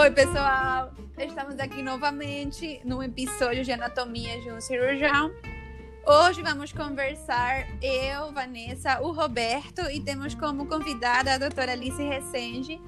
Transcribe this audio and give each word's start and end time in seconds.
Oi, 0.00 0.10
pessoal! 0.12 0.94
Estamos 1.18 1.60
aqui 1.60 1.82
novamente 1.82 2.80
no 2.86 3.02
episódio 3.02 3.62
de 3.62 3.70
Anatomia 3.70 4.40
de 4.40 4.50
um 4.50 4.58
Cirurgião. 4.58 5.30
Hoje 6.06 6.40
vamos 6.42 6.72
conversar 6.72 7.66
eu, 7.82 8.32
Vanessa, 8.32 8.98
o 9.02 9.12
Roberto 9.12 9.82
e 9.90 10.00
temos 10.00 10.34
como 10.34 10.64
convidada 10.64 11.34
a 11.34 11.38
doutora 11.38 11.72
Alice 11.72 12.02
Resende. 12.02 12.80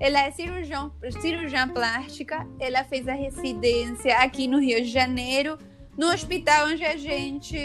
Ela 0.00 0.22
é 0.22 0.32
cirurgião, 0.32 0.92
cirurgiã 1.20 1.68
plástica, 1.68 2.44
ela 2.58 2.82
fez 2.82 3.06
a 3.06 3.14
residência 3.14 4.18
aqui 4.18 4.48
no 4.48 4.58
Rio 4.58 4.82
de 4.82 4.90
Janeiro, 4.90 5.56
no 5.96 6.08
hospital 6.08 6.66
onde 6.66 6.84
a 6.84 6.96
gente 6.96 7.56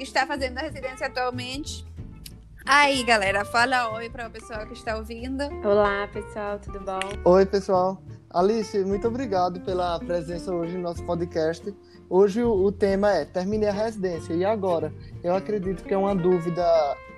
está 0.00 0.26
fazendo 0.26 0.56
a 0.56 0.62
residência 0.62 1.08
atualmente. 1.08 1.84
Aí, 2.64 3.04
galera, 3.04 3.44
fala 3.44 3.92
oi 3.92 4.08
para 4.08 4.28
o 4.28 4.30
pessoal 4.30 4.66
que 4.66 4.72
está 4.72 4.96
ouvindo. 4.96 5.44
Olá, 5.62 6.08
pessoal, 6.10 6.58
tudo 6.58 6.80
bom? 6.80 7.00
Oi, 7.22 7.44
pessoal. 7.44 8.02
Alice, 8.36 8.78
muito 8.84 9.08
obrigado 9.08 9.60
pela 9.60 9.98
presença 9.98 10.52
hoje 10.54 10.76
no 10.76 10.82
nosso 10.82 11.02
podcast. 11.04 11.74
Hoje 12.06 12.42
o, 12.44 12.70
tema 12.70 13.10
é 13.10 13.24
terminei 13.24 13.66
a 13.66 13.72
residência 13.72 14.34
e 14.34 14.44
agora? 14.44 14.92
Eu 15.24 15.34
acredito 15.34 15.82
que 15.82 15.94
é 15.94 15.96
uma 15.96 16.14
dúvida 16.14 16.62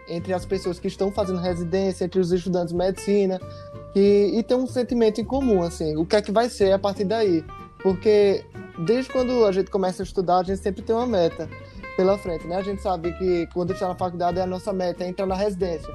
entre 0.08 0.32
as 0.32 0.46
pessoas 0.46 0.78
que 0.78 0.86
estão 0.86 1.10
fazendo 1.10 1.40
residência, 1.40 2.04
entre 2.04 2.20
os 2.20 2.30
estudantes 2.30 2.68
de 2.68 2.78
medicina, 2.78 3.40
que, 3.92 4.30
e 4.32 4.40
tem 4.44 4.56
um 4.56 4.68
sentimento 4.68 5.20
em 5.20 5.24
comum, 5.24 5.60
assim, 5.60 5.96
o 5.96 6.06
que 6.06 6.14
é 6.14 6.22
que 6.22 6.30
vai 6.30 6.48
ser 6.48 6.70
a 6.70 6.78
partir 6.78 7.04
daí? 7.04 7.44
Porque 7.82 8.44
desde 8.86 9.10
quando 9.10 9.44
a 9.44 9.50
gente 9.50 9.72
começa 9.72 10.04
a 10.04 10.06
estudar, 10.06 10.38
a 10.38 10.42
gente 10.44 10.60
sempre 10.60 10.82
tem 10.82 10.94
uma 10.94 11.04
meta 11.04 11.50
pela 11.96 12.16
frente, 12.16 12.46
né? 12.46 12.58
A 12.58 12.62
gente 12.62 12.80
sabe 12.80 13.12
que 13.18 13.48
quando 13.52 13.72
está 13.72 13.88
na 13.88 13.96
faculdade, 13.96 14.38
a 14.38 14.46
nossa 14.46 14.72
meta 14.72 15.02
é 15.02 15.08
entrar 15.08 15.26
na 15.26 15.34
residência. 15.34 15.92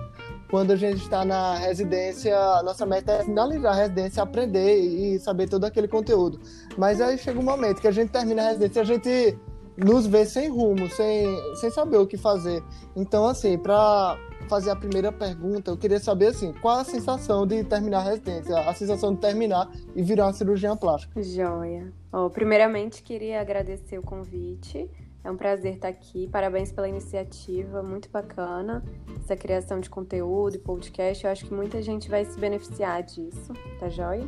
Quando 0.54 0.70
a 0.70 0.76
gente 0.76 1.02
está 1.02 1.26
na 1.26 1.56
residência, 1.56 2.38
a 2.38 2.62
nossa 2.62 2.86
meta 2.86 3.12
é 3.12 3.24
finalizar 3.24 3.74
a 3.74 3.76
residência, 3.76 4.22
aprender 4.22 4.76
e 4.82 5.18
saber 5.18 5.50
todo 5.50 5.66
aquele 5.66 5.88
conteúdo. 5.88 6.40
Mas 6.78 7.02
aí 7.02 7.18
chega 7.18 7.40
um 7.40 7.44
momento 7.44 7.82
que 7.82 7.88
a 7.88 7.92
gente 7.92 8.12
termina 8.12 8.44
a 8.44 8.46
residência, 8.50 8.84
a 8.84 8.86
gente 8.86 9.36
nos 9.76 10.06
vê 10.06 10.28
sem 10.28 10.50
rumo, 10.50 10.88
sem, 10.90 11.26
sem 11.56 11.72
saber 11.72 11.98
o 11.98 12.06
que 12.06 12.18
fazer. 12.18 12.64
Então, 12.96 13.26
assim, 13.26 13.58
para 13.58 14.16
fazer 14.48 14.70
a 14.70 14.76
primeira 14.76 15.12
pergunta, 15.12 15.72
eu 15.72 15.78
queria 15.78 16.00
saber 16.00 16.28
assim, 16.28 16.54
qual 16.62 16.78
a 16.78 16.84
sensação 16.84 17.48
de 17.48 17.64
terminar 17.64 18.02
a 18.02 18.12
residência, 18.12 18.56
a 18.56 18.76
sensação 18.76 19.16
de 19.16 19.22
terminar 19.22 19.72
e 19.96 20.04
virar 20.04 20.28
uma 20.28 20.34
cirurgiã 20.34 20.78
plástica. 20.78 21.20
Joia. 21.24 21.92
Oh, 22.12 22.30
primeiramente, 22.30 23.02
queria 23.02 23.42
agradecer 23.42 23.98
o 23.98 24.04
convite. 24.04 24.88
É 25.24 25.32
um 25.32 25.38
prazer 25.38 25.76
estar 25.76 25.88
aqui. 25.88 26.28
Parabéns 26.28 26.72
pela 26.72 26.88
iniciativa, 26.88 27.82
muito 27.82 28.10
bacana. 28.10 28.84
Essa 29.18 29.38
criação 29.38 29.80
de 29.80 29.90
conteúdo 29.90 30.56
e 30.56 30.60
podcast. 30.60 31.24
Eu 31.24 31.32
acho 31.32 31.46
que 31.46 31.54
muita 31.54 31.82
gente 31.82 32.10
vai 32.10 32.26
se 32.26 32.38
beneficiar 32.38 33.02
disso, 33.04 33.54
tá 33.80 33.88
joia? 33.88 34.28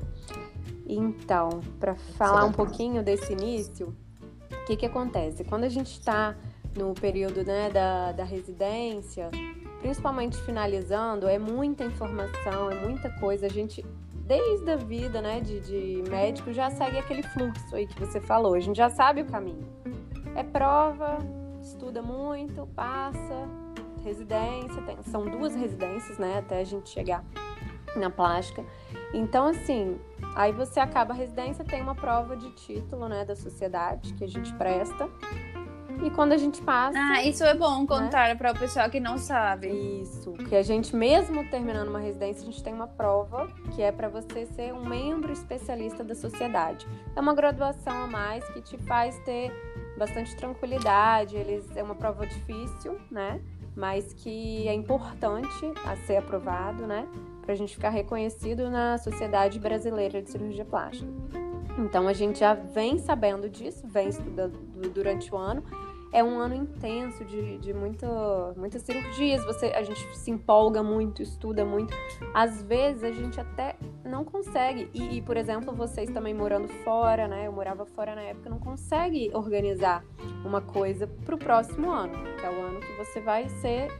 Então, 0.87 1.49
para 1.79 1.95
falar 1.95 2.45
um 2.45 2.51
pouquinho 2.53 3.03
desse 3.03 3.33
início, 3.33 3.93
o 4.49 4.65
que, 4.65 4.77
que 4.77 4.85
acontece? 4.85 5.43
Quando 5.43 5.65
a 5.65 5.69
gente 5.69 5.91
está 5.91 6.33
no 6.77 6.93
período 6.93 7.43
né, 7.43 7.69
da, 7.69 8.13
da 8.13 8.23
residência, 8.23 9.29
principalmente 9.81 10.37
finalizando, 10.43 11.27
é 11.27 11.37
muita 11.37 11.83
informação, 11.83 12.71
é 12.71 12.87
muita 12.87 13.09
coisa. 13.19 13.47
A 13.47 13.49
gente, 13.49 13.85
desde 14.25 14.71
a 14.71 14.77
vida 14.77 15.21
né, 15.21 15.41
de, 15.41 15.59
de 15.59 16.09
médico, 16.09 16.53
já 16.53 16.69
segue 16.69 16.97
aquele 16.97 17.21
fluxo 17.21 17.75
aí 17.75 17.85
que 17.85 17.99
você 17.99 18.21
falou. 18.21 18.53
A 18.53 18.61
gente 18.61 18.77
já 18.77 18.89
sabe 18.89 19.21
o 19.21 19.25
caminho. 19.25 19.67
É 20.35 20.43
prova, 20.43 21.17
estuda 21.61 22.01
muito, 22.01 22.67
passa, 22.75 23.47
residência, 24.03 24.81
tem, 24.83 25.01
são 25.03 25.25
duas 25.25 25.55
residências, 25.55 26.17
né, 26.17 26.37
até 26.37 26.59
a 26.59 26.63
gente 26.63 26.89
chegar 26.89 27.23
na 27.95 28.09
plástica. 28.09 28.63
Então, 29.13 29.47
assim, 29.47 29.99
aí 30.35 30.51
você 30.51 30.79
acaba 30.79 31.13
a 31.13 31.15
residência, 31.15 31.63
tem 31.63 31.81
uma 31.81 31.95
prova 31.95 32.35
de 32.35 32.51
título, 32.51 33.07
né, 33.07 33.25
da 33.25 33.35
sociedade 33.35 34.13
que 34.13 34.23
a 34.23 34.27
gente 34.27 34.53
presta. 34.53 35.09
E 36.03 36.09
quando 36.09 36.33
a 36.33 36.37
gente 36.37 36.61
passa. 36.61 36.99
Ah, 36.99 37.23
isso 37.23 37.43
é 37.43 37.53
bom 37.53 37.87
contar 37.87 38.27
né? 38.27 38.35
para 38.35 38.51
o 38.51 38.59
pessoal 38.59 38.89
que 38.89 38.99
não 38.99 39.17
sabe. 39.17 39.69
Isso, 40.01 40.33
que 40.33 40.53
a 40.53 40.61
gente, 40.61 40.93
mesmo 40.93 41.49
terminando 41.49 41.87
uma 41.87 41.99
residência, 41.99 42.43
a 42.43 42.45
gente 42.45 42.61
tem 42.61 42.73
uma 42.73 42.87
prova 42.87 43.47
que 43.73 43.81
é 43.81 43.93
para 43.93 44.09
você 44.09 44.45
ser 44.45 44.73
um 44.73 44.85
membro 44.85 45.31
especialista 45.31 46.03
da 46.03 46.13
sociedade. 46.13 46.85
É 47.15 47.19
uma 47.21 47.33
graduação 47.33 48.03
a 48.03 48.07
mais 48.07 48.43
que 48.49 48.61
te 48.61 48.77
faz 48.79 49.17
ter 49.19 49.53
bastante 49.97 50.35
tranquilidade. 50.35 51.35
Eles 51.35 51.65
é 51.75 51.83
uma 51.83 51.95
prova 51.95 52.25
difícil, 52.25 52.99
né? 53.09 53.41
Mas 53.75 54.13
que 54.13 54.67
é 54.67 54.73
importante 54.73 55.73
a 55.85 55.95
ser 55.97 56.17
aprovado, 56.17 56.87
né? 56.87 57.07
Para 57.41 57.53
a 57.53 57.55
gente 57.55 57.75
ficar 57.75 57.89
reconhecido 57.89 58.69
na 58.69 58.97
Sociedade 58.97 59.59
Brasileira 59.59 60.21
de 60.21 60.29
Cirurgia 60.29 60.65
Plástica. 60.65 61.11
Então 61.77 62.07
a 62.07 62.13
gente 62.13 62.39
já 62.39 62.53
vem 62.53 62.97
sabendo 62.97 63.49
disso, 63.49 63.85
vem 63.85 64.07
estudando 64.07 64.57
durante 64.93 65.33
o 65.33 65.37
ano 65.37 65.63
é 66.11 66.23
um 66.23 66.39
ano 66.39 66.55
intenso 66.55 67.25
de, 67.25 67.57
de 67.57 67.73
muito, 67.73 68.05
muitas 68.55 68.81
cirurgias. 68.83 69.43
Você, 69.45 69.67
a 69.67 69.83
gente 69.83 69.99
se 70.15 70.31
empolga 70.31 70.81
muito, 70.81 71.21
estuda 71.21 71.65
muito. 71.65 71.93
Às 72.33 72.61
vezes 72.63 73.03
a 73.03 73.11
gente 73.11 73.39
até 73.39 73.75
não 74.03 74.23
consegue. 74.23 74.89
E, 74.93 75.17
e, 75.17 75.21
por 75.21 75.37
exemplo, 75.37 75.73
vocês 75.73 76.09
também 76.09 76.33
morando 76.33 76.67
fora, 76.83 77.27
né? 77.27 77.47
Eu 77.47 77.51
morava 77.51 77.85
fora 77.85 78.15
na 78.15 78.21
época, 78.21 78.49
não 78.49 78.59
consegue 78.59 79.29
organizar 79.33 80.03
uma 80.45 80.61
coisa 80.61 81.07
para 81.07 81.35
o 81.35 81.37
próximo 81.37 81.91
ano, 81.91 82.13
que 82.39 82.45
é 82.45 82.49
o 82.49 82.61
ano 82.61 82.79
que 82.79 82.93
você 82.93 83.19
vai 83.19 83.49
ser 83.49 83.91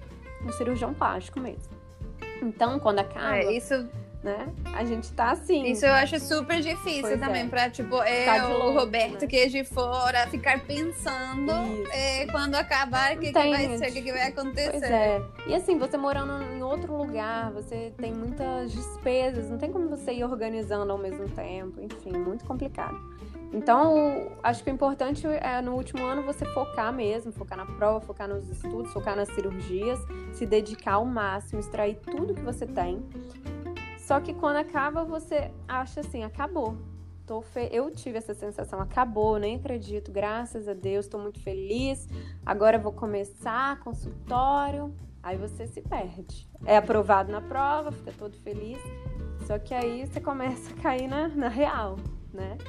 um 0.46 0.52
cirurgião 0.52 0.94
plástico 0.94 1.40
mesmo. 1.40 1.74
Então, 2.42 2.80
quando 2.80 3.00
acaba. 3.00 3.38
É, 3.38 3.54
isso 3.54 3.88
né? 4.26 4.48
A 4.74 4.84
gente 4.84 5.12
tá 5.14 5.32
assim. 5.32 5.64
Isso 5.66 5.86
eu 5.86 5.94
acho 5.94 6.20
super 6.20 6.60
difícil 6.60 7.04
pois 7.04 7.20
também, 7.20 7.44
é. 7.44 7.48
pra, 7.48 7.70
tipo, 7.70 7.96
eu, 7.96 8.46
o 8.66 8.72
Roberto, 8.74 9.22
né? 9.22 9.28
que 9.28 9.38
é 9.38 9.48
de 9.48 9.64
fora, 9.64 10.28
ficar 10.28 10.60
pensando 10.66 11.52
é, 11.92 12.26
quando 12.26 12.56
acabar 12.56 13.16
o 13.16 13.20
que, 13.20 13.28
que, 13.28 13.34
vai 13.34 13.78
ser, 13.78 13.90
o 13.90 13.94
que, 13.94 14.02
que, 14.02 14.12
vai 14.12 14.28
acontecer. 14.28 14.72
Pois 14.72 14.84
é. 14.84 15.22
E 15.48 15.54
assim, 15.54 15.78
você 15.78 15.96
morando 15.96 16.44
em 16.44 16.64
outro 16.64 16.98
lugar, 16.98 17.52
você 17.52 17.94
tem 17.98 18.12
muitas 18.12 18.72
despesas, 18.72 19.50
não 19.50 19.60
tem 19.60 19.72
como 19.72 19.88
você 19.88 20.12
ir 20.12 20.24
organizando 20.24 20.92
ao 20.92 20.98
mesmo 20.98 21.30
tempo, 21.30 21.80
enfim, 21.80 22.12
muito 22.12 22.44
complicado. 22.46 22.98
Então, 23.54 24.32
acho 24.44 24.64
que 24.64 24.72
o 24.72 24.74
importante 24.74 25.26
é 25.28 25.62
no 25.62 25.76
último 25.76 26.04
ano 26.04 26.24
você 26.24 26.44
focar 26.46 26.92
mesmo, 26.92 27.32
focar 27.32 27.58
na 27.58 27.66
prova, 27.66 28.02
focar 28.02 28.28
nos 28.28 28.50
estudos, 28.50 28.92
focar 28.92 29.16
nas 29.16 29.30
cirurgias, 29.30 30.00
se 30.34 30.46
dedicar 30.46 30.94
ao 30.94 31.06
máximo, 31.06 31.60
extrair 31.60 31.96
tudo 31.96 32.34
que 32.34 32.42
você 32.42 32.66
tem 32.66 33.02
só 34.06 34.20
que 34.20 34.36
quando 34.36 34.58
acaba, 34.58 35.04
você 35.04 35.52
acha 35.68 36.02
assim, 36.02 36.24
acabou. 36.24 36.78
Tô 37.26 37.42
fe... 37.42 37.68
Eu 37.72 37.90
tive 37.90 38.20
essa 38.20 38.36
sensação, 38.36 38.80
acabou, 38.80 39.40
nem 39.40 39.56
acredito, 39.56 40.12
graças 40.12 40.68
a 40.68 40.76
Deus, 40.76 41.06
estou 41.06 41.20
muito 41.20 41.40
feliz. 41.40 42.08
Agora 42.46 42.78
vou 42.78 42.92
começar 42.92 43.80
consultório. 43.80 44.94
Aí 45.24 45.38
você 45.38 45.66
se 45.66 45.82
perde. 45.82 46.48
É 46.64 46.78
aprovado 46.78 47.32
na 47.32 47.42
prova, 47.42 47.92
fica 47.92 48.12
todo 48.12 48.38
feliz. 48.38 48.78
Só 49.48 49.58
que 49.58 49.74
aí 49.74 50.06
você 50.06 50.22
começa 50.22 50.72
a 50.72 50.82
cair 50.84 51.08
na, 51.08 51.28
na 51.30 51.48
real, 51.48 51.96
né? 52.32 52.60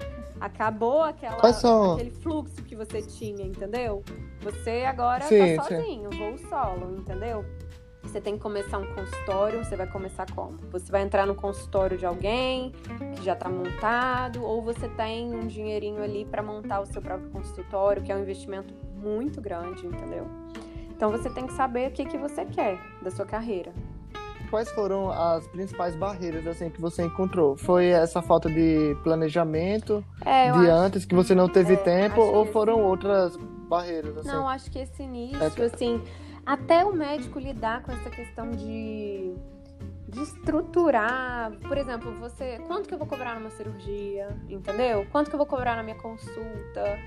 Acabou 0.40 1.02
aquela, 1.02 1.36
aquele 1.36 2.10
fluxo 2.10 2.62
que 2.62 2.74
você 2.74 3.02
tinha, 3.02 3.44
entendeu? 3.44 4.02
Você 4.40 4.84
agora 4.86 5.24
sim, 5.24 5.54
tá 5.54 5.64
sozinho, 5.64 6.10
sim. 6.10 6.18
voo 6.18 6.38
solo, 6.48 6.96
entendeu? 6.96 7.44
Você 8.06 8.20
tem 8.20 8.36
que 8.36 8.40
começar 8.40 8.78
um 8.78 8.86
consultório, 8.94 9.64
você 9.64 9.74
vai 9.74 9.86
começar 9.88 10.26
como? 10.32 10.58
Você 10.70 10.90
vai 10.92 11.02
entrar 11.02 11.26
no 11.26 11.34
consultório 11.34 11.98
de 11.98 12.06
alguém 12.06 12.72
que 13.16 13.24
já 13.24 13.32
está 13.32 13.48
montado, 13.48 14.44
ou 14.44 14.62
você 14.62 14.88
tem 14.88 15.34
um 15.34 15.46
dinheirinho 15.46 16.00
ali 16.00 16.24
para 16.24 16.40
montar 16.40 16.80
o 16.80 16.86
seu 16.86 17.02
próprio 17.02 17.28
consultório, 17.30 18.02
que 18.02 18.12
é 18.12 18.16
um 18.16 18.20
investimento 18.20 18.72
muito 18.94 19.40
grande, 19.40 19.84
entendeu? 19.84 20.26
Então 20.88 21.10
você 21.10 21.28
tem 21.28 21.46
que 21.48 21.52
saber 21.54 21.90
o 21.90 21.92
que, 21.92 22.04
que 22.04 22.16
você 22.16 22.44
quer 22.44 22.78
da 23.02 23.10
sua 23.10 23.26
carreira. 23.26 23.72
Quais 24.48 24.70
foram 24.70 25.10
as 25.10 25.46
principais 25.48 25.96
barreiras 25.96 26.46
assim 26.46 26.70
que 26.70 26.80
você 26.80 27.02
encontrou? 27.02 27.56
Foi 27.56 27.86
essa 27.86 28.22
falta 28.22 28.48
de 28.48 28.96
planejamento 29.02 30.04
é, 30.24 30.52
de 30.52 30.70
antes 30.70 31.04
que 31.04 31.14
você 31.14 31.34
não 31.34 31.48
teve 31.48 31.74
é, 31.74 31.76
tempo 31.76 32.20
ou 32.20 32.46
foram 32.46 32.74
esse... 32.74 32.82
outras 32.82 33.36
barreiras? 33.68 34.18
Assim? 34.18 34.28
Não, 34.28 34.48
acho 34.48 34.70
que 34.70 34.78
esse 34.78 35.02
início, 35.02 35.42
é. 35.42 35.66
assim, 35.66 36.00
até 36.46 36.84
o 36.84 36.92
médico 36.92 37.40
lidar 37.40 37.82
com 37.82 37.90
essa 37.90 38.08
questão 38.08 38.52
de, 38.52 39.34
de 40.08 40.22
estruturar, 40.22 41.50
por 41.66 41.76
exemplo, 41.76 42.12
você, 42.14 42.60
quanto 42.68 42.88
que 42.88 42.94
eu 42.94 42.98
vou 42.98 43.06
cobrar 43.06 43.34
numa 43.34 43.50
cirurgia, 43.50 44.28
entendeu? 44.48 45.04
Quanto 45.10 45.28
que 45.28 45.34
eu 45.34 45.38
vou 45.38 45.46
cobrar 45.46 45.74
na 45.74 45.82
minha 45.82 45.96
consulta? 45.96 46.98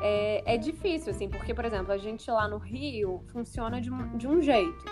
É, 0.00 0.54
é 0.54 0.56
difícil, 0.56 1.10
assim, 1.10 1.28
porque, 1.28 1.52
por 1.52 1.64
exemplo, 1.64 1.92
a 1.92 1.98
gente 1.98 2.30
lá 2.30 2.46
no 2.46 2.58
Rio 2.58 3.24
funciona 3.32 3.80
de, 3.80 3.90
de 4.16 4.28
um 4.28 4.40
jeito. 4.40 4.84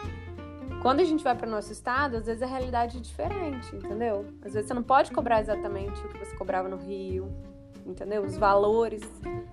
Quando 0.82 1.00
a 1.00 1.05
gente 1.05 1.23
vai 1.23 1.37
para 1.37 1.47
o 1.47 1.50
nosso 1.50 1.71
estado, 1.71 2.17
às 2.17 2.27
vezes 2.27 2.43
a 2.43 2.47
realidade 2.47 2.99
é 2.99 3.00
diferente, 3.00 3.75
entendeu? 3.75 4.27
Às 4.44 4.55
vezes 4.55 4.69
você 4.69 4.75
não 4.75 4.82
pode 4.82 5.12
cobrar 5.12 5.41
exatamente 5.41 6.00
o 6.00 6.09
que 6.09 6.19
você 6.19 6.35
cobrava 6.37 6.69
no 6.69 6.77
Rio, 6.77 7.32
entendeu? 7.85 8.23
Os 8.23 8.37
valores, 8.37 9.03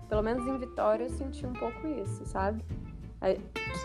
pelo 0.10 0.24
menos 0.24 0.46
em 0.48 0.58
Vitória 0.58 1.04
eu 1.04 1.10
senti 1.12 1.46
um 1.46 1.54
pouco 1.54 1.88
isso, 1.88 2.26
sabe? 2.26 2.64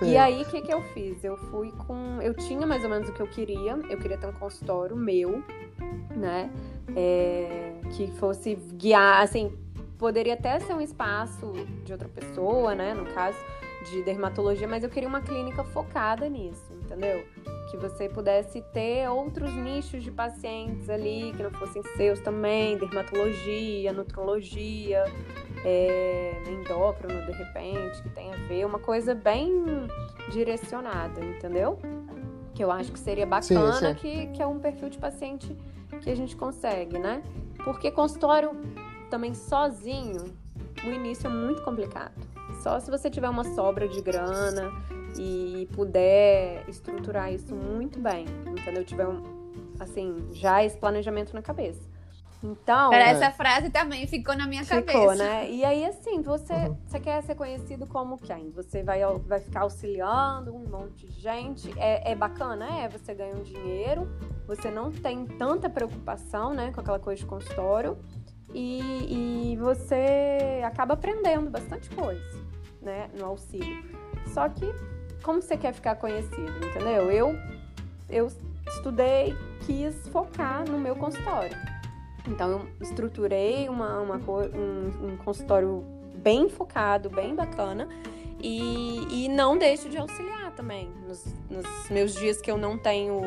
E 0.02 0.16
aí, 0.16 0.42
o 0.42 0.46
que, 0.46 0.60
que 0.60 0.72
eu 0.72 0.82
fiz? 0.82 1.22
Eu 1.24 1.36
fui 1.36 1.72
com. 1.86 2.20
Eu 2.20 2.34
tinha 2.34 2.66
mais 2.66 2.84
ou 2.84 2.90
menos 2.90 3.08
o 3.08 3.12
que 3.12 3.20
eu 3.20 3.26
queria. 3.26 3.72
Eu 3.72 3.98
queria 3.98 4.18
ter 4.18 4.26
um 4.26 4.32
consultório 4.32 4.96
meu, 4.96 5.42
né? 6.14 6.50
É... 6.96 7.74
que 7.96 8.06
fosse 8.12 8.54
guiar, 8.54 9.22
assim, 9.22 9.56
poderia 9.98 10.34
até 10.34 10.58
ser 10.60 10.72
um 10.72 10.80
espaço 10.80 11.52
de 11.84 11.92
outra 11.92 12.08
pessoa, 12.08 12.74
né? 12.74 12.94
No 12.94 13.06
caso 13.06 13.38
de 13.90 14.02
dermatologia, 14.02 14.66
mas 14.66 14.82
eu 14.82 14.90
queria 14.90 15.08
uma 15.08 15.20
clínica 15.20 15.62
focada 15.64 16.28
nisso, 16.28 16.67
entendeu? 16.88 17.24
Que 17.70 17.76
você 17.76 18.08
pudesse 18.08 18.62
ter 18.72 19.08
outros 19.08 19.52
nichos 19.52 20.02
de 20.02 20.10
pacientes 20.10 20.88
ali 20.88 21.32
que 21.36 21.42
não 21.42 21.50
fossem 21.50 21.82
seus 21.96 22.18
também, 22.20 22.78
dermatologia, 22.78 23.92
nutrologia, 23.92 25.04
é, 25.64 26.42
endócrino 26.46 27.26
de 27.26 27.32
repente, 27.32 28.02
que 28.02 28.08
tem 28.10 28.32
a 28.32 28.36
ver, 28.48 28.64
uma 28.64 28.78
coisa 28.78 29.14
bem 29.14 29.64
direcionada, 30.30 31.22
entendeu? 31.22 31.78
Que 32.54 32.64
eu 32.64 32.70
acho 32.70 32.90
que 32.90 32.98
seria 32.98 33.26
bacana, 33.26 33.72
sim, 33.72 33.86
sim. 33.86 33.94
Que, 33.94 34.26
que 34.28 34.42
é 34.42 34.46
um 34.46 34.58
perfil 34.58 34.88
de 34.88 34.98
paciente 34.98 35.56
que 36.00 36.10
a 36.10 36.14
gente 36.14 36.34
consegue, 36.36 36.98
né? 36.98 37.22
Porque 37.64 37.90
consultório 37.90 38.52
também 39.10 39.34
sozinho, 39.34 40.24
o 40.84 40.88
início 40.88 41.26
é 41.26 41.30
muito 41.30 41.62
complicado. 41.62 42.14
Só 42.62 42.80
se 42.80 42.90
você 42.90 43.10
tiver 43.10 43.28
uma 43.28 43.44
sobra 43.44 43.86
de 43.86 44.00
grana 44.00 44.72
e 45.16 45.68
puder 45.72 46.64
estruturar 46.68 47.32
isso 47.32 47.54
muito 47.54 47.98
bem, 47.98 48.26
entendeu? 48.46 48.84
Tiver 48.84 49.06
um, 49.06 49.22
assim, 49.78 50.28
já 50.32 50.64
esse 50.64 50.76
planejamento 50.76 51.34
na 51.34 51.42
cabeça. 51.42 51.88
Então. 52.42 52.92
Essa 52.92 53.26
é. 53.26 53.30
frase 53.32 53.70
também 53.70 54.06
ficou 54.06 54.36
na 54.36 54.46
minha 54.46 54.64
ficou, 54.64 54.84
cabeça. 54.84 55.16
né? 55.16 55.50
E 55.50 55.64
aí, 55.64 55.84
assim, 55.84 56.22
você, 56.22 56.52
uhum. 56.52 56.76
você 56.86 57.00
quer 57.00 57.22
ser 57.22 57.34
conhecido 57.34 57.86
como 57.86 58.16
quem? 58.16 58.50
Você 58.52 58.82
vai, 58.82 59.00
vai 59.26 59.40
ficar 59.40 59.62
auxiliando 59.62 60.54
um 60.54 60.64
monte 60.68 61.06
de 61.06 61.20
gente. 61.20 61.72
É, 61.78 62.12
é 62.12 62.14
bacana, 62.14 62.80
é. 62.80 62.88
Você 62.88 63.12
ganha 63.12 63.34
um 63.34 63.42
dinheiro, 63.42 64.08
você 64.46 64.70
não 64.70 64.92
tem 64.92 65.26
tanta 65.26 65.68
preocupação, 65.68 66.54
né, 66.54 66.70
com 66.72 66.80
aquela 66.80 66.98
coisa 67.00 67.20
de 67.20 67.26
consultório. 67.26 67.98
E, 68.54 69.52
e 69.52 69.56
você 69.56 70.62
acaba 70.64 70.94
aprendendo 70.94 71.50
bastante 71.50 71.90
coisa, 71.90 72.40
né, 72.80 73.10
no 73.18 73.26
auxílio. 73.26 73.84
Só 74.28 74.48
que, 74.48 74.66
como 75.28 75.42
você 75.42 75.58
quer 75.58 75.74
ficar 75.74 75.94
conhecido, 75.96 76.56
entendeu? 76.66 77.12
Eu, 77.12 77.38
eu 78.08 78.28
estudei, 78.66 79.36
quis 79.66 80.08
focar 80.08 80.66
no 80.66 80.78
meu 80.78 80.96
consultório. 80.96 81.54
Então, 82.26 82.50
eu 82.50 82.68
estruturei 82.80 83.68
uma, 83.68 84.00
uma 84.00 84.16
um, 84.16 85.12
um 85.12 85.16
consultório 85.18 85.84
bem 86.14 86.48
focado, 86.48 87.10
bem 87.10 87.34
bacana. 87.34 87.86
E, 88.40 89.26
e 89.26 89.28
não 89.28 89.58
deixo 89.58 89.90
de 89.90 89.98
auxiliar 89.98 90.50
também. 90.52 90.90
Nos, 91.06 91.26
nos 91.50 91.90
meus 91.90 92.14
dias 92.14 92.40
que 92.40 92.50
eu 92.50 92.56
não 92.56 92.78
tenho 92.78 93.20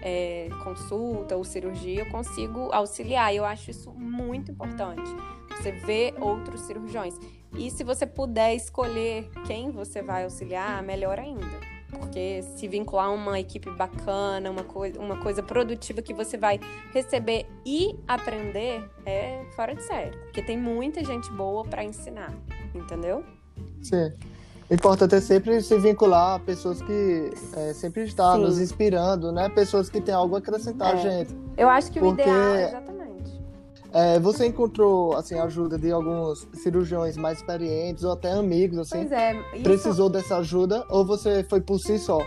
é, 0.00 0.48
consulta 0.64 1.36
ou 1.36 1.44
cirurgia, 1.44 2.04
eu 2.04 2.10
consigo 2.10 2.72
auxiliar. 2.72 3.34
Eu 3.34 3.44
acho 3.44 3.70
isso 3.70 3.90
muito 3.92 4.50
importante. 4.50 5.14
Você 5.58 5.72
vê 5.72 6.14
outros 6.18 6.62
cirurgiões. 6.62 7.14
E 7.56 7.70
se 7.70 7.82
você 7.82 8.06
puder 8.06 8.54
escolher 8.54 9.30
quem 9.46 9.70
você 9.70 10.02
vai 10.02 10.24
auxiliar, 10.24 10.82
melhor 10.82 11.18
ainda. 11.18 11.68
Porque 11.90 12.42
se 12.42 12.68
vincular 12.68 13.06
a 13.06 13.10
uma 13.10 13.40
equipe 13.40 13.70
bacana, 13.70 14.50
uma 14.50 14.64
coisa, 14.64 15.00
uma 15.00 15.16
coisa 15.16 15.42
produtiva 15.42 16.02
que 16.02 16.12
você 16.12 16.36
vai 16.36 16.60
receber 16.92 17.46
e 17.64 17.98
aprender 18.06 18.84
é 19.06 19.44
fora 19.56 19.74
de 19.74 19.82
série. 19.82 20.16
Porque 20.18 20.42
tem 20.42 20.58
muita 20.58 21.02
gente 21.02 21.30
boa 21.32 21.64
para 21.64 21.82
ensinar, 21.82 22.34
entendeu? 22.74 23.24
Sim. 23.82 24.12
O 24.70 24.74
importante 24.74 25.14
é 25.14 25.20
sempre 25.20 25.62
se 25.62 25.78
vincular 25.78 26.34
a 26.34 26.38
pessoas 26.38 26.82
que 26.82 27.32
é, 27.56 27.72
sempre 27.72 28.02
estão 28.04 28.36
nos 28.36 28.60
inspirando, 28.60 29.32
né? 29.32 29.48
Pessoas 29.48 29.88
que 29.88 29.98
têm 29.98 30.14
algo 30.14 30.34
a 30.34 30.40
acrescentar 30.40 30.94
é. 30.94 30.98
gente. 30.98 31.34
Eu 31.56 31.70
acho 31.70 31.90
que 31.90 31.98
Porque... 31.98 32.20
o 32.20 32.24
ideal, 32.24 32.56
exatamente 32.56 32.97
é, 33.92 34.18
você 34.18 34.46
encontrou 34.46 35.16
assim 35.16 35.38
ajuda 35.38 35.78
de 35.78 35.90
alguns 35.90 36.46
cirurgiões 36.54 37.16
mais 37.16 37.38
experientes 37.38 38.04
ou 38.04 38.12
até 38.12 38.32
amigos 38.32 38.78
assim? 38.78 38.98
Pois 38.98 39.12
é. 39.12 39.34
Isso... 39.54 39.62
Precisou 39.62 40.10
dessa 40.10 40.38
ajuda 40.38 40.84
ou 40.90 41.04
você 41.04 41.42
foi 41.44 41.60
por 41.60 41.78
si 41.78 41.98
só? 41.98 42.18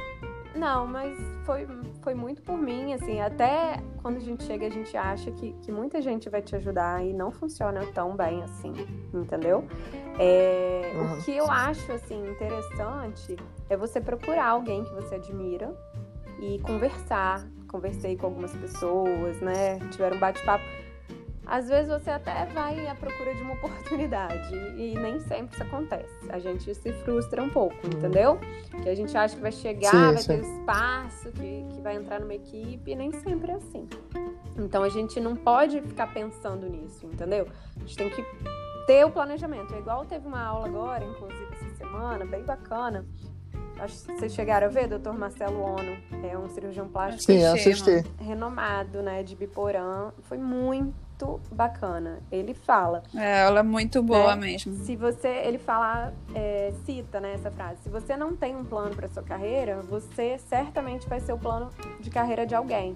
Não, 0.55 0.85
mas 0.85 1.17
foi, 1.45 1.67
foi 2.01 2.13
muito 2.13 2.41
por 2.41 2.57
mim, 2.57 2.93
assim, 2.93 3.21
até 3.21 3.81
quando 4.01 4.17
a 4.17 4.19
gente 4.19 4.43
chega 4.43 4.67
a 4.67 4.69
gente 4.69 4.95
acha 4.97 5.31
que, 5.31 5.53
que 5.61 5.71
muita 5.71 6.01
gente 6.01 6.29
vai 6.29 6.41
te 6.41 6.55
ajudar 6.55 7.05
e 7.05 7.13
não 7.13 7.31
funciona 7.31 7.85
tão 7.93 8.15
bem 8.15 8.43
assim, 8.43 8.73
entendeu? 9.13 9.65
É, 10.19 10.91
uhum. 10.93 11.13
O 11.13 11.23
que 11.23 11.35
eu 11.35 11.49
acho, 11.49 11.91
assim, 11.93 12.29
interessante 12.29 13.37
é 13.69 13.77
você 13.77 14.01
procurar 14.01 14.49
alguém 14.49 14.83
que 14.83 14.93
você 14.93 15.15
admira 15.15 15.73
e 16.41 16.59
conversar. 16.59 17.47
Conversei 17.69 18.17
com 18.17 18.25
algumas 18.25 18.51
pessoas, 18.51 19.39
né? 19.39 19.79
Tiveram 19.91 20.17
um 20.17 20.19
bate-papo 20.19 20.65
às 21.51 21.67
vezes 21.67 21.89
você 21.89 22.09
até 22.09 22.45
vai 22.45 22.87
à 22.87 22.95
procura 22.95 23.35
de 23.35 23.41
uma 23.41 23.55
oportunidade 23.59 24.55
e 24.55 24.97
nem 24.97 25.19
sempre 25.19 25.53
isso 25.53 25.61
acontece. 25.61 26.09
A 26.29 26.39
gente 26.39 26.73
se 26.73 26.93
frustra 27.03 27.43
um 27.43 27.49
pouco, 27.49 27.75
uhum. 27.83 27.91
entendeu? 27.93 28.39
Que 28.81 28.87
a 28.87 28.95
gente 28.95 29.15
acha 29.17 29.35
que 29.35 29.41
vai 29.41 29.51
chegar, 29.51 29.91
sim, 29.91 29.97
vai 29.97 30.17
sim. 30.17 30.27
ter 30.27 30.39
espaço, 30.39 31.31
que, 31.33 31.65
que 31.73 31.81
vai 31.81 31.97
entrar 31.97 32.21
numa 32.21 32.33
equipe 32.33 32.91
e 32.91 32.95
nem 32.95 33.11
sempre 33.11 33.51
é 33.51 33.55
assim. 33.55 33.85
Então 34.57 34.81
a 34.81 34.87
gente 34.87 35.19
não 35.19 35.35
pode 35.35 35.81
ficar 35.81 36.13
pensando 36.13 36.69
nisso, 36.69 37.05
entendeu? 37.05 37.45
A 37.75 37.79
gente 37.81 37.97
tem 37.97 38.09
que 38.09 38.25
ter 38.87 39.05
o 39.05 39.11
planejamento. 39.11 39.75
É 39.75 39.79
igual 39.79 40.05
teve 40.05 40.25
uma 40.25 40.41
aula 40.41 40.67
agora, 40.67 41.03
inclusive 41.03 41.49
essa 41.51 41.75
semana, 41.75 42.25
bem 42.25 42.43
bacana. 42.43 43.05
Acho 43.77 44.05
que 44.05 44.13
vocês 44.13 44.33
chegaram 44.33 44.67
a 44.67 44.69
ver, 44.69 44.87
doutor 44.87 45.17
Marcelo 45.17 45.59
Ono, 45.59 45.97
é 46.23 46.37
um 46.37 46.47
cirurgião 46.47 46.87
plástico 46.87 47.23
Sim, 47.23 47.43
assisti. 47.43 48.05
renomado, 48.19 49.01
né, 49.01 49.21
de 49.23 49.35
Biporã. 49.35 50.11
Foi 50.21 50.37
muito 50.37 50.93
muito 51.25 51.55
bacana. 51.55 52.19
Ele 52.31 52.53
fala. 52.53 53.03
É, 53.15 53.41
ela 53.41 53.59
é 53.59 53.63
muito 53.63 54.01
boa 54.01 54.35
né? 54.35 54.47
mesmo. 54.47 54.73
Se 54.83 54.95
você, 54.95 55.27
ele 55.27 55.57
fala, 55.57 56.13
é, 56.33 56.73
cita 56.85 57.19
né, 57.19 57.33
essa 57.33 57.51
frase. 57.51 57.81
Se 57.83 57.89
você 57.89 58.15
não 58.17 58.35
tem 58.35 58.55
um 58.55 58.63
plano 58.63 58.95
para 58.95 59.07
sua 59.07 59.23
carreira, 59.23 59.81
você 59.83 60.37
certamente 60.49 61.07
vai 61.07 61.19
ser 61.19 61.33
o 61.33 61.37
plano 61.37 61.69
de 61.99 62.09
carreira 62.09 62.45
de 62.45 62.55
alguém. 62.55 62.95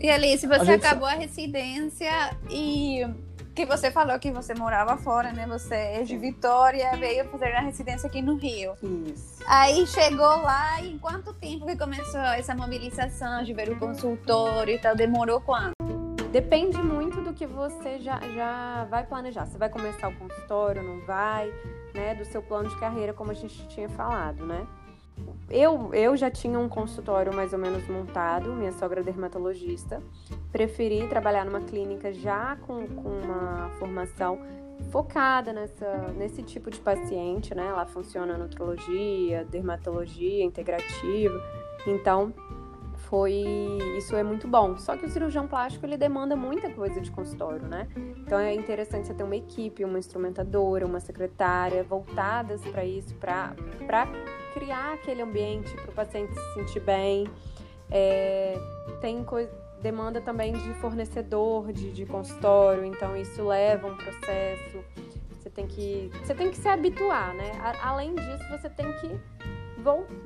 E 0.00 0.10
ali, 0.10 0.36
se 0.36 0.46
você 0.46 0.72
a 0.72 0.74
acabou 0.74 1.06
a 1.06 1.12
residência 1.12 2.36
e 2.50 3.06
que 3.54 3.66
você 3.66 3.90
falou 3.90 4.18
que 4.18 4.30
você 4.30 4.54
morava 4.54 4.96
fora, 4.96 5.32
né? 5.32 5.46
Você 5.46 5.74
é 5.74 6.02
de 6.02 6.16
Vitória, 6.16 6.96
veio 6.96 7.28
fazer 7.28 7.52
a 7.52 7.60
residência 7.60 8.06
aqui 8.06 8.22
no 8.22 8.36
Rio. 8.36 8.72
Isso. 8.82 9.42
Aí 9.46 9.86
chegou 9.86 10.24
lá 10.26 10.80
e 10.80 10.92
em 10.92 10.98
quanto 10.98 11.32
tempo 11.34 11.66
que 11.66 11.76
começou 11.76 12.20
essa 12.20 12.54
mobilização 12.54 13.42
de 13.44 13.52
ver 13.52 13.70
o 13.70 13.78
consultório 13.78 14.74
e 14.74 14.78
tal? 14.78 14.96
Demorou 14.96 15.40
quanto? 15.40 15.81
Depende 16.32 16.78
muito 16.82 17.20
do 17.20 17.34
que 17.34 17.46
você 17.46 17.98
já, 17.98 18.18
já 18.34 18.86
vai 18.88 19.04
planejar. 19.04 19.44
Você 19.44 19.58
vai 19.58 19.68
começar 19.68 20.08
o 20.08 20.16
consultório, 20.16 20.82
não 20.82 21.04
vai, 21.04 21.52
né? 21.92 22.14
Do 22.14 22.24
seu 22.24 22.42
plano 22.42 22.70
de 22.70 22.80
carreira, 22.80 23.12
como 23.12 23.30
a 23.30 23.34
gente 23.34 23.68
tinha 23.68 23.86
falado, 23.90 24.46
né? 24.46 24.66
Eu, 25.50 25.92
eu 25.92 26.16
já 26.16 26.30
tinha 26.30 26.58
um 26.58 26.70
consultório 26.70 27.34
mais 27.34 27.52
ou 27.52 27.58
menos 27.58 27.86
montado, 27.86 28.50
minha 28.54 28.72
sogra 28.72 29.00
é 29.00 29.02
dermatologista. 29.02 30.02
Preferi 30.50 31.06
trabalhar 31.06 31.44
numa 31.44 31.60
clínica 31.60 32.14
já 32.14 32.56
com, 32.66 32.86
com 32.86 33.10
uma 33.10 33.68
formação 33.78 34.38
focada 34.90 35.52
nessa, 35.52 36.08
nesse 36.16 36.42
tipo 36.42 36.70
de 36.70 36.80
paciente, 36.80 37.54
né? 37.54 37.70
Lá 37.72 37.84
funciona 37.84 38.38
nutrologia, 38.38 39.44
dermatologia 39.44 40.42
integrativa. 40.42 41.38
Então, 41.86 42.32
foi 43.12 43.44
isso 43.98 44.16
é 44.16 44.22
muito 44.22 44.48
bom. 44.48 44.78
Só 44.78 44.96
que 44.96 45.04
o 45.04 45.08
cirurgião 45.10 45.46
plástico 45.46 45.84
ele 45.84 45.98
demanda 45.98 46.34
muita 46.34 46.70
coisa 46.70 46.98
de 46.98 47.10
consultório, 47.10 47.68
né? 47.68 47.86
Então 48.16 48.38
é 48.38 48.54
interessante 48.54 49.06
você 49.06 49.12
ter 49.12 49.22
uma 49.22 49.36
equipe, 49.36 49.84
uma 49.84 49.98
instrumentadora, 49.98 50.86
uma 50.86 50.98
secretária 50.98 51.84
voltadas 51.84 52.62
para 52.62 52.86
isso, 52.86 53.14
para 53.16 53.54
para 53.86 54.08
criar 54.54 54.94
aquele 54.94 55.20
ambiente 55.20 55.74
para 55.74 55.90
o 55.90 55.92
paciente 55.92 56.32
se 56.32 56.54
sentir 56.54 56.80
bem. 56.80 57.28
É, 57.90 58.58
tem 59.02 59.22
coisa 59.22 59.52
demanda 59.82 60.18
também 60.22 60.54
de 60.54 60.72
fornecedor 60.74 61.70
de, 61.70 61.92
de 61.92 62.06
consultório, 62.06 62.82
então 62.82 63.14
isso 63.14 63.46
leva 63.46 63.88
um 63.88 63.94
processo. 63.94 64.82
Você 65.38 65.50
tem 65.50 65.66
que 65.66 66.10
você 66.24 66.34
tem 66.34 66.48
que 66.48 66.56
se 66.56 66.66
habituar, 66.66 67.34
né? 67.34 67.50
A, 67.60 67.90
além 67.90 68.14
disso, 68.14 68.48
você 68.50 68.70
tem 68.70 68.90
que 68.94 69.20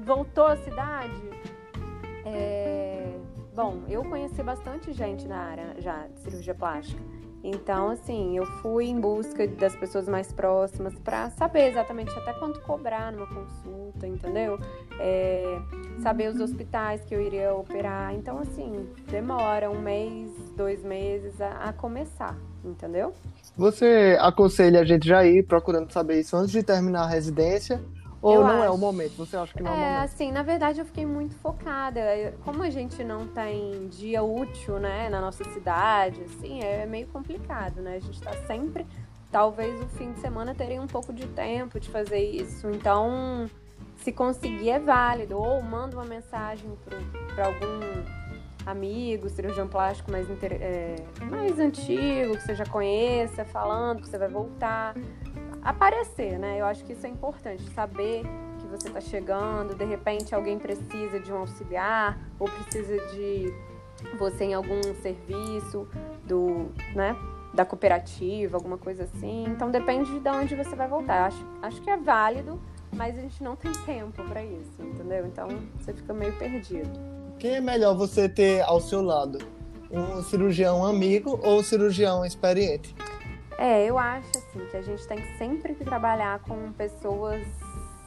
voltou 0.04 0.46
à 0.46 0.56
cidade 0.58 1.55
é... 2.26 3.18
Bom, 3.54 3.82
eu 3.88 4.04
conheci 4.04 4.42
bastante 4.42 4.92
gente 4.92 5.26
na 5.26 5.38
área 5.38 5.76
já 5.78 6.06
de 6.08 6.20
cirurgia 6.20 6.54
plástica. 6.54 7.00
Então, 7.48 7.90
assim, 7.90 8.36
eu 8.36 8.44
fui 8.44 8.86
em 8.86 9.00
busca 9.00 9.46
das 9.46 9.76
pessoas 9.76 10.08
mais 10.08 10.32
próximas 10.32 10.92
para 10.98 11.30
saber 11.30 11.68
exatamente 11.68 12.10
até 12.18 12.32
quanto 12.32 12.60
cobrar 12.62 13.12
numa 13.12 13.26
consulta, 13.28 14.04
entendeu? 14.04 14.58
É, 14.98 15.58
saber 16.02 16.28
os 16.28 16.40
hospitais 16.40 17.04
que 17.04 17.14
eu 17.14 17.20
iria 17.20 17.54
operar. 17.54 18.12
Então, 18.14 18.40
assim, 18.40 18.88
demora 19.08 19.70
um 19.70 19.80
mês, 19.80 20.30
dois 20.56 20.82
meses 20.82 21.40
a, 21.40 21.68
a 21.68 21.72
começar, 21.72 22.36
entendeu? 22.64 23.12
Você 23.56 24.18
aconselha 24.20 24.80
a 24.80 24.84
gente 24.84 25.06
já 25.06 25.24
ir 25.24 25.46
procurando 25.46 25.92
saber 25.92 26.18
isso 26.18 26.36
antes 26.36 26.50
de 26.50 26.64
terminar 26.64 27.04
a 27.04 27.08
residência? 27.08 27.80
Ou 28.22 28.32
Eu 28.32 28.40
não 28.44 28.62
é 28.62 28.66
acho. 28.66 28.74
o 28.74 28.78
momento? 28.78 29.14
Você 29.16 29.36
acha 29.36 29.52
que 29.54 29.62
não 29.62 29.70
é, 29.70 29.74
o 29.74 29.76
É, 29.76 29.80
momento? 29.90 30.04
assim, 30.04 30.32
na 30.32 30.42
verdade 30.42 30.80
eu 30.80 30.84
fiquei 30.86 31.06
muito 31.06 31.34
focada. 31.36 32.00
Como 32.44 32.62
a 32.62 32.70
gente 32.70 33.04
não 33.04 33.26
tem 33.26 33.88
dia 33.88 34.22
útil, 34.22 34.78
né, 34.78 35.08
na 35.08 35.20
nossa 35.20 35.44
cidade, 35.50 36.22
assim, 36.22 36.62
é 36.62 36.86
meio 36.86 37.06
complicado, 37.08 37.80
né? 37.80 37.96
A 37.96 38.00
gente 38.00 38.20
tá 38.20 38.32
sempre, 38.46 38.86
talvez 39.30 39.80
o 39.80 39.86
fim 39.96 40.12
de 40.12 40.20
semana 40.20 40.54
terem 40.54 40.80
um 40.80 40.86
pouco 40.86 41.12
de 41.12 41.26
tempo 41.28 41.78
de 41.78 41.88
fazer 41.90 42.18
isso. 42.20 42.68
Então, 42.70 43.48
se 43.98 44.10
conseguir 44.12 44.70
é 44.70 44.78
válido. 44.78 45.38
Ou 45.38 45.62
manda 45.62 45.96
uma 45.96 46.04
mensagem 46.06 46.70
para 47.34 47.46
algum 47.46 48.26
amigo, 48.64 49.28
cirurgião 49.28 49.68
plástico 49.68 50.10
mais, 50.10 50.28
inter- 50.28 50.58
é, 50.60 50.96
mais 51.30 51.58
antigo, 51.60 52.32
que 52.36 52.40
você 52.42 52.54
já 52.54 52.66
conheça, 52.66 53.44
falando 53.44 54.02
que 54.02 54.08
você 54.08 54.18
vai 54.18 54.28
voltar. 54.28 54.94
Aparecer, 55.66 56.38
né? 56.38 56.60
Eu 56.60 56.64
acho 56.64 56.84
que 56.84 56.92
isso 56.92 57.04
é 57.04 57.10
importante, 57.10 57.60
saber 57.74 58.22
que 58.60 58.66
você 58.68 58.86
está 58.86 59.00
chegando, 59.00 59.74
de 59.74 59.84
repente 59.84 60.32
alguém 60.32 60.60
precisa 60.60 61.18
de 61.18 61.32
um 61.32 61.38
auxiliar 61.38 62.16
ou 62.38 62.48
precisa 62.48 62.96
de 63.08 63.52
você 64.16 64.44
em 64.44 64.54
algum 64.54 64.80
serviço 65.02 65.88
do, 66.24 66.70
né, 66.94 67.16
da 67.52 67.64
cooperativa, 67.64 68.56
alguma 68.56 68.78
coisa 68.78 69.02
assim. 69.02 69.44
Então 69.48 69.68
depende 69.68 70.20
de 70.20 70.28
onde 70.28 70.54
você 70.54 70.76
vai 70.76 70.86
voltar. 70.86 71.26
Acho, 71.26 71.44
acho 71.60 71.82
que 71.82 71.90
é 71.90 71.96
válido, 71.96 72.60
mas 72.94 73.18
a 73.18 73.22
gente 73.22 73.42
não 73.42 73.56
tem 73.56 73.72
tempo 73.72 74.22
para 74.22 74.44
isso, 74.44 74.80
entendeu? 74.80 75.26
Então 75.26 75.48
você 75.80 75.92
fica 75.92 76.14
meio 76.14 76.32
perdido. 76.38 76.96
Quem 77.40 77.56
é 77.56 77.60
melhor 77.60 77.96
você 77.96 78.28
ter 78.28 78.62
ao 78.62 78.80
seu 78.80 79.02
lado? 79.02 79.38
Um 79.90 80.22
cirurgião 80.22 80.84
amigo 80.84 81.40
ou 81.42 81.58
um 81.58 81.62
cirurgião 81.64 82.24
experiente? 82.24 82.94
É, 83.58 83.86
eu 83.86 83.98
acho 83.98 84.28
assim 84.36 84.66
que 84.70 84.76
a 84.76 84.82
gente 84.82 85.06
tem 85.06 85.18
sempre 85.38 85.74
que 85.74 85.84
trabalhar 85.84 86.40
com 86.40 86.72
pessoas, 86.72 87.46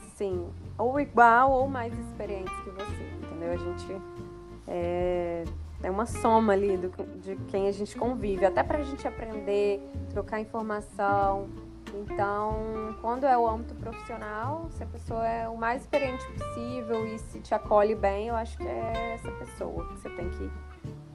assim, 0.07 0.47
ou 0.77 0.99
igual 0.99 1.51
ou 1.51 1.67
mais 1.67 1.91
experientes 1.97 2.53
que 2.63 2.69
você, 2.69 3.03
entendeu? 3.23 3.51
A 3.51 3.57
gente 3.57 4.01
é, 4.67 5.43
é 5.81 5.89
uma 5.89 6.05
soma 6.05 6.53
ali 6.53 6.77
do, 6.77 6.89
de 7.19 7.35
quem 7.47 7.67
a 7.67 7.71
gente 7.71 7.97
convive, 7.97 8.45
até 8.45 8.61
pra 8.61 8.83
gente 8.83 9.07
aprender, 9.07 9.81
trocar 10.11 10.39
informação. 10.39 11.47
Então, 11.95 12.95
quando 13.01 13.25
é 13.25 13.35
o 13.35 13.47
âmbito 13.47 13.73
profissional, 13.73 14.67
se 14.69 14.83
a 14.83 14.85
pessoa 14.85 15.27
é 15.27 15.49
o 15.49 15.57
mais 15.57 15.81
experiente 15.81 16.23
possível 16.33 17.07
e 17.07 17.17
se 17.17 17.39
te 17.39 17.55
acolhe 17.55 17.95
bem, 17.95 18.27
eu 18.27 18.35
acho 18.35 18.55
que 18.57 18.67
é 18.67 19.15
essa 19.15 19.31
pessoa 19.31 19.87
que 19.87 19.99
você 19.99 20.09
tem 20.11 20.29
que 20.29 20.51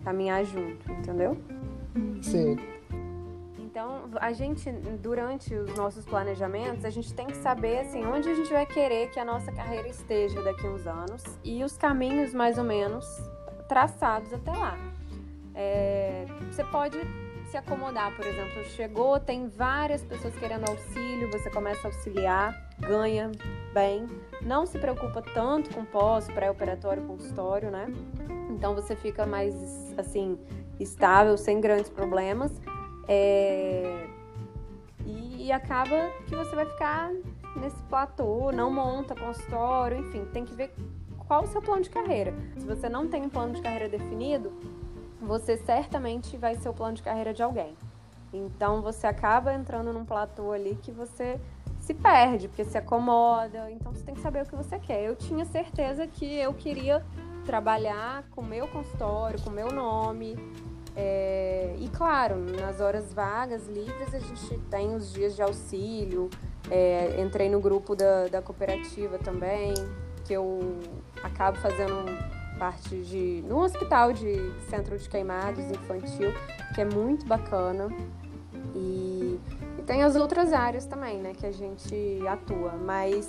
caminhar 0.02 0.44
junto, 0.44 0.90
entendeu? 0.90 1.38
Sim. 2.20 2.56
Então, 3.74 4.08
a 4.20 4.32
gente, 4.32 4.70
durante 5.02 5.52
os 5.52 5.76
nossos 5.76 6.04
planejamentos, 6.04 6.84
a 6.84 6.90
gente 6.90 7.12
tem 7.12 7.26
que 7.26 7.36
saber, 7.36 7.80
assim, 7.80 8.06
onde 8.06 8.30
a 8.30 8.34
gente 8.36 8.52
vai 8.52 8.64
querer 8.64 9.10
que 9.10 9.18
a 9.18 9.24
nossa 9.24 9.50
carreira 9.50 9.88
esteja 9.88 10.40
daqui 10.42 10.64
a 10.64 10.70
uns 10.70 10.86
anos 10.86 11.24
e 11.42 11.64
os 11.64 11.76
caminhos, 11.76 12.32
mais 12.32 12.56
ou 12.56 12.62
menos, 12.62 13.04
traçados 13.68 14.32
até 14.32 14.52
lá. 14.52 14.78
É, 15.56 16.24
você 16.52 16.62
pode 16.62 16.96
se 17.50 17.56
acomodar, 17.56 18.14
por 18.14 18.24
exemplo, 18.24 18.64
chegou, 18.76 19.18
tem 19.18 19.48
várias 19.48 20.04
pessoas 20.04 20.36
querendo 20.36 20.70
auxílio, 20.70 21.28
você 21.32 21.50
começa 21.50 21.88
a 21.88 21.90
auxiliar, 21.90 22.54
ganha 22.78 23.32
bem, 23.72 24.06
não 24.40 24.66
se 24.66 24.78
preocupa 24.78 25.20
tanto 25.20 25.74
com 25.74 25.84
pós, 25.84 26.28
pré-operatório, 26.28 27.02
consultório, 27.02 27.72
né? 27.72 27.92
Então 28.50 28.72
você 28.72 28.94
fica 28.94 29.26
mais, 29.26 29.52
assim, 29.98 30.38
estável, 30.78 31.36
sem 31.36 31.60
grandes 31.60 31.90
problemas. 31.90 32.52
É, 33.08 34.06
E 35.44 35.52
acaba 35.52 36.10
que 36.26 36.34
você 36.34 36.56
vai 36.56 36.64
ficar 36.64 37.10
nesse 37.56 37.82
platô, 37.84 38.50
não 38.50 38.70
monta 38.70 39.14
consultório, 39.14 39.98
enfim, 39.98 40.24
tem 40.32 40.44
que 40.44 40.54
ver 40.54 40.74
qual 41.26 41.44
o 41.44 41.46
seu 41.46 41.60
plano 41.60 41.82
de 41.82 41.90
carreira. 41.90 42.32
Se 42.56 42.64
você 42.64 42.88
não 42.88 43.08
tem 43.08 43.22
um 43.22 43.28
plano 43.28 43.52
de 43.52 43.60
carreira 43.60 43.86
definido, 43.86 44.52
você 45.20 45.58
certamente 45.58 46.36
vai 46.38 46.54
ser 46.54 46.70
o 46.70 46.72
plano 46.72 46.94
de 46.94 47.02
carreira 47.02 47.34
de 47.34 47.42
alguém. 47.42 47.76
Então 48.32 48.80
você 48.80 49.06
acaba 49.06 49.52
entrando 49.52 49.92
num 49.92 50.04
platô 50.04 50.50
ali 50.50 50.78
que 50.82 50.90
você 50.90 51.38
se 51.78 51.92
perde, 51.92 52.48
porque 52.48 52.64
se 52.64 52.78
acomoda. 52.78 53.70
Então 53.70 53.92
você 53.92 54.02
tem 54.02 54.14
que 54.14 54.22
saber 54.22 54.42
o 54.42 54.46
que 54.46 54.56
você 54.56 54.78
quer. 54.78 55.02
Eu 55.04 55.14
tinha 55.14 55.44
certeza 55.44 56.06
que 56.06 56.38
eu 56.38 56.54
queria 56.54 57.04
trabalhar 57.44 58.24
com 58.30 58.42
meu 58.42 58.66
consultório, 58.68 59.40
com 59.42 59.50
meu 59.50 59.70
nome. 59.70 60.36
É, 60.96 61.74
e 61.78 61.88
claro, 61.88 62.36
nas 62.36 62.80
horas 62.80 63.12
vagas, 63.12 63.66
livres, 63.66 64.14
a 64.14 64.18
gente 64.18 64.58
tem 64.70 64.94
os 64.94 65.12
dias 65.12 65.34
de 65.34 65.42
auxílio. 65.42 66.30
É, 66.70 67.20
entrei 67.20 67.48
no 67.48 67.60
grupo 67.60 67.94
da, 67.94 68.28
da 68.28 68.40
cooperativa 68.40 69.18
também, 69.18 69.74
que 70.24 70.32
eu 70.32 70.78
acabo 71.22 71.58
fazendo 71.58 72.06
parte 72.58 72.96
de. 73.02 73.44
no 73.46 73.58
hospital 73.62 74.12
de 74.12 74.52
centro 74.70 74.96
de 74.96 75.08
queimados 75.08 75.64
infantil, 75.70 76.32
que 76.74 76.80
é 76.80 76.84
muito 76.84 77.26
bacana. 77.26 77.88
E, 78.74 79.38
e 79.78 79.82
tem 79.82 80.02
as 80.02 80.16
outras 80.16 80.52
áreas 80.52 80.86
também, 80.86 81.18
né, 81.18 81.32
que 81.32 81.46
a 81.46 81.52
gente 81.52 82.20
atua, 82.26 82.72
mas 82.72 83.26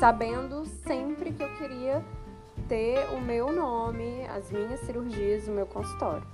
sabendo 0.00 0.64
sempre 0.86 1.32
que 1.32 1.42
eu 1.42 1.54
queria 1.56 2.04
ter 2.68 3.08
o 3.12 3.20
meu 3.20 3.52
nome, 3.52 4.26
as 4.26 4.50
minhas 4.50 4.80
cirurgias, 4.80 5.46
o 5.48 5.50
meu 5.50 5.66
consultório. 5.66 6.26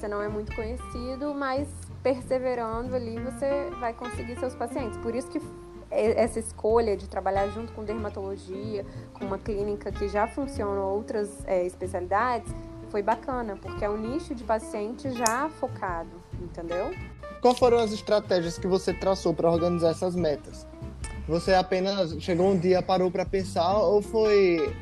Você 0.00 0.08
não 0.08 0.22
é 0.22 0.28
muito 0.28 0.56
conhecido, 0.56 1.34
mas 1.34 1.68
perseverando 2.02 2.94
ali 2.94 3.18
você 3.18 3.68
vai 3.78 3.92
conseguir 3.92 4.34
seus 4.40 4.54
pacientes. 4.54 4.96
Por 4.96 5.14
isso 5.14 5.28
que 5.28 5.38
essa 5.90 6.38
escolha 6.38 6.96
de 6.96 7.06
trabalhar 7.06 7.48
junto 7.48 7.70
com 7.74 7.84
dermatologia, 7.84 8.86
com 9.12 9.26
uma 9.26 9.38
clínica 9.38 9.92
que 9.92 10.08
já 10.08 10.26
funciona 10.26 10.80
outras 10.80 11.44
é, 11.46 11.66
especialidades, 11.66 12.50
foi 12.88 13.02
bacana, 13.02 13.58
porque 13.60 13.84
é 13.84 13.90
um 13.90 13.98
nicho 13.98 14.34
de 14.34 14.42
paciente 14.42 15.10
já 15.10 15.50
focado, 15.60 16.08
entendeu? 16.40 16.94
Quais 17.42 17.58
foram 17.58 17.76
as 17.76 17.92
estratégias 17.92 18.56
que 18.56 18.66
você 18.66 18.94
traçou 18.94 19.34
para 19.34 19.50
organizar 19.50 19.90
essas 19.90 20.16
metas? 20.16 20.66
Você 21.28 21.52
apenas 21.52 22.16
chegou 22.22 22.48
um 22.48 22.58
dia, 22.58 22.80
parou 22.80 23.10
para 23.10 23.26
pensar 23.26 23.76
ou 23.80 24.00
foi 24.00 24.74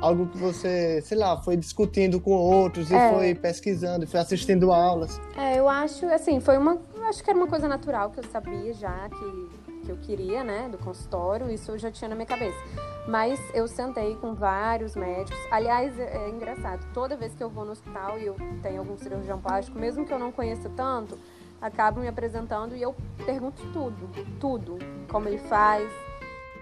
algo 0.00 0.26
que 0.26 0.38
você, 0.38 1.00
sei 1.02 1.18
lá, 1.18 1.36
foi 1.42 1.56
discutindo 1.56 2.20
com 2.20 2.32
outros 2.32 2.90
e 2.90 2.94
É. 2.94 3.08
foi 3.10 3.34
pesquisando, 3.34 4.06
foi 4.06 4.20
assistindo 4.20 4.72
aulas? 4.72 5.20
É, 5.36 5.58
eu 5.58 5.68
acho, 5.68 6.06
assim, 6.06 6.40
foi 6.40 6.56
uma. 6.58 6.78
eu 6.94 7.04
Acho 7.04 7.24
que 7.24 7.30
era 7.30 7.38
uma 7.38 7.48
coisa 7.48 7.66
natural 7.66 8.10
que 8.10 8.20
eu 8.20 8.24
sabia 8.24 8.72
já 8.74 9.08
que, 9.08 9.48
que 9.86 9.90
eu 9.90 9.96
queria, 9.96 10.44
né, 10.44 10.68
do 10.70 10.76
consultório, 10.78 11.50
isso 11.50 11.70
eu 11.70 11.78
já 11.78 11.90
tinha 11.90 12.08
na 12.08 12.14
minha 12.14 12.26
cabeça. 12.26 12.58
Mas 13.06 13.40
eu 13.54 13.66
sentei 13.66 14.14
com 14.16 14.34
vários 14.34 14.94
médicos. 14.94 15.38
Aliás, 15.50 15.98
é, 15.98 16.26
é 16.26 16.28
engraçado, 16.28 16.84
toda 16.92 17.16
vez 17.16 17.34
que 17.34 17.42
eu 17.42 17.48
vou 17.48 17.64
no 17.64 17.72
hospital 17.72 18.18
e 18.18 18.26
eu 18.26 18.36
tenho 18.62 18.80
algum 18.80 18.98
cirurgião 18.98 19.40
plástico, 19.40 19.78
mesmo 19.78 20.04
que 20.04 20.12
eu 20.12 20.18
não 20.18 20.30
conheça 20.30 20.68
tanto, 20.76 21.18
acabo 21.62 22.00
me 22.00 22.08
apresentando 22.08 22.76
e 22.76 22.82
eu 22.82 22.94
pergunto 23.24 23.62
tudo, 23.72 24.10
tudo, 24.38 24.78
como 25.10 25.26
ele 25.28 25.38
faz. 25.38 25.90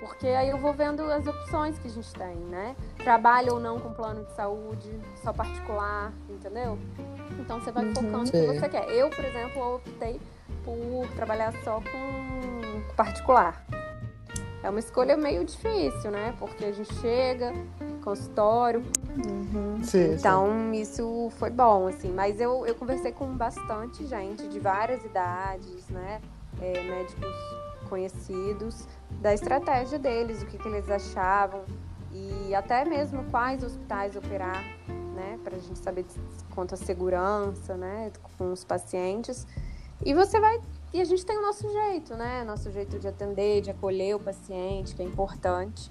Porque 0.07 0.29
aí 0.29 0.49
eu 0.51 0.57
vou 0.59 0.73
vendo 0.73 1.03
as 1.03 1.27
opções 1.27 1.79
que 1.79 1.89
a 1.89 1.91
gente 1.91 2.13
tem, 2.15 2.37
né? 2.37 2.77
Trabalha 2.97 3.53
ou 3.53 3.59
não 3.59 3.81
com 3.81 3.93
plano 3.93 4.25
de 4.25 4.33
saúde, 4.35 4.89
só 5.23 5.33
particular, 5.33 6.13
entendeu? 6.31 6.79
Então 7.41 7.61
você 7.61 7.73
vai 7.73 7.85
Uhum. 7.85 7.95
focando 7.95 8.29
o 8.29 8.31
que 8.31 8.39
Sim. 8.39 8.47
você 8.61 8.69
quer. 8.69 8.89
Eu, 8.91 9.11
por 9.11 9.25
exemplo, 9.25 9.75
optei 9.75 10.21
por 10.65 11.09
trabalhar 11.17 11.53
só 11.65 11.81
com 11.81 12.95
particular. 12.95 13.65
É 14.63 14.71
uma 14.71 14.79
escolha 14.81 15.17
meio 15.17 15.45
difícil, 15.45 16.11
né? 16.11 16.35
Porque 16.39 16.65
a 16.65 16.73
gente 16.73 16.93
chega, 16.95 17.53
consultório, 18.03 18.83
Sim, 19.15 19.83
sim. 19.83 20.15
então, 20.15 20.73
isso 20.73 21.31
foi 21.39 21.51
bom, 21.51 21.89
assim. 21.89 22.13
Mas 22.13 22.41
eu, 22.41 22.65
eu 22.67 22.75
conversei 22.75 23.13
com 23.13 23.27
bastante 23.37 24.07
gente 24.07 24.47
de 24.49 24.59
várias 24.61 25.05
idades, 25.05 25.89
né? 25.89 26.21
É, 26.61 26.73
médicos 26.83 27.35
conhecidos, 27.89 28.87
da 29.21 29.33
estratégia 29.33 29.99
deles, 29.99 30.43
o 30.43 30.47
que, 30.47 30.59
que 30.59 30.69
eles 30.69 30.91
achavam 30.91 31.65
e 32.13 32.55
até 32.55 32.85
mesmo 32.85 33.25
quais 33.31 33.63
hospitais 33.63 34.17
operar, 34.17 34.63
né? 35.15 35.39
Pra 35.45 35.59
gente 35.59 35.79
saber 35.79 36.05
quanto 36.55 36.75
à 36.75 36.77
segurança, 36.77 37.77
né? 37.77 38.11
Com 38.39 38.53
os 38.53 38.65
pacientes. 38.65 39.47
E 40.05 40.15
você 40.15 40.41
vai. 40.41 40.61
E 40.93 41.01
a 41.01 41.05
gente 41.05 41.27
tem 41.27 41.37
o 41.37 41.43
nosso 41.43 41.71
jeito, 41.71 42.15
né? 42.15 42.45
Nosso 42.45 42.71
jeito 42.71 42.99
de 42.99 43.09
atender, 43.09 43.61
de 43.61 43.71
acolher 43.71 44.15
o 44.15 44.21
paciente, 44.21 44.95
que 44.95 45.03
é 45.03 45.05
importante. 45.05 45.91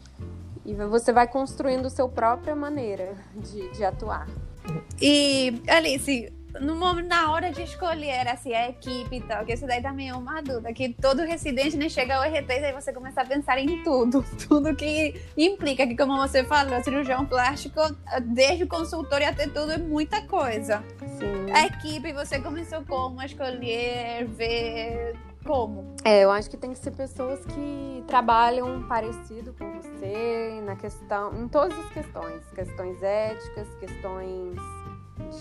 E 0.66 0.74
você 0.74 1.14
vai 1.14 1.28
construindo 1.28 1.86
a 1.86 1.90
sua 1.90 2.10
própria 2.10 2.56
maneira 2.56 3.16
de, 3.36 3.70
de 3.72 3.84
atuar. 3.84 4.28
E, 5.00 5.62
Alice, 5.68 6.34
no 6.60 6.76
momento, 6.76 7.08
na 7.08 7.32
hora 7.32 7.52
de 7.52 7.64
escolher 7.64 8.28
assim, 8.28 8.54
a 8.54 8.70
equipe 8.70 9.18
e 9.18 9.22
tal, 9.22 9.46
que 9.46 9.54
isso 9.54 9.66
daí 9.66 9.82
também 9.82 10.10
é 10.10 10.16
uma 10.16 10.42
dúvida, 10.42 10.74
que 10.74 10.90
todo 10.94 11.22
residente 11.24 11.78
né, 11.78 11.90
chega 11.90 12.16
ao 12.16 12.24
R3 12.24 12.64
aí 12.64 12.74
você 12.74 12.94
começa 12.94 13.22
a 13.22 13.26
pensar 13.26 13.58
em 13.58 13.84
tudo, 13.84 14.24
tudo 14.48 14.76
que 14.76 15.20
implica, 15.38 15.86
que 15.88 15.96
como 15.96 16.18
você 16.18 16.44
falou, 16.44 16.82
cirurgião 16.84 17.26
plástico, 17.26 17.80
desde 18.22 18.64
o 18.64 18.68
consultório 18.68 19.28
até 19.28 19.48
tudo, 19.48 19.72
é 19.72 19.78
muita 19.78 20.22
coisa. 20.22 20.84
Sim. 21.20 21.52
A 21.52 21.66
equipe, 21.66 22.14
você 22.14 22.40
começou 22.40 22.84
como 22.86 23.20
a 23.20 23.26
escolher, 23.26 24.26
ver 24.26 25.16
Como? 25.46 25.96
É, 26.04 26.24
eu 26.24 26.32
acho 26.32 26.50
que 26.50 26.58
tem 26.58 26.72
que 26.72 26.80
ser 26.80 26.92
pessoas 26.92 27.40
que 27.46 28.04
trabalham 28.08 28.88
parecido 28.88 29.54
com 29.54 29.74
você 29.74 30.62
na 30.66 30.76
questão, 30.76 31.34
em 31.40 31.48
todas 31.48 31.78
as 31.78 31.90
questões, 31.92 32.44
questões 32.54 33.02
éticas, 33.02 33.68
questões 33.80 34.58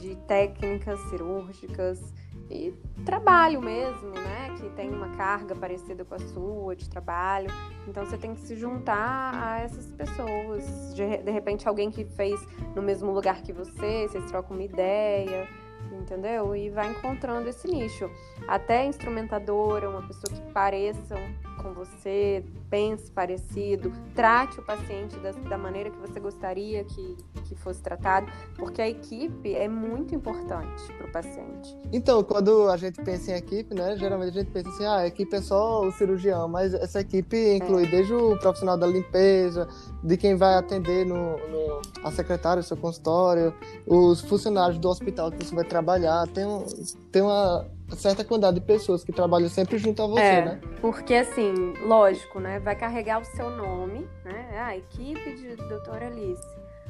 de 0.01 0.17
técnicas 0.27 1.01
cirúrgicas 1.11 2.13
e 2.51 2.73
trabalho 3.05 3.61
mesmo, 3.61 4.11
né? 4.11 4.55
Que 4.59 4.69
tem 4.71 4.91
uma 4.91 5.09
carga 5.17 5.55
parecida 5.55 6.05
com 6.05 6.15
a 6.15 6.19
sua 6.19 6.77
de 6.77 6.89
trabalho. 6.89 7.49
Então 7.89 8.05
você 8.05 8.17
tem 8.17 8.35
que 8.35 8.41
se 8.41 8.57
juntar 8.57 9.35
a 9.35 9.61
essas 9.61 9.87
pessoas. 9.93 10.95
De, 10.95 11.19
de 11.19 11.31
repente, 11.31 11.67
alguém 11.69 11.91
que 11.91 12.05
fez 12.05 12.41
no 12.75 12.83
mesmo 12.83 13.11
lugar 13.13 13.43
que 13.43 13.53
você, 13.53 14.07
vocês 14.09 14.25
trocam 14.27 14.57
uma 14.57 14.65
ideia, 14.65 15.49
entendeu? 15.93 16.55
E 16.55 16.71
vai 16.71 16.91
encontrando 16.91 17.49
esse 17.49 17.67
nicho. 17.69 18.11
Até 18.47 18.85
instrumentadora, 18.85 19.89
uma 19.89 20.03
pessoa 20.07 20.33
que 20.33 20.53
pareça 20.53 21.17
com 21.65 21.73
você, 21.73 22.45
pense 22.69 23.11
parecido, 23.11 23.91
trate 24.15 24.61
o 24.61 24.63
paciente 24.63 25.17
da, 25.17 25.31
da 25.31 25.57
maneira 25.57 25.89
que 25.89 25.97
você 25.97 26.21
gostaria 26.21 26.85
que, 26.85 27.17
que 27.45 27.55
fosse 27.55 27.81
tratado, 27.81 28.31
porque 28.55 28.83
a 28.83 28.89
equipe 28.89 29.55
é 29.55 29.67
muito 29.67 30.15
importante 30.15 30.85
para 30.99 31.07
o 31.07 31.11
paciente. 31.11 31.75
Então, 31.91 32.23
quando 32.23 32.69
a 32.69 32.77
gente 32.77 33.03
pensa 33.03 33.33
em 33.33 33.37
equipe, 33.37 33.75
né, 33.75 33.97
geralmente 33.97 34.37
a 34.37 34.43
gente 34.43 34.51
pensa 34.51 34.69
assim, 34.69 34.85
ah, 34.85 34.97
a 34.99 35.07
equipe 35.07 35.35
é 35.35 35.41
só 35.41 35.81
o 35.87 35.91
cirurgião, 35.91 36.47
mas 36.47 36.75
essa 36.75 37.01
equipe 37.01 37.57
inclui 37.57 37.85
é. 37.85 37.87
desde 37.87 38.13
o 38.13 38.39
profissional 38.39 38.77
da 38.77 38.87
limpeza, 38.87 39.67
de 40.03 40.19
quem 40.19 40.37
vai 40.37 40.57
atender 40.57 41.07
no, 41.07 41.39
no 41.49 41.81
a 42.05 42.13
secretária 42.13 42.63
do 42.63 42.67
seu 42.67 42.77
consultório, 42.77 43.55
os 43.87 44.21
funcionários 44.21 44.79
do 44.79 44.89
hospital 44.91 45.31
que 45.31 45.43
você 45.43 45.55
vai 45.55 45.65
trabalhar, 45.65 46.29
tem, 46.29 46.45
um, 46.45 46.63
tem 47.11 47.23
uma 47.23 47.65
certa 47.91 48.25
quantidade 48.25 48.59
de 48.59 48.67
pessoas 48.67 49.05
que 49.05 49.13
trabalham 49.13 49.49
sempre 49.49 49.79
junto 49.79 50.03
a 50.03 50.07
você, 50.07 50.21
é, 50.21 50.45
né? 50.45 50.61
Porque 50.81 51.15
assim, 51.15 51.75
lógico, 51.85 52.41
né? 52.41 52.59
Vai 52.59 52.77
carregar 52.77 53.21
o 53.21 53.25
seu 53.25 53.51
nome, 53.51 54.09
né? 54.25 54.61
A 54.61 54.77
equipe 54.77 55.35
de 55.35 55.57
doutora 55.57 56.07
Alice. 56.07 56.43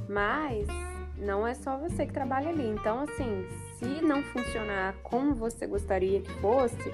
Mas 0.08 0.66
não 1.18 1.46
é 1.46 1.54
só 1.54 1.76
você 1.76 2.06
que 2.06 2.12
trabalha 2.12 2.50
ali. 2.50 2.68
Então, 2.68 3.00
assim, 3.00 3.46
se 3.78 4.02
não 4.02 4.22
funcionar 4.22 4.94
como 5.02 5.34
você 5.34 5.66
gostaria 5.66 6.20
que 6.20 6.32
fosse, 6.40 6.92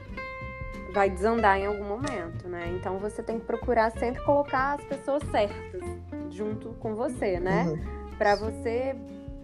vai 0.93 1.09
desandar 1.09 1.59
em 1.59 1.67
algum 1.67 1.85
momento, 1.85 2.49
né? 2.49 2.73
Então 2.77 2.99
você 2.99 3.23
tem 3.23 3.39
que 3.39 3.47
procurar 3.47 3.91
sempre 3.93 4.23
colocar 4.25 4.75
as 4.75 4.85
pessoas 4.85 5.23
certas 5.31 5.83
junto 6.31 6.71
com 6.81 6.95
você, 6.95 7.39
né? 7.39 7.65
Uhum. 7.65 8.17
Para 8.19 8.35
você 8.35 8.97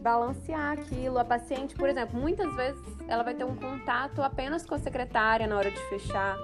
balancear 0.07 0.79
aquilo. 0.79 1.19
A 1.19 1.25
paciente, 1.25 1.75
por 1.75 1.89
exemplo, 1.89 2.17
muitas 2.19 2.55
vezes 2.55 2.81
ela 3.09 3.25
vai 3.25 3.35
ter 3.35 3.43
um 3.43 3.57
contato 3.57 4.23
apenas 4.23 4.65
com 4.65 4.77
a 4.77 4.79
secretária 4.79 5.49
na 5.49 5.57
hora 5.57 5.69
de 5.69 5.81
fechar 5.89 6.39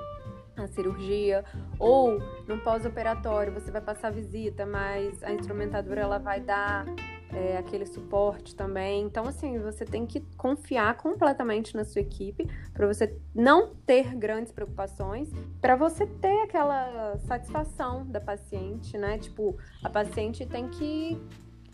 a 0.57 0.67
cirurgia 0.67 1.45
ou 1.79 2.19
no 2.47 2.59
pós-operatório 2.59 3.53
você 3.53 3.71
vai 3.71 3.81
passar 3.81 4.11
visita, 4.11 4.67
mas 4.67 5.23
a 5.23 5.33
instrumentadora 5.33 6.01
ela 6.01 6.19
vai 6.19 6.41
dar 6.41 6.85
é, 7.33 7.57
aquele 7.57 7.87
suporte 7.87 8.55
também. 8.55 9.05
Então, 9.05 9.27
assim, 9.27 9.59
você 9.61 9.85
tem 9.85 10.07
que 10.07 10.21
confiar 10.37 10.97
completamente 10.97 11.77
na 11.77 11.85
sua 11.85 12.03
equipe 12.03 12.47
para 12.75 12.87
você 12.87 13.17
não 13.33 13.75
ter 13.87 14.15
grandes 14.17 14.51
preocupações, 14.51 15.31
para 15.61 15.77
você 15.77 16.05
ter 16.05 16.43
aquela 16.43 17.17
satisfação 17.29 18.05
da 18.07 18.21
paciente, 18.21 18.99
né? 18.99 19.19
Tipo, 19.19 19.57
a 19.85 19.89
paciente 19.89 20.45
tem 20.45 20.69
que 20.69 21.19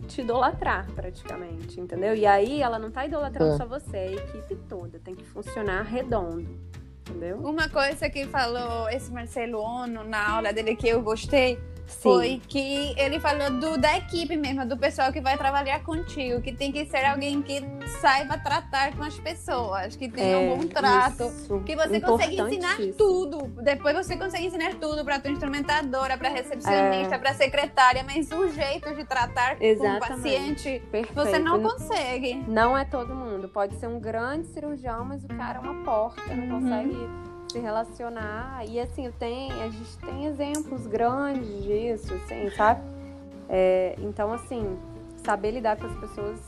te 0.06 0.20
idolatrar 0.20 0.86
praticamente, 0.92 1.80
entendeu? 1.80 2.14
E 2.14 2.26
aí 2.26 2.62
ela 2.62 2.78
não 2.78 2.90
tá 2.90 3.04
idolatrando 3.04 3.54
é. 3.54 3.56
só 3.56 3.66
você, 3.66 3.96
é 3.96 4.06
a 4.08 4.12
equipe 4.12 4.56
toda 4.68 4.98
tem 4.98 5.14
que 5.14 5.24
funcionar 5.24 5.82
redondo. 5.82 6.48
Entendeu? 7.08 7.38
Uma 7.38 7.68
coisa 7.68 8.08
que 8.10 8.26
falou 8.26 8.88
esse 8.90 9.10
Marcelo 9.10 9.58
Ono 9.60 10.04
na 10.04 10.30
aula 10.30 10.52
dele 10.52 10.76
que 10.76 10.88
eu 10.88 11.02
gostei 11.02 11.58
Sim. 11.88 11.99
foi 12.00 12.42
que 12.47 12.95
ele 12.99 13.18
falou 13.18 13.50
do, 13.50 13.78
da 13.78 13.97
equipe 13.97 14.37
mesmo, 14.37 14.66
do 14.66 14.77
pessoal 14.77 15.12
que 15.12 15.20
vai 15.20 15.37
trabalhar 15.37 15.83
contigo, 15.83 16.40
que 16.40 16.53
tem 16.53 16.70
que 16.70 16.85
ser 16.87 17.05
alguém 17.05 17.42
que 17.42 17.62
saiba 18.01 18.38
tratar 18.38 18.94
com 18.96 19.03
as 19.03 19.18
pessoas, 19.18 19.96
que 19.96 20.09
tenha 20.09 20.37
é, 20.37 20.37
um 20.37 20.59
bom 20.59 20.66
trato, 20.66 21.24
isso. 21.24 21.61
que 21.64 21.74
você 21.74 22.01
consegue 22.01 22.40
ensinar 22.40 22.77
tudo. 22.96 23.48
Depois 23.62 23.96
você 23.96 24.16
consegue 24.16 24.46
ensinar 24.46 24.74
tudo 24.74 25.05
para 25.05 25.18
tua 25.18 25.31
instrumentadora, 25.31 26.16
para 26.18 26.29
recepcionista, 26.29 27.14
é. 27.14 27.18
para 27.18 27.33
secretária, 27.35 28.05
mas 28.05 28.31
o 28.31 28.48
jeito 28.48 28.94
de 28.94 29.05
tratar 29.05 29.61
Exatamente. 29.61 30.01
com 30.01 30.14
o 30.14 30.16
paciente, 30.16 30.83
Perfeito. 30.90 31.14
você 31.14 31.38
não 31.38 31.62
consegue. 31.62 32.35
Não 32.46 32.77
é 32.77 32.85
todo 32.85 33.14
mundo. 33.14 33.48
Pode 33.48 33.74
ser 33.77 33.87
um 33.87 33.98
grande 33.98 34.46
cirurgião, 34.48 35.05
mas 35.05 35.24
o 35.24 35.29
cara 35.29 35.59
é 35.59 35.61
uma 35.62 35.85
porta, 35.85 36.35
não 36.35 36.57
uhum. 36.57 36.61
consegue 36.61 37.27
se 37.50 37.58
relacionar. 37.58 38.64
E 38.66 38.78
assim, 38.80 39.11
tem, 39.18 39.50
a 39.52 39.68
gente 39.68 39.96
tem 39.98 40.26
exemplos 40.26 40.87
grandes 40.87 41.62
disso, 41.64 42.14
assim, 42.14 42.50
sabe? 42.50 42.80
É, 43.48 43.94
então, 43.98 44.32
assim, 44.32 44.78
saber 45.24 45.52
lidar 45.52 45.76
com 45.76 45.87
as 45.87 45.96
pessoas 45.98 46.40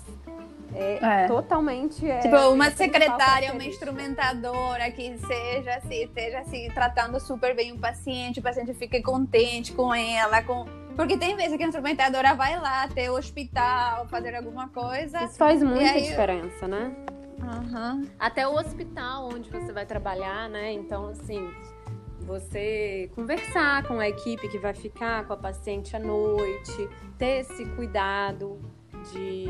é, 0.74 1.24
é. 1.24 1.26
totalmente. 1.26 2.08
É, 2.08 2.20
tipo, 2.20 2.36
uma 2.36 2.70
secretária, 2.70 3.52
uma 3.52 3.64
instrumentadora 3.64 4.90
que 4.90 5.18
seja 5.18 5.74
assim, 5.76 6.04
esteja 6.04 6.38
assim, 6.40 6.68
tratando 6.72 7.18
super 7.18 7.54
bem 7.54 7.72
o 7.72 7.78
paciente, 7.78 8.40
o 8.40 8.42
paciente 8.42 8.72
fique 8.74 9.02
contente 9.02 9.72
com 9.72 9.94
ela, 9.94 10.42
com. 10.42 10.66
Porque 10.94 11.16
tem 11.16 11.34
vezes 11.34 11.56
que 11.56 11.62
a 11.62 11.66
instrumentadora 11.66 12.34
vai 12.34 12.58
lá 12.60 12.84
até 12.84 13.10
o 13.10 13.14
hospital 13.14 14.06
fazer 14.08 14.34
alguma 14.34 14.68
coisa. 14.68 15.24
Isso 15.24 15.36
faz 15.36 15.62
muita 15.62 15.92
aí... 15.92 16.02
diferença, 16.02 16.68
né? 16.68 16.94
Uhum. 17.42 18.06
Até 18.18 18.46
o 18.46 18.54
hospital 18.54 19.28
onde 19.32 19.50
você 19.50 19.72
vai 19.72 19.86
trabalhar, 19.86 20.48
né? 20.48 20.72
Então, 20.72 21.08
assim, 21.08 21.50
você 22.20 23.10
conversar 23.14 23.82
com 23.84 23.98
a 23.98 24.08
equipe 24.08 24.48
que 24.48 24.58
vai 24.58 24.74
ficar 24.74 25.26
com 25.26 25.32
a 25.32 25.36
paciente 25.36 25.96
à 25.96 25.98
noite, 25.98 26.88
ter 27.18 27.40
esse 27.40 27.64
cuidado 27.70 28.58
de, 29.12 29.46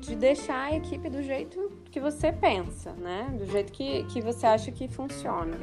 de 0.00 0.14
deixar 0.16 0.70
a 0.70 0.76
equipe 0.76 1.10
do 1.10 1.22
jeito 1.22 1.70
que 1.90 2.00
você 2.00 2.32
pensa, 2.32 2.92
né? 2.92 3.34
Do 3.36 3.46
jeito 3.46 3.72
que, 3.72 4.04
que 4.04 4.20
você 4.20 4.46
acha 4.46 4.70
que 4.70 4.88
funciona. 4.88 5.56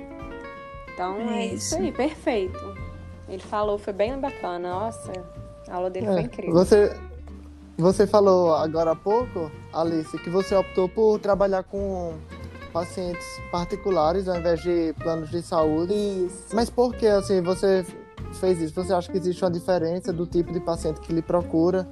Então, 0.94 1.16
é, 1.16 1.40
é 1.40 1.46
isso. 1.48 1.76
isso 1.76 1.78
aí, 1.78 1.92
perfeito. 1.92 2.60
Ele 3.28 3.42
falou, 3.42 3.78
foi 3.78 3.94
bem 3.94 4.20
bacana. 4.20 4.70
Nossa, 4.70 5.12
a 5.68 5.76
aula 5.76 5.90
dele 5.90 6.08
é, 6.08 6.14
foi 6.14 6.22
incrível. 6.22 6.54
Você, 6.54 6.94
você 7.80 8.06
falou 8.06 8.56
agora 8.56 8.92
há 8.92 8.96
pouco, 8.96 9.52
Alice, 9.74 10.18
que 10.20 10.30
você 10.30 10.56
optou 10.56 10.90
por 10.90 11.20
trabalhar 11.20 11.64
com 11.64 12.14
pacientes 12.74 13.26
particulares 13.52 14.28
ao 14.28 14.38
invés 14.38 14.62
de 14.62 14.94
planos 15.00 15.30
de 15.30 15.42
saúde. 15.42 15.94
Isso. 15.94 16.56
Mas 16.56 16.70
por 16.70 16.94
que 16.94 17.08
assim 17.08 17.42
você 17.42 17.86
fez 18.34 18.62
isso? 18.62 18.76
Você 18.76 18.94
acha 18.94 19.12
que 19.12 19.18
existe 19.18 19.44
uma 19.44 19.52
diferença 19.52 20.12
do 20.12 20.26
tipo 20.26 20.52
de 20.52 20.60
paciente 20.60 21.00
que 21.00 21.14
lhe 21.14 21.22
procura? 21.22 21.88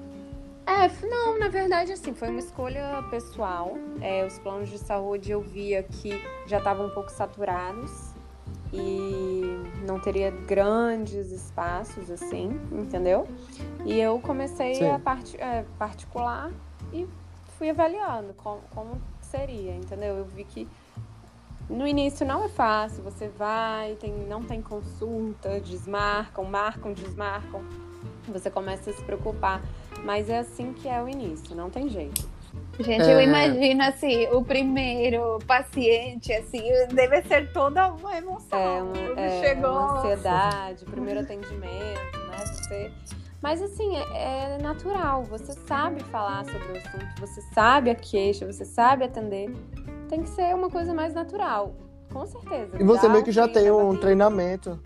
É, 0.65 0.89
não, 1.07 1.39
na 1.39 1.47
verdade, 1.47 1.93
assim, 1.93 2.13
foi 2.13 2.29
uma 2.29 2.39
escolha 2.39 3.01
pessoal. 3.09 3.77
É, 4.01 4.25
os 4.25 4.37
planos 4.39 4.69
de 4.69 4.77
saúde 4.77 5.31
eu 5.31 5.41
via 5.41 5.81
que 5.81 6.21
já 6.45 6.57
estavam 6.57 6.87
um 6.87 6.89
pouco 6.89 7.09
saturados 7.09 8.06
e 8.73 9.41
não 9.85 9.99
teria 9.99 10.31
grandes 10.31 11.31
espaços 11.31 12.09
assim, 12.11 12.59
entendeu? 12.71 13.27
E 13.85 13.99
eu 13.99 14.19
comecei 14.19 14.75
Sim. 14.75 14.85
a 14.85 14.99
é, 15.39 15.65
particular 15.77 16.51
e 16.91 17.07
fui 17.57 17.69
avaliando 17.69 18.33
como, 18.35 18.61
como 18.73 19.01
seria, 19.21 19.75
entendeu? 19.75 20.17
Eu 20.17 20.25
vi 20.25 20.43
que 20.43 20.67
no 21.69 21.85
início 21.85 22.25
não 22.25 22.43
é 22.45 22.49
fácil, 22.49 23.03
você 23.03 23.27
vai, 23.27 23.95
tem, 23.95 24.13
não 24.13 24.43
tem 24.43 24.61
consulta, 24.61 25.59
desmarcam, 25.59 26.45
marcam, 26.45 26.93
desmarcam, 26.93 27.61
você 28.27 28.49
começa 28.49 28.89
a 28.89 28.93
se 28.93 29.03
preocupar. 29.03 29.61
Mas 30.05 30.29
é 30.29 30.39
assim 30.39 30.73
que 30.73 30.87
é 30.87 31.01
o 31.01 31.09
início, 31.09 31.55
não 31.55 31.69
tem 31.69 31.89
jeito. 31.89 32.36
Gente, 32.79 33.03
é... 33.03 33.13
eu 33.13 33.21
imagino 33.21 33.83
assim, 33.83 34.27
o 34.27 34.43
primeiro 34.43 35.39
paciente, 35.47 36.31
assim, 36.31 36.63
deve 36.93 37.23
ser 37.23 37.51
toda 37.51 37.91
uma 37.91 38.17
emoção. 38.17 38.59
É, 38.59 38.81
uma, 38.83 39.19
é, 39.19 39.41
chegou. 39.41 39.71
uma 39.71 39.99
ansiedade, 39.99 40.85
primeiro 40.85 41.21
atendimento, 41.21 42.17
né? 42.29 42.37
Você... 42.45 42.91
Mas 43.41 43.61
assim, 43.61 43.95
é, 43.95 44.55
é, 44.55 44.57
natural, 44.61 45.23
você 45.23 45.53
sabe 45.67 46.03
falar 46.05 46.45
sobre 46.45 46.73
o 46.73 46.77
assunto, 46.77 47.19
você 47.19 47.41
sabe 47.53 47.89
a 47.89 47.95
queixa, 47.95 48.45
você 48.45 48.65
sabe 48.65 49.05
atender. 49.05 49.51
Tem 50.09 50.21
que 50.21 50.29
ser 50.29 50.55
uma 50.55 50.69
coisa 50.69 50.93
mais 50.93 51.13
natural, 51.13 51.75
com 52.11 52.25
certeza. 52.25 52.77
E 52.79 52.83
você 52.83 53.07
meio 53.09 53.23
que 53.23 53.31
já 53.31 53.47
tem 53.47 53.69
um 53.71 53.95
treinamento. 53.95 54.79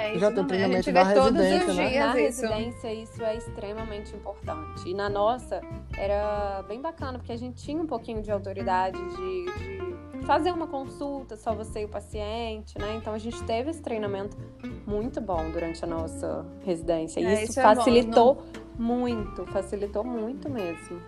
É, 0.00 0.18
já 0.18 0.32
tem 0.32 0.44
treinamento 0.44 0.92
na 0.92 1.02
residência, 1.02 1.74
né? 1.74 1.98
Na 1.98 2.20
isso. 2.20 2.42
residência 2.42 2.94
isso 2.94 3.22
é 3.22 3.36
extremamente 3.36 4.16
importante. 4.16 4.88
E 4.88 4.94
na 4.94 5.08
nossa 5.08 5.60
era 5.96 6.64
bem 6.66 6.80
bacana, 6.80 7.18
porque 7.18 7.32
a 7.32 7.36
gente 7.36 7.62
tinha 7.62 7.80
um 7.80 7.86
pouquinho 7.86 8.22
de 8.22 8.30
autoridade 8.30 8.98
de, 8.98 9.44
de 9.58 10.26
fazer 10.26 10.52
uma 10.52 10.66
consulta, 10.66 11.36
só 11.36 11.54
você 11.54 11.82
e 11.82 11.84
o 11.84 11.88
paciente, 11.88 12.78
né? 12.78 12.94
Então 12.96 13.12
a 13.12 13.18
gente 13.18 13.42
teve 13.44 13.70
esse 13.70 13.82
treinamento 13.82 14.36
muito 14.86 15.20
bom 15.20 15.50
durante 15.50 15.84
a 15.84 15.88
nossa 15.88 16.46
residência. 16.64 17.20
E 17.20 17.24
é, 17.24 17.34
isso, 17.34 17.52
isso, 17.52 17.60
facilitou 17.60 18.32
é 18.32 18.58
bom, 18.58 18.82
muito, 18.82 19.46
facilitou 19.46 20.04
muito 20.04 20.48
mesmo. 20.48 21.00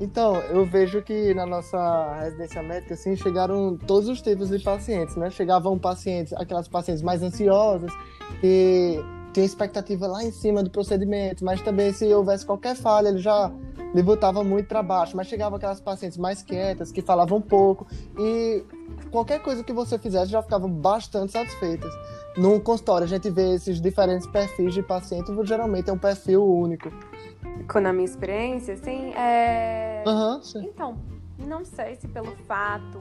Então, 0.00 0.36
eu 0.36 0.64
vejo 0.64 1.02
que 1.02 1.34
na 1.34 1.44
nossa 1.44 2.14
residência 2.22 2.62
médica, 2.62 2.94
assim, 2.94 3.14
chegaram 3.14 3.76
todos 3.76 4.08
os 4.08 4.22
tipos 4.22 4.48
de 4.48 4.58
pacientes, 4.58 5.14
né? 5.14 5.28
Chegavam 5.30 5.78
pacientes, 5.78 6.32
aquelas 6.32 6.66
pacientes 6.66 7.02
mais 7.02 7.22
ansiosas, 7.22 7.92
que 8.40 8.98
tinha 9.34 9.44
expectativa 9.44 10.06
lá 10.06 10.24
em 10.24 10.32
cima 10.32 10.62
do 10.62 10.70
procedimento, 10.70 11.44
mas 11.44 11.60
também 11.60 11.92
se 11.92 12.06
houvesse 12.14 12.46
qualquer 12.46 12.74
falha, 12.74 13.08
ele 13.08 13.18
já 13.18 13.52
lhe 13.94 14.02
botava 14.02 14.42
muito 14.42 14.68
para 14.68 14.82
baixo. 14.82 15.14
Mas 15.14 15.26
chegava 15.26 15.56
aquelas 15.56 15.82
pacientes 15.82 16.16
mais 16.16 16.42
quietas, 16.42 16.90
que 16.90 17.02
falavam 17.02 17.38
pouco, 17.38 17.86
e 18.18 18.64
qualquer 19.10 19.42
coisa 19.42 19.62
que 19.62 19.72
você 19.72 19.98
fizesse 19.98 20.32
já 20.32 20.42
ficavam 20.42 20.70
bastante 20.70 21.32
satisfeitas. 21.32 21.92
No 22.38 22.58
consultório, 22.58 23.04
a 23.04 23.08
gente 23.08 23.28
vê 23.28 23.54
esses 23.54 23.78
diferentes 23.82 24.26
perfis 24.26 24.72
de 24.72 24.82
paciente, 24.82 25.30
geralmente 25.44 25.90
é 25.90 25.92
um 25.92 25.98
perfil 25.98 26.42
único 26.42 26.90
na 27.80 27.92
minha 27.92 28.04
experiência, 28.04 28.74
assim, 28.74 29.12
é. 29.14 30.02
Uhum, 30.06 30.40
então, 30.56 30.98
não 31.38 31.64
sei 31.64 31.96
se 31.96 32.08
pelo 32.08 32.34
fato, 32.46 32.98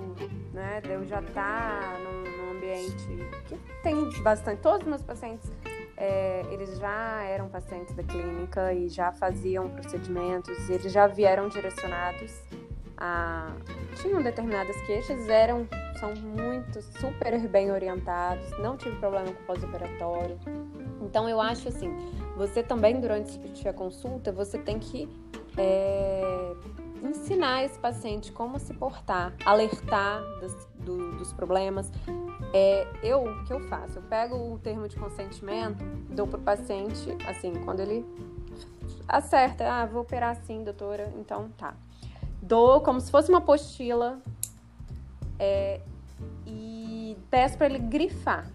né, 0.53 0.81
de 0.81 0.91
eu 0.91 1.05
já 1.05 1.19
estar 1.19 1.81
tá 1.81 1.97
num, 1.99 2.37
num, 2.37 2.51
ambiente 2.57 3.07
que 3.47 3.57
tem 3.83 4.09
bastante. 4.21 4.61
Todos 4.61 4.81
os 4.81 4.87
meus 4.87 5.01
pacientes, 5.01 5.51
é, 5.97 6.45
eles 6.51 6.77
já 6.77 7.23
eram 7.23 7.49
pacientes 7.49 7.95
da 7.95 8.03
clínica 8.03 8.73
e 8.73 8.87
já 8.89 9.11
faziam 9.11 9.69
procedimentos, 9.69 10.69
eles 10.69 10.91
já 10.91 11.07
vieram 11.07 11.49
direcionados 11.49 12.31
a. 12.99 13.51
tinham 14.01 14.21
determinadas 14.21 14.75
queixas, 14.85 15.27
eram. 15.27 15.67
são 15.99 16.13
muito, 16.15 16.81
super 16.81 17.39
bem 17.47 17.71
orientados, 17.71 18.49
não 18.59 18.77
tive 18.77 18.95
problema 18.97 19.27
com 19.31 19.43
pós-operatório. 19.45 20.37
Então, 21.01 21.27
eu 21.29 21.39
acho 21.39 21.67
assim 21.67 21.89
você 22.39 22.63
também, 22.63 23.01
durante 23.01 23.67
a 23.67 23.73
consulta, 23.73 24.31
você 24.31 24.57
tem 24.57 24.79
que 24.79 25.09
é, 25.57 26.55
ensinar 27.03 27.65
esse 27.65 27.77
paciente 27.77 28.31
como 28.31 28.57
se 28.57 28.73
portar, 28.73 29.33
alertar 29.45 30.21
dos, 30.39 30.55
do, 30.85 31.17
dos 31.17 31.33
problemas. 31.33 31.91
É, 32.53 32.87
eu, 33.03 33.25
o 33.25 33.43
que 33.43 33.51
eu 33.51 33.59
faço? 33.67 33.97
Eu 33.97 34.03
pego 34.03 34.53
o 34.53 34.57
termo 34.57 34.87
de 34.87 34.95
consentimento, 34.95 35.83
dou 36.09 36.25
para 36.25 36.39
o 36.39 36.41
paciente, 36.41 37.09
assim, 37.27 37.53
quando 37.65 37.81
ele 37.81 38.05
acerta, 39.05 39.69
ah, 39.69 39.85
vou 39.85 40.03
operar 40.03 40.31
assim, 40.31 40.63
doutora, 40.63 41.11
então 41.19 41.49
tá. 41.57 41.73
Dou 42.41 42.79
como 42.79 43.01
se 43.01 43.11
fosse 43.11 43.27
uma 43.27 43.39
apostila 43.39 44.17
é, 45.37 45.81
e 46.47 47.17
peço 47.29 47.57
para 47.57 47.65
ele 47.65 47.79
grifar 47.79 48.49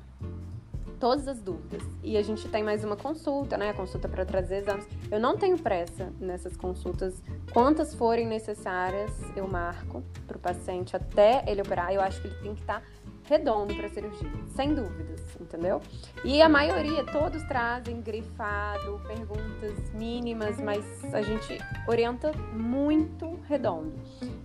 todas 1.05 1.29
as 1.29 1.39
dúvidas. 1.39 1.83
E 2.03 2.17
a 2.17 2.23
gente 2.23 2.49
tem 2.49 2.63
mais 2.63 2.83
uma 2.83 2.97
consulta, 2.97 3.59
né? 3.59 3.69
A 3.69 3.75
consulta 3.75 4.09
para 4.09 4.25
trazer 4.25 4.63
exames. 4.63 4.89
Eu 5.11 5.21
não 5.21 5.37
tenho 5.37 5.59
pressa 5.59 6.11
nessas 6.19 6.57
consultas. 6.57 7.23
Quantas 7.53 7.95
forem 7.95 8.27
necessárias, 8.27 9.13
eu 9.37 9.47
marco 9.47 10.03
para 10.27 10.39
o 10.39 10.41
paciente 10.41 10.97
até 10.97 11.45
ele 11.47 11.61
operar. 11.61 11.93
Eu 11.93 12.01
acho 12.01 12.23
que 12.23 12.29
ele 12.29 12.37
tem 12.37 12.55
que 12.55 12.63
estar 12.63 12.81
tá 12.81 12.87
redondo 13.25 13.75
para 13.75 13.87
cirurgia, 13.91 14.31
sem 14.57 14.75
dúvidas, 14.75 15.21
entendeu? 15.39 15.83
E 16.25 16.41
a 16.41 16.49
maioria, 16.49 17.05
todos 17.05 17.43
trazem 17.43 18.01
grifado, 18.01 18.99
perguntas 19.07 19.93
mínimas, 19.93 20.59
mas 20.59 20.87
a 21.13 21.21
gente 21.21 21.59
orienta 21.87 22.33
muito 22.55 23.39
redondo. 23.47 23.93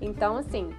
Então, 0.02 0.36
assim, 0.36 0.74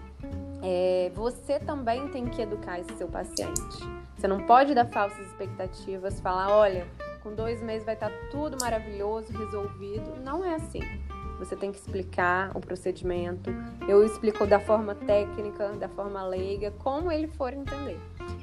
é, 0.63 1.11
você 1.15 1.59
também 1.59 2.09
tem 2.09 2.27
que 2.27 2.43
educar 2.43 2.79
esse 2.79 2.95
seu 2.97 3.09
paciente. 3.09 3.79
Você 4.17 4.29
não 4.29 4.47
pode 4.47 4.75
dar 4.75 4.87
falsas 4.87 5.27
expectativas, 5.27 6.21
falar, 6.21 6.55
olha, 6.55 6.87
com 7.23 7.35
dois 7.35 7.63
meses 7.63 7.85
vai 7.85 7.95
estar 7.95 8.11
tudo 8.31 8.57
maravilhoso, 8.61 9.33
resolvido. 9.33 10.21
Não 10.23 10.45
é 10.45 10.55
assim. 10.55 10.81
Você 11.39 11.57
tem 11.57 11.73
que 11.73 11.79
explicar 11.79 12.55
o 12.55 12.61
procedimento. 12.61 13.51
Eu 13.89 14.05
explico 14.05 14.47
da 14.47 14.61
forma 14.61 14.95
técnica, 14.95 15.71
da 15.71 15.89
forma 15.89 16.23
leiga, 16.23 16.71
como 16.73 17.11
ele 17.11 17.29
for 17.29 17.55
entender. 17.55 17.99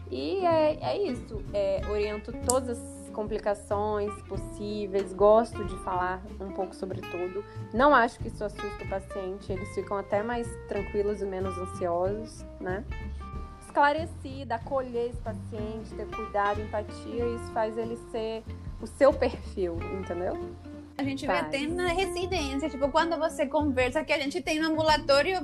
E 0.10 0.44
é, 0.44 0.80
é 0.82 0.98
isso. 0.98 1.44
É, 1.54 1.82
oriento 1.92 2.34
todas 2.48 2.80
as 2.80 2.97
complicações 3.18 4.14
possíveis, 4.30 5.12
gosto 5.12 5.66
de 5.66 5.76
falar 5.78 6.22
um 6.40 6.52
pouco 6.52 6.76
sobre 6.76 7.02
tudo. 7.02 7.44
Não 7.74 7.96
acho 7.96 8.20
que 8.20 8.28
isso 8.28 8.44
assusta 8.44 8.84
o 8.84 8.88
paciente, 8.88 9.52
eles 9.52 9.68
ficam 9.74 9.98
até 9.98 10.22
mais 10.22 10.48
tranquilos 10.68 11.20
e 11.20 11.26
menos 11.26 11.58
ansiosos, 11.58 12.46
né? 12.62 12.86
esclarecida, 13.66 14.56
acolher 14.56 15.10
esse 15.10 15.18
paciente, 15.18 15.94
ter 15.96 16.08
cuidado, 16.08 16.62
empatia, 16.62 17.26
isso 17.36 17.52
faz 17.54 17.76
ele 17.78 17.98
ser 18.12 18.44
o 18.82 18.88
seu 18.88 19.12
perfil, 19.12 19.78
entendeu? 20.00 20.34
A 20.96 21.04
gente 21.04 21.26
faz. 21.26 21.42
vê 21.42 21.58
até 21.58 21.68
na 21.68 21.88
residência, 21.88 22.70
tipo, 22.70 22.90
quando 22.90 23.18
você 23.18 23.46
conversa, 23.46 24.04
que 24.04 24.14
a 24.14 24.20
gente 24.20 24.42
tem 24.42 24.60
no 24.60 24.70
ambulatório, 24.70 25.40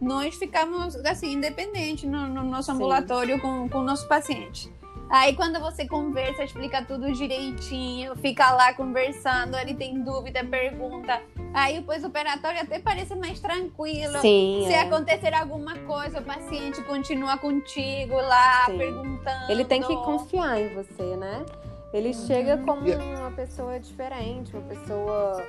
nós 0.00 0.34
ficamos, 0.36 0.96
assim, 0.96 1.32
independentes 1.32 2.08
no, 2.08 2.28
no 2.28 2.44
nosso 2.44 2.70
ambulatório 2.70 3.40
com, 3.40 3.68
com 3.68 3.78
o 3.78 3.84
nosso 3.84 4.06
paciente. 4.06 4.72
Aí 5.12 5.36
quando 5.36 5.60
você 5.60 5.86
conversa, 5.86 6.42
explica 6.42 6.82
tudo 6.82 7.12
direitinho, 7.12 8.16
fica 8.16 8.50
lá 8.52 8.72
conversando, 8.72 9.58
ele 9.58 9.74
tem 9.74 10.02
dúvida, 10.02 10.42
pergunta. 10.42 11.20
Aí 11.52 11.78
o 11.80 11.82
pós-operatório 11.82 12.62
até 12.62 12.78
parece 12.78 13.14
mais 13.14 13.38
tranquilo. 13.38 14.18
Sim, 14.22 14.64
Se 14.66 14.72
é. 14.72 14.80
acontecer 14.80 15.34
alguma 15.34 15.76
coisa, 15.80 16.20
o 16.20 16.22
paciente 16.22 16.82
continua 16.84 17.36
contigo 17.36 18.14
lá, 18.14 18.64
Sim. 18.64 18.78
perguntando. 18.78 19.52
Ele 19.52 19.66
tem 19.66 19.82
que 19.82 19.94
confiar 19.96 20.58
em 20.58 20.74
você, 20.74 21.14
né? 21.16 21.44
Ele 21.92 22.08
uhum. 22.08 22.26
chega 22.26 22.56
como 22.56 22.90
uma 22.90 23.30
pessoa 23.32 23.78
diferente, 23.78 24.56
uma 24.56 24.66
pessoa. 24.66 25.46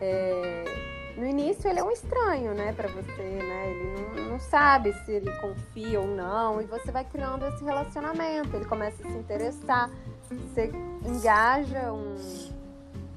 É 0.00 0.99
no 1.16 1.26
início 1.26 1.68
ele 1.68 1.80
é 1.80 1.84
um 1.84 1.90
estranho, 1.90 2.54
né, 2.54 2.72
para 2.72 2.88
você, 2.88 3.22
né? 3.22 3.70
Ele 3.70 4.16
não, 4.16 4.30
não, 4.30 4.40
sabe 4.40 4.92
se 5.04 5.12
ele 5.12 5.30
confia 5.40 6.00
ou 6.00 6.06
não, 6.06 6.60
e 6.60 6.64
você 6.64 6.90
vai 6.90 7.04
criando 7.04 7.46
esse 7.46 7.64
relacionamento. 7.64 8.54
Ele 8.56 8.64
começa 8.64 9.02
a 9.02 9.10
se 9.10 9.16
interessar, 9.16 9.90
você 10.28 10.70
engaja 11.04 11.92
um, 11.92 12.14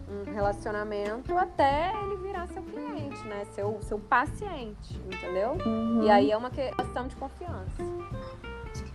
um 0.10 0.34
relacionamento 0.34 1.38
até 1.38 1.93
ele 2.03 2.17
virar 2.17 2.47
seu 2.47 2.63
cliente, 2.63 3.25
né? 3.27 3.45
Seu, 3.53 3.79
seu 3.84 3.99
paciente, 3.99 5.01
entendeu? 5.06 5.58
Uhum. 5.65 6.03
E 6.03 6.10
aí 6.10 6.32
é 6.32 6.38
uma 6.38 6.49
questão 6.49 7.08
de 7.08 7.15
confiança. 7.15 7.84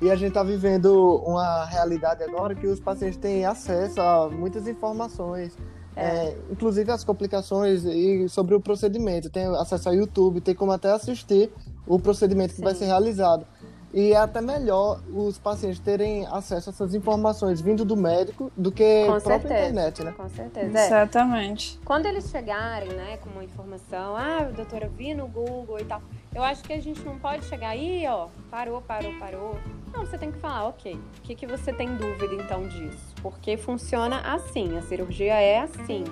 E 0.00 0.11
a 0.11 0.16
gente 0.16 0.28
está 0.28 0.42
vivendo 0.42 1.22
uma 1.24 1.64
realidade 1.64 2.22
agora 2.22 2.54
que 2.54 2.66
os 2.66 2.80
pacientes 2.80 3.16
têm 3.16 3.44
acesso 3.44 4.00
a 4.00 4.28
muitas 4.28 4.66
informações 4.68 5.56
é. 5.98 6.28
É, 6.28 6.38
inclusive 6.50 6.90
as 6.90 7.02
complicações 7.02 7.84
e 7.84 8.28
sobre 8.28 8.54
o 8.54 8.61
procedimento. 8.61 9.28
Tem 9.28 9.44
acesso 9.56 9.88
ao 9.88 9.94
YouTube, 9.94 10.40
tem 10.40 10.54
como 10.54 10.72
até 10.72 10.92
assistir 10.92 11.50
o 11.87 11.98
procedimento 11.98 12.50
que 12.50 12.58
Sim. 12.58 12.64
vai 12.64 12.74
ser 12.74 12.84
realizado. 12.87 13.46
E 13.92 14.12
é 14.12 14.16
até 14.16 14.40
melhor 14.40 15.01
os 15.12 15.38
pacientes 15.38 15.79
terem 15.81 16.27
acesso 16.27 16.68
a 16.68 16.72
essas 16.72 16.94
informações 16.94 17.61
vindo 17.61 17.85
do 17.85 17.96
médico 17.96 18.53
do 18.57 18.70
que 18.70 19.07
com 19.07 19.14
a 19.14 19.20
própria 19.20 19.40
certeza. 19.40 19.55
internet, 19.55 20.05
né? 20.05 20.14
Com 20.16 20.29
certeza. 20.29 20.79
É. 20.79 20.87
Exatamente. 20.87 21.81
Quando 21.85 22.07
eles 22.07 22.29
chegarem, 22.31 22.90
né, 22.90 23.16
com 23.18 23.31
uma 23.31 23.44
informação, 23.44 24.14
ah, 24.14 24.42
doutora, 24.55 24.88
vi 24.88 25.14
no 25.14 25.27
Google 25.27 25.81
e 25.81 25.85
tal, 25.85 26.03
eu 26.35 26.42
acho 26.42 26.62
que 26.62 26.72
a 26.72 26.81
gente 26.81 27.03
não 27.03 27.18
pode 27.18 27.44
chegar 27.46 27.70
aí, 27.70 28.07
ó, 28.07 28.29
parou, 28.51 28.83
parou, 28.83 29.12
parou. 29.18 29.59
Não, 29.92 30.05
você 30.05 30.18
tem 30.18 30.31
que 30.31 30.38
falar, 30.38 30.68
ok, 30.68 30.94
o 30.94 31.22
que, 31.22 31.35
que 31.35 31.46
você 31.46 31.72
tem 31.72 31.96
dúvida 31.96 32.35
então 32.35 32.68
disso? 32.68 33.14
Porque 33.22 33.57
funciona 33.57 34.20
assim, 34.20 34.77
a 34.77 34.83
cirurgia 34.83 35.35
é 35.35 35.61
assim, 35.61 36.05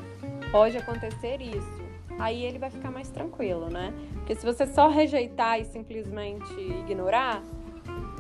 pode 0.51 0.79
acontecer 0.79 1.43
isso. 1.43 1.87
Aí 2.19 2.45
ele 2.45 2.59
vai 2.59 2.71
ficar 2.71 2.91
mais 2.91 3.11
tranquilo, 3.11 3.69
né? 3.69 3.93
Porque 4.15 4.35
se 4.35 4.45
você 4.45 4.67
só 4.67 4.89
rejeitar 4.89 5.61
e 5.61 5.67
simplesmente 5.67 6.51
ignorar, 6.59 7.43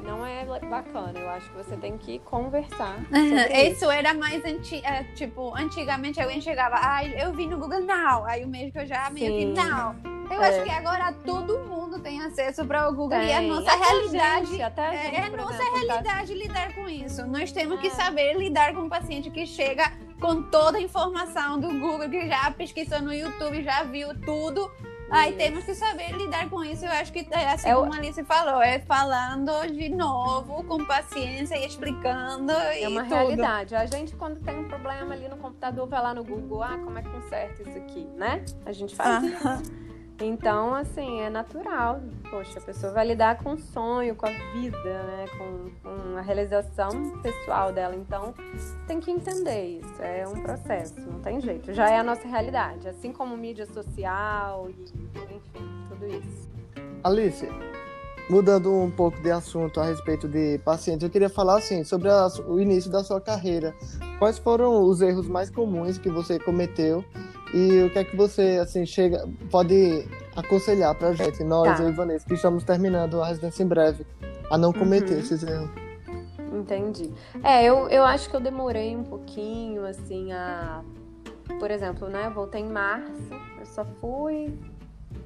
não 0.06 0.24
é 0.24 0.44
bacana. 0.44 1.18
Eu 1.18 1.28
acho 1.30 1.50
que 1.50 1.56
você 1.56 1.76
tem 1.76 1.98
que 1.98 2.18
conversar. 2.20 2.96
isso. 3.12 3.84
isso 3.84 3.90
era 3.90 4.14
mais 4.14 4.44
anti, 4.44 4.76
é, 4.84 5.04
tipo, 5.14 5.54
antigamente 5.56 6.20
alguém 6.20 6.40
chegava, 6.40 6.76
ah, 6.80 7.04
eu 7.04 7.32
vi 7.32 7.46
no 7.46 7.58
Google 7.58 7.80
Now. 7.80 8.24
Aí 8.24 8.44
o 8.44 8.48
médico 8.48 8.86
já 8.86 9.10
meio 9.10 9.32
que 9.32 9.44
não. 9.46 9.96
Eu 10.30 10.42
é. 10.42 10.48
acho 10.48 10.64
que 10.64 10.70
agora 10.70 11.12
todo 11.24 11.58
mundo 11.60 12.00
tem 12.00 12.20
acesso 12.22 12.64
para 12.64 12.88
o 12.88 12.92
Google 12.92 13.18
tem. 13.18 13.28
e 13.28 13.32
a 13.32 13.42
nossa 13.42 13.72
até 13.72 13.86
realidade 13.86 14.46
gente, 14.46 14.62
até 14.62 14.90
gente, 14.92 15.14
é, 15.14 15.18
é 15.18 15.22
a 15.24 15.30
nossa 15.30 15.54
exemplo, 15.54 15.72
tá 15.72 15.78
realidade 15.78 16.28
tá... 16.28 16.38
lidar 16.38 16.74
com 16.74 16.88
isso. 16.88 17.26
Nós 17.26 17.52
temos 17.52 17.80
que 17.80 17.86
é. 17.88 17.90
saber 17.90 18.34
lidar 18.34 18.74
com 18.74 18.82
um 18.82 18.88
paciente 18.88 19.30
que 19.30 19.46
chega 19.46 19.92
com 20.20 20.42
toda 20.42 20.78
a 20.78 20.80
informação 20.80 21.60
do 21.60 21.68
Google, 21.78 22.08
que 22.08 22.26
já 22.26 22.50
pesquisou 22.50 23.00
no 23.02 23.12
YouTube, 23.12 23.62
já 23.62 23.82
viu 23.84 24.08
tudo 24.20 24.70
Aí 25.10 25.32
temos 25.34 25.64
que 25.64 25.74
saber 25.74 26.12
lidar 26.12 26.48
com 26.50 26.64
isso. 26.64 26.84
Eu 26.84 26.90
acho 26.90 27.12
que 27.12 27.26
é 27.30 27.50
assim 27.50 27.68
é 27.68 27.74
como 27.74 27.92
a 27.92 27.96
Alice 27.96 28.22
falou, 28.24 28.60
é 28.60 28.80
falando 28.80 29.52
de 29.72 29.88
novo, 29.88 30.64
com 30.64 30.84
paciência 30.84 31.56
e 31.56 31.66
explicando. 31.66 32.52
É 32.52 32.88
uma 32.88 33.04
tudo. 33.04 33.14
realidade. 33.14 33.74
A 33.74 33.86
gente, 33.86 34.14
quando 34.16 34.40
tem 34.40 34.58
um 34.58 34.68
problema 34.68 35.14
ali 35.14 35.28
no 35.28 35.36
computador, 35.36 35.86
vai 35.86 36.02
lá 36.02 36.14
no 36.14 36.24
Google, 36.24 36.62
ah, 36.62 36.78
como 36.82 36.98
é 36.98 37.02
que 37.02 37.08
conserta 37.08 37.62
isso 37.62 37.78
aqui, 37.78 38.06
né? 38.16 38.44
A 38.64 38.72
gente 38.72 38.94
faz 38.94 39.22
-huh. 39.22 39.62
isso. 39.62 39.85
Então, 40.20 40.74
assim, 40.74 41.20
é 41.20 41.28
natural. 41.28 42.00
Poxa, 42.30 42.58
a 42.58 42.62
pessoa 42.62 42.92
vai 42.92 43.06
lidar 43.06 43.36
com 43.38 43.52
o 43.52 43.58
sonho, 43.58 44.14
com 44.14 44.26
a 44.26 44.30
vida, 44.54 45.02
né? 45.02 45.26
Com, 45.36 45.70
com, 45.82 46.16
a 46.16 46.22
realização 46.22 47.18
pessoal 47.22 47.70
dela. 47.70 47.94
Então, 47.94 48.32
tem 48.86 48.98
que 48.98 49.10
entender 49.10 49.78
isso. 49.78 50.02
É 50.02 50.26
um 50.26 50.40
processo, 50.42 50.98
não 51.00 51.20
tem 51.20 51.40
jeito. 51.40 51.72
Já 51.74 51.90
é 51.90 51.98
a 51.98 52.02
nossa 52.02 52.26
realidade. 52.26 52.88
Assim 52.88 53.12
como 53.12 53.36
mídia 53.36 53.66
social 53.66 54.70
e, 54.70 54.72
enfim, 55.34 55.86
tudo 55.88 56.06
isso. 56.06 56.48
Alice, 57.04 57.46
mudando 58.30 58.72
um 58.72 58.90
pouco 58.90 59.20
de 59.20 59.30
assunto 59.30 59.80
a 59.80 59.84
respeito 59.84 60.26
de 60.26 60.58
pacientes, 60.64 61.02
eu 61.02 61.10
queria 61.10 61.28
falar 61.28 61.58
assim 61.58 61.84
sobre 61.84 62.08
a, 62.08 62.26
o 62.48 62.58
início 62.58 62.90
da 62.90 63.04
sua 63.04 63.20
carreira. 63.20 63.74
Quais 64.18 64.38
foram 64.38 64.82
os 64.82 65.02
erros 65.02 65.28
mais 65.28 65.50
comuns 65.50 65.98
que 65.98 66.08
você 66.08 66.38
cometeu 66.38 67.04
e 67.54 67.82
o 67.84 67.90
que 67.90 67.98
é 67.98 68.04
que 68.04 68.16
você 68.16 68.58
assim 68.60 68.84
chega 68.86 69.26
pode 69.50 70.06
aconselhar 70.34 70.94
para 70.94 71.12
gente, 71.12 71.42
nós, 71.44 71.76
Tá. 71.78 71.82
eu 71.84 71.88
e 71.90 71.92
Vanessa, 71.92 72.26
que 72.26 72.34
estamos 72.34 72.64
terminando 72.64 73.22
a 73.22 73.28
residência 73.28 73.62
em 73.62 73.66
breve, 73.66 74.06
a 74.50 74.58
não 74.58 74.72
cometer 74.72 75.14
Uhum. 75.14 75.20
esses 75.20 75.42
erros. 75.42 75.70
Entendi. 76.52 77.12
É, 77.44 77.64
eu, 77.64 77.88
eu 77.88 78.02
acho 78.04 78.30
que 78.30 78.36
eu 78.36 78.40
demorei 78.40 78.96
um 78.96 79.04
pouquinho, 79.04 79.84
assim, 79.84 80.32
a. 80.32 80.82
Por 81.60 81.70
exemplo, 81.70 82.08
né? 82.08 82.26
Eu 82.26 82.30
voltei 82.32 82.60
em 82.62 82.68
março, 82.68 83.12
eu 83.60 83.66
só 83.66 83.84
fui 84.00 84.52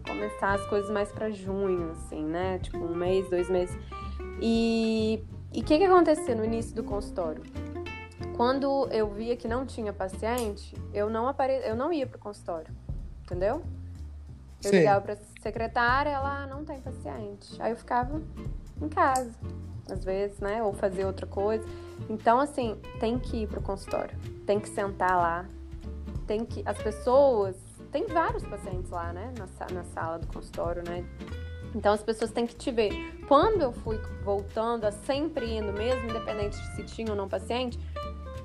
começar 0.07 0.55
as 0.55 0.67
coisas 0.67 0.91
mais 0.91 1.11
pra 1.13 1.31
junho, 1.31 1.93
assim, 1.93 2.25
né? 2.25 2.59
Tipo, 2.59 2.79
um 2.79 2.95
mês, 2.95 3.29
dois 3.31 3.49
meses. 3.49 3.77
E 4.43 5.23
o 5.55 5.63
que, 5.63 5.79
que 5.79 5.85
acontecia 5.85 6.35
no 6.35 6.45
início 6.45 6.75
do 6.75 6.83
consultório? 6.83 7.43
Quando 8.41 8.89
eu 8.91 9.07
via 9.11 9.37
que 9.37 9.47
não 9.47 9.67
tinha 9.67 9.93
paciente, 9.93 10.75
eu 10.95 11.11
não, 11.11 11.29
apare... 11.29 11.61
eu 11.63 11.77
não 11.77 11.93
ia 11.93 12.07
pro 12.07 12.19
consultório, 12.19 12.75
entendeu? 13.23 13.63
Eu 14.65 14.71
Sim. 14.71 14.79
ligava 14.79 15.03
pra 15.03 15.17
secretária, 15.43 16.09
ela 16.09 16.45
"Ah, 16.45 16.47
não 16.47 16.65
tem 16.65 16.81
paciente. 16.81 17.61
Aí 17.61 17.71
eu 17.71 17.77
ficava 17.77 18.19
em 18.81 18.89
casa, 18.89 19.31
às 19.93 20.03
vezes, 20.03 20.41
né? 20.41 20.63
Ou 20.63 20.73
fazer 20.73 21.05
outra 21.05 21.27
coisa. 21.27 21.63
Então, 22.09 22.41
assim, 22.41 22.81
tem 22.99 23.19
que 23.19 23.43
ir 23.43 23.47
pro 23.47 23.61
consultório. 23.61 24.17
Tem 24.47 24.59
que 24.59 24.71
sentar 24.71 25.19
lá. 25.19 25.45
Tem 26.27 26.43
que. 26.47 26.63
As 26.65 26.79
pessoas. 26.79 27.57
Tem 27.93 28.07
vários 28.07 28.43
pacientes 28.47 28.91
lá, 28.91 29.13
né? 29.13 29.35
Na, 29.37 29.67
na 29.71 29.85
sala 29.85 30.19
do 30.19 30.27
consultório, 30.29 30.83
né? 30.83 31.05
Então 31.75 31.93
as 31.93 32.03
pessoas 32.03 32.31
têm 32.31 32.47
que 32.47 32.55
te 32.55 32.71
ver. 32.71 32.91
Quando 33.29 33.63
eu 33.63 33.73
fui 33.73 33.99
voltando 34.25 34.85
a 34.85 34.93
sempre 34.93 35.59
indo 35.59 35.73
mesmo, 35.73 36.09
independente 36.09 36.59
de 36.59 36.77
se 36.77 36.83
tinha 36.85 37.11
ou 37.11 37.17
não 37.17 37.29
paciente, 37.29 37.79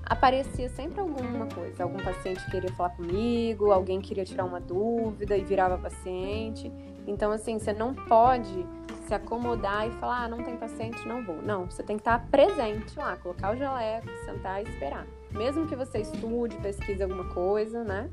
aparecia 0.05 0.69
sempre 0.69 0.99
alguma 0.99 1.47
coisa. 1.47 1.83
Algum 1.83 1.97
paciente 1.97 2.43
queria 2.51 2.71
falar 2.73 2.91
comigo, 2.91 3.71
alguém 3.71 3.99
queria 3.99 4.23
tirar 4.23 4.45
uma 4.45 4.59
dúvida 4.59 5.35
e 5.35 5.43
virava 5.43 5.77
paciente. 5.77 6.71
Então, 7.07 7.31
assim, 7.31 7.59
você 7.59 7.73
não 7.73 7.93
pode 7.93 8.65
se 9.07 9.13
acomodar 9.13 9.87
e 9.87 9.91
falar, 9.93 10.23
ah, 10.23 10.27
não 10.27 10.43
tem 10.43 10.55
paciente, 10.57 11.07
não 11.07 11.23
vou. 11.23 11.41
Não, 11.41 11.65
você 11.65 11.83
tem 11.83 11.95
que 11.95 12.01
estar 12.01 12.25
presente 12.27 12.97
lá, 12.97 13.15
colocar 13.17 13.53
o 13.53 13.57
jaleco, 13.57 14.07
sentar 14.25 14.63
e 14.63 14.69
esperar. 14.69 15.05
Mesmo 15.31 15.67
que 15.67 15.75
você 15.75 15.99
estude, 15.99 16.55
pesquise 16.57 17.03
alguma 17.03 17.25
coisa, 17.25 17.83
né? 17.83 18.09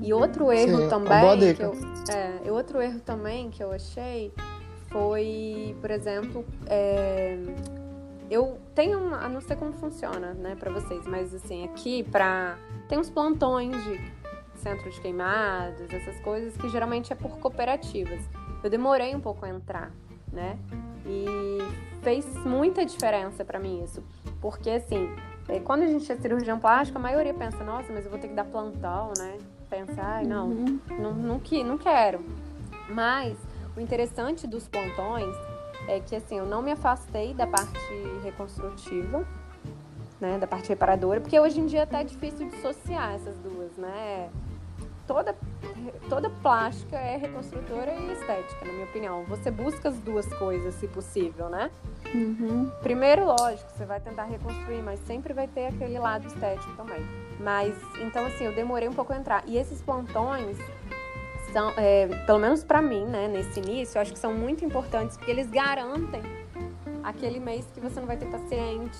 E 0.00 0.12
outro 0.12 0.50
erro 0.50 0.78
Sim, 0.78 0.82
uma 0.84 0.88
também 0.88 1.54
que 1.54 1.62
eu, 1.62 1.72
é, 2.08 2.50
outro 2.50 2.82
erro 2.82 3.00
também 3.00 3.50
que 3.50 3.62
eu 3.62 3.72
achei 3.72 4.32
foi, 4.88 5.76
por 5.80 5.90
exemplo, 5.90 6.44
é, 6.66 7.38
eu 8.30 8.58
tenho 8.74 8.98
uma, 8.98 9.28
não 9.28 9.40
sei 9.40 9.56
como 9.56 9.72
funciona, 9.72 10.32
né, 10.34 10.56
para 10.58 10.70
vocês, 10.72 11.06
mas 11.06 11.34
assim, 11.34 11.64
aqui 11.64 12.02
pra 12.04 12.56
tem 12.88 12.98
uns 12.98 13.08
plantões 13.10 13.72
de 13.84 14.00
centro 14.56 14.90
de 14.90 15.00
queimados, 15.00 15.92
essas 15.92 16.18
coisas 16.20 16.56
que 16.56 16.68
geralmente 16.68 17.12
é 17.12 17.16
por 17.16 17.38
cooperativas. 17.38 18.20
Eu 18.64 18.70
demorei 18.70 19.14
um 19.14 19.20
pouco 19.20 19.44
a 19.44 19.48
entrar, 19.48 19.92
né? 20.32 20.58
E 21.06 21.58
fez 22.02 22.26
muita 22.44 22.84
diferença 22.84 23.44
pra 23.44 23.58
mim 23.60 23.84
isso, 23.84 24.02
porque 24.40 24.70
assim, 24.70 25.08
é, 25.48 25.60
quando 25.60 25.82
a 25.82 25.86
gente 25.86 26.10
é 26.10 26.16
cirurgião 26.16 26.58
plástico, 26.58 26.98
a 26.98 27.00
maioria 27.00 27.32
pensa, 27.34 27.62
nossa, 27.62 27.92
mas 27.92 28.04
eu 28.04 28.10
vou 28.10 28.18
ter 28.18 28.28
que 28.28 28.34
dar 28.34 28.44
plantão, 28.44 29.12
né? 29.18 29.38
Pensa, 29.70 30.00
ai, 30.02 30.24
não, 30.24 30.48
não, 30.98 31.12
não, 31.12 31.38
que- 31.40 31.62
não 31.62 31.76
quero. 31.78 32.20
Mas 32.88 33.36
o 33.76 33.80
interessante 33.80 34.46
dos 34.46 34.66
plantões 34.66 35.34
é 35.88 36.00
que 36.00 36.16
assim, 36.16 36.38
eu 36.38 36.46
não 36.46 36.62
me 36.62 36.72
afastei 36.72 37.34
da 37.34 37.46
parte 37.46 37.78
reconstrutiva, 38.22 39.26
né, 40.20 40.38
da 40.38 40.46
parte 40.46 40.68
reparadora, 40.68 41.20
porque 41.20 41.38
hoje 41.38 41.60
em 41.60 41.66
dia 41.66 41.82
até 41.82 42.00
é 42.00 42.04
difícil 42.04 42.48
dissociar 42.48 43.14
essas 43.14 43.36
duas, 43.38 43.76
né? 43.76 44.30
Toda, 45.06 45.36
toda 46.08 46.28
plástica 46.42 46.96
é 46.96 47.16
reconstrutora 47.16 47.94
e 47.94 48.12
estética, 48.12 48.64
na 48.64 48.72
minha 48.72 48.86
opinião. 48.86 49.24
Você 49.28 49.52
busca 49.52 49.88
as 49.88 49.96
duas 49.98 50.26
coisas, 50.34 50.74
se 50.74 50.88
possível, 50.88 51.48
né? 51.48 51.70
Uhum. 52.12 52.70
Primeiro, 52.82 53.24
lógico, 53.24 53.70
você 53.70 53.84
vai 53.84 54.00
tentar 54.00 54.24
reconstruir, 54.24 54.82
mas 54.82 54.98
sempre 55.06 55.32
vai 55.32 55.46
ter 55.46 55.66
aquele 55.68 55.96
lado 55.98 56.26
estético 56.26 56.74
também. 56.76 57.06
Mas, 57.38 57.72
então, 58.00 58.26
assim, 58.26 58.44
eu 58.44 58.54
demorei 58.54 58.88
um 58.88 58.92
pouco 58.92 59.12
a 59.12 59.16
entrar. 59.16 59.44
E 59.46 59.56
esses 59.56 59.80
plantões 59.80 60.58
são, 61.56 61.70
é, 61.70 62.06
pelo 62.26 62.38
menos 62.38 62.62
pra 62.62 62.82
mim, 62.82 63.06
né, 63.06 63.28
nesse 63.28 63.60
início, 63.60 63.96
eu 63.96 64.02
acho 64.02 64.12
que 64.12 64.18
são 64.18 64.34
muito 64.34 64.62
importantes, 64.62 65.16
porque 65.16 65.30
eles 65.30 65.48
garantem 65.48 66.20
aquele 67.02 67.40
mês 67.40 67.64
que 67.72 67.80
você 67.80 67.98
não 67.98 68.06
vai 68.06 68.18
ter 68.18 68.26
paciente, 68.26 68.98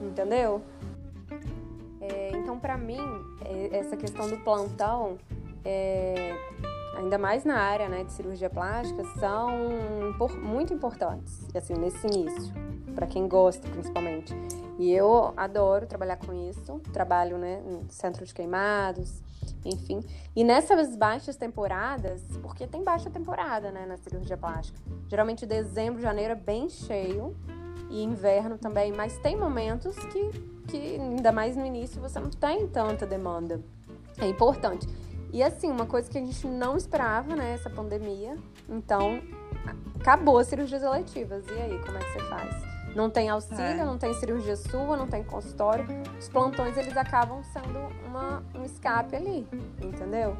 entendeu? 0.00 0.62
É, 2.00 2.30
então, 2.34 2.58
pra 2.58 2.78
mim, 2.78 2.98
é, 3.44 3.76
essa 3.76 3.94
questão 3.94 4.26
do 4.26 4.38
plantão, 4.38 5.18
é, 5.66 6.34
ainda 6.96 7.18
mais 7.18 7.44
na 7.44 7.58
área 7.58 7.90
né, 7.90 8.04
de 8.04 8.12
cirurgia 8.12 8.48
plástica, 8.48 9.04
são 9.20 9.50
muito 10.42 10.72
importantes, 10.72 11.46
assim, 11.54 11.74
nesse 11.74 12.06
início, 12.06 12.54
para 12.94 13.06
quem 13.06 13.28
gosta, 13.28 13.68
principalmente. 13.68 14.34
E 14.78 14.90
eu 14.90 15.34
adoro 15.36 15.86
trabalhar 15.86 16.16
com 16.16 16.32
isso, 16.48 16.80
trabalho 16.90 17.36
né, 17.36 17.60
no 17.60 17.84
centro 17.90 18.24
de 18.24 18.32
queimados, 18.32 19.20
enfim. 19.64 20.00
E 20.34 20.44
nessas 20.44 20.96
baixas 20.96 21.36
temporadas, 21.36 22.22
porque 22.42 22.66
tem 22.66 22.82
baixa 22.82 23.10
temporada 23.10 23.70
né, 23.70 23.86
na 23.86 23.96
cirurgia 23.96 24.36
plástica, 24.36 24.78
geralmente 25.08 25.46
dezembro, 25.46 26.00
janeiro 26.00 26.32
é 26.32 26.36
bem 26.36 26.68
cheio, 26.68 27.36
e 27.92 28.02
inverno 28.02 28.56
também, 28.56 28.90
mas 28.90 29.18
tem 29.18 29.36
momentos 29.36 29.94
que, 30.06 30.30
que, 30.66 30.96
ainda 30.98 31.30
mais 31.30 31.54
no 31.54 31.66
início, 31.66 32.00
você 32.00 32.18
não 32.18 32.30
tem 32.30 32.66
tanta 32.66 33.06
demanda. 33.06 33.60
É 34.18 34.26
importante. 34.26 34.88
E 35.30 35.42
assim, 35.42 35.70
uma 35.70 35.84
coisa 35.86 36.10
que 36.10 36.16
a 36.16 36.20
gente 36.20 36.46
não 36.46 36.76
esperava, 36.76 37.36
né, 37.36 37.52
essa 37.52 37.68
pandemia. 37.68 38.36
Então, 38.66 39.20
acabou 40.00 40.38
as 40.38 40.46
cirurgias 40.46 40.82
eletivas. 40.82 41.44
E 41.48 41.52
aí, 41.52 41.78
como 41.84 41.98
é 41.98 42.00
que 42.00 42.12
você 42.12 42.20
faz? 42.28 42.71
Não 42.94 43.08
tem 43.08 43.28
auxílio, 43.30 43.62
É. 43.62 43.84
não 43.84 43.96
tem 43.98 44.12
cirurgia 44.14 44.56
sua, 44.56 44.96
não 44.96 45.06
tem 45.06 45.24
consultório. 45.24 45.86
Os 46.18 46.28
plantões, 46.28 46.76
eles 46.76 46.96
acabam 46.96 47.42
sendo 47.44 47.78
uma, 48.06 48.42
um 48.54 48.62
escape 48.64 49.16
ali, 49.16 49.46
entendeu? 49.80 50.36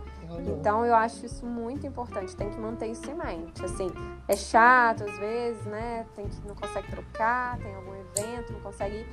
Então 0.59 0.85
eu 0.85 0.95
acho 0.95 1.27
isso 1.27 1.45
muito 1.45 1.87
importante, 1.87 2.35
tem 2.35 2.49
que 2.51 2.59
manter 2.59 2.87
isso 2.87 3.11
em 3.11 3.15
mente. 3.15 3.63
Assim, 3.65 3.91
é 4.27 4.35
chato 4.37 5.05
às 5.05 5.19
vezes, 5.19 5.65
né? 5.67 6.07
Tem 6.15 6.27
que 6.27 6.47
não 6.49 6.55
consegue 6.55 6.89
trocar, 6.91 7.59
tem 7.59 7.75
algum 7.75 7.95
evento, 7.95 8.53
não 8.53 8.61
consegue 8.61 8.97
ir. 8.97 9.07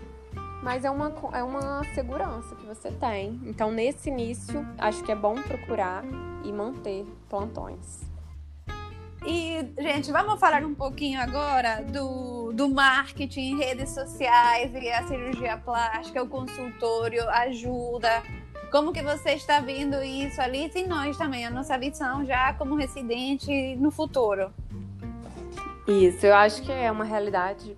Mas 0.61 0.83
é 0.83 0.89
uma, 0.91 1.13
é 1.33 1.41
uma 1.43 1.83
segurança 1.93 2.53
que 2.55 2.65
você 2.65 2.91
tem. 2.91 3.39
Então, 3.45 3.71
nesse 3.71 4.09
início, 4.09 4.65
acho 4.77 5.01
que 5.03 5.11
é 5.11 5.15
bom 5.15 5.35
procurar 5.35 6.03
e 6.43 6.51
manter 6.51 7.05
plantões. 7.29 8.08
E, 9.25 9.65
gente, 9.77 10.11
vamos 10.11 10.39
falar 10.39 10.63
um 10.63 10.73
pouquinho 10.73 11.19
agora 11.19 11.83
do, 11.83 12.53
do 12.53 12.69
marketing, 12.69 13.57
redes 13.57 13.89
sociais 13.89 14.71
e 14.73 14.89
a 14.89 15.05
cirurgia 15.07 15.57
plástica, 15.57 16.23
o 16.23 16.27
consultório, 16.27 17.29
ajuda. 17.29 18.23
Como 18.71 18.93
que 18.93 19.01
você 19.01 19.31
está 19.31 19.59
vendo 19.59 20.01
isso, 20.03 20.41
Alice, 20.41 20.77
e 20.77 20.87
nós 20.87 21.17
também, 21.17 21.45
a 21.45 21.49
nossa 21.49 21.77
visão 21.77 22.23
já 22.25 22.53
como 22.53 22.75
residente 22.75 23.75
no 23.75 23.91
futuro? 23.91 24.53
Isso, 25.87 26.25
eu 26.25 26.35
acho 26.35 26.61
que 26.61 26.71
é 26.71 26.91
uma 26.91 27.03
realidade 27.03 27.75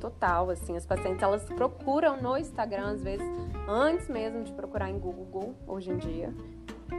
total, 0.00 0.48
assim, 0.48 0.76
as 0.76 0.86
pacientes 0.86 1.22
elas 1.22 1.44
procuram 1.44 2.20
no 2.20 2.36
Instagram 2.38 2.92
às 2.92 3.02
vezes 3.02 3.26
antes 3.68 4.08
mesmo 4.08 4.42
de 4.42 4.52
procurar 4.52 4.90
em 4.90 4.98
Google 4.98 5.54
hoje 5.66 5.90
em 5.90 5.98
dia. 5.98 6.34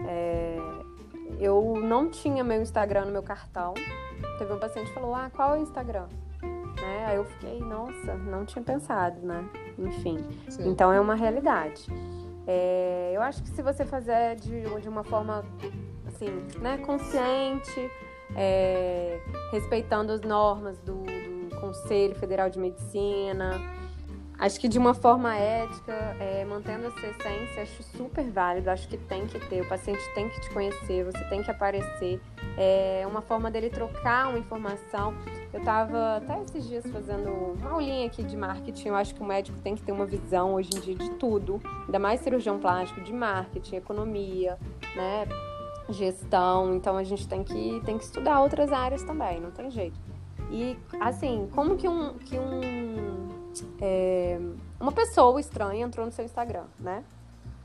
É, 0.08 0.58
eu 1.40 1.76
não 1.82 2.10
tinha 2.10 2.44
meu 2.44 2.62
Instagram 2.62 3.06
no 3.06 3.12
meu 3.12 3.24
cartão. 3.24 3.74
Teve 4.38 4.54
um 4.54 4.60
paciente 4.60 4.88
que 4.88 4.94
falou: 4.94 5.16
"Ah, 5.16 5.30
qual 5.34 5.56
é 5.56 5.60
o 5.60 5.62
Instagram?" 5.62 6.08
Né? 6.82 7.06
Aí 7.06 7.16
eu 7.16 7.26
fiquei, 7.26 7.60
nossa, 7.60 8.16
não 8.16 8.46
tinha 8.46 8.64
pensado, 8.64 9.20
né? 9.22 9.48
Enfim. 9.78 10.18
Sim. 10.50 10.70
Então 10.70 10.92
é 10.92 11.00
uma 11.00 11.16
realidade. 11.16 11.86
É, 12.48 13.12
eu 13.14 13.22
acho 13.22 13.44
que 13.44 13.50
se 13.50 13.62
você 13.62 13.86
fizer 13.86 14.36
de, 14.36 14.64
de 14.82 14.90
uma 14.90 15.04
forma 15.04 15.46
assim, 16.08 16.30
né, 16.60 16.80
consciente, 16.80 17.92
é, 18.36 19.20
respeitando 19.52 20.12
as 20.12 20.22
normas 20.22 20.80
do, 20.80 21.04
do 21.04 21.56
Conselho 21.60 22.16
Federal 22.16 22.50
de 22.50 22.58
Medicina, 22.60 23.62
acho 24.42 24.60
que 24.60 24.68
de 24.68 24.80
uma 24.80 24.94
forma 24.94 25.36
ética, 25.36 25.94
é, 26.20 26.44
mantendo 26.44 26.88
essa 26.88 27.08
essência, 27.08 27.62
acho 27.62 27.84
super 27.84 28.30
válido. 28.30 28.70
Acho 28.70 28.88
que 28.88 28.98
tem 28.98 29.28
que 29.28 29.40
ter, 29.40 29.62
o 29.62 29.70
paciente 29.70 30.02
tem 30.16 30.28
que 30.28 30.42
te 30.42 30.50
conhecer, 30.50 31.06
você 31.06 31.24
tem 31.26 31.44
que 31.44 31.52
aparecer. 31.52 32.20
É 32.58 33.06
uma 33.08 33.22
forma 33.22 33.52
dele 33.52 33.70
trocar 33.70 34.30
uma 34.30 34.40
informação. 34.40 35.14
Eu 35.54 35.60
estava 35.60 36.18
até 36.18 36.42
esses 36.42 36.68
dias 36.68 36.86
fazendo 36.92 37.30
uma 37.30 37.72
aulinha 37.72 38.08
aqui 38.08 38.24
de 38.24 38.36
marketing. 38.36 38.90
Eu 38.90 38.96
acho 38.96 39.14
que 39.14 39.22
o 39.22 39.26
médico 39.26 39.60
tem 39.60 39.76
que 39.76 39.84
ter 39.84 39.92
uma 39.92 40.06
visão 40.06 40.56
hoje 40.56 40.70
em 40.76 40.80
dia 40.80 40.96
de 40.96 41.12
tudo, 41.12 41.62
ainda 41.86 42.00
mais 42.00 42.20
cirurgião 42.22 42.60
plástico, 42.60 43.00
de 43.02 43.14
marketing, 43.14 43.76
economia, 43.76 44.58
né? 44.96 45.28
gestão. 45.90 46.76
Então 46.76 46.98
a 46.98 47.04
gente 47.04 47.28
tem 47.28 47.44
que, 47.44 47.82
tem 47.86 47.98
que 47.98 48.04
estudar 48.04 48.42
outras 48.42 48.72
áreas 48.72 49.04
também, 49.04 49.40
não 49.40 49.52
tem 49.52 49.70
jeito. 49.70 50.00
E 50.50 50.78
assim, 51.00 51.48
como 51.54 51.78
que 51.78 51.88
um. 51.88 52.14
Que 52.16 52.38
um 52.38 53.41
é, 53.82 54.40
uma 54.80 54.92
pessoa 54.92 55.40
estranha 55.40 55.86
entrou 55.86 56.06
no 56.06 56.12
seu 56.12 56.26
Instagram, 56.26 56.66
né? 56.80 57.04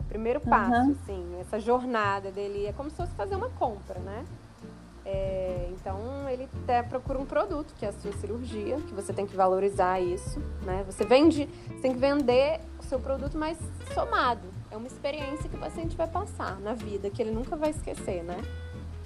Primeiro 0.08 0.40
passo, 0.40 0.72
uhum. 0.72 0.96
assim, 1.02 1.40
essa 1.40 1.58
jornada 1.58 2.30
dele 2.30 2.66
é 2.66 2.72
como 2.72 2.88
se 2.88 2.96
fosse 2.96 3.12
fazer 3.14 3.34
uma 3.34 3.50
compra, 3.50 3.98
né? 3.98 4.24
É, 5.04 5.68
então 5.70 6.28
ele 6.28 6.48
até 6.62 6.82
procura 6.82 7.16
um 7.16 7.24
produto, 7.24 7.72
que 7.78 7.86
é 7.86 7.90
a 7.90 7.92
sua 7.92 8.12
cirurgia, 8.14 8.76
que 8.80 8.92
você 8.92 9.12
tem 9.12 9.24
que 9.24 9.36
valorizar 9.36 10.00
isso, 10.00 10.40
né? 10.64 10.84
Você 10.84 11.04
vende, 11.04 11.48
você 11.68 11.80
tem 11.80 11.92
que 11.92 11.98
vender 11.98 12.60
o 12.78 12.82
seu 12.82 12.98
produto 12.98 13.38
mais 13.38 13.56
somado. 13.94 14.42
É 14.68 14.76
uma 14.76 14.88
experiência 14.88 15.48
que 15.48 15.54
o 15.54 15.60
paciente 15.60 15.96
vai 15.96 16.08
passar 16.08 16.58
na 16.60 16.74
vida, 16.74 17.08
que 17.08 17.22
ele 17.22 17.30
nunca 17.30 17.54
vai 17.56 17.70
esquecer, 17.70 18.24
né? 18.24 18.42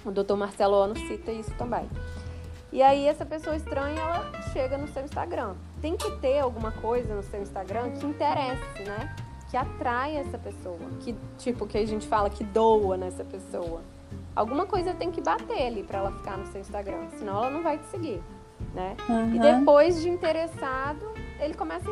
O 0.02 0.10
doutor 0.10 0.38
Marcelo 0.38 0.76
Ono 0.76 0.96
cita 0.96 1.30
isso 1.30 1.52
também. 1.58 1.86
E 2.72 2.82
aí 2.82 3.06
essa 3.06 3.26
pessoa 3.26 3.56
estranha, 3.56 4.00
ela 4.00 4.30
chega 4.52 4.78
no 4.78 4.86
seu 4.88 5.02
Instagram. 5.02 5.54
Tem 5.80 5.96
que 5.96 6.10
ter 6.18 6.38
alguma 6.38 6.70
coisa 6.70 7.14
no 7.14 7.22
seu 7.22 7.42
Instagram 7.42 7.90
que 7.92 8.06
interesse, 8.06 8.82
né? 8.84 9.14
Que 9.50 9.56
atrai 9.56 10.16
essa 10.16 10.38
pessoa, 10.38 10.78
que 11.00 11.16
tipo 11.36 11.66
que 11.66 11.76
a 11.76 11.84
gente 11.84 12.06
fala 12.06 12.30
que 12.30 12.44
doa 12.44 12.96
nessa 12.96 13.24
pessoa. 13.24 13.82
Alguma 14.36 14.66
coisa 14.66 14.94
tem 14.94 15.10
que 15.10 15.20
bater 15.20 15.66
ali 15.66 15.82
para 15.82 15.98
ela 15.98 16.12
ficar 16.12 16.38
no 16.38 16.46
seu 16.46 16.60
Instagram, 16.60 17.08
senão 17.18 17.38
ela 17.38 17.50
não 17.50 17.62
vai 17.62 17.78
te 17.78 17.86
seguir, 17.86 18.22
né? 18.72 18.96
Uhum. 19.08 19.34
E 19.34 19.38
depois 19.40 20.00
de 20.00 20.08
interessado, 20.08 21.12
ele 21.40 21.54
começa 21.54 21.90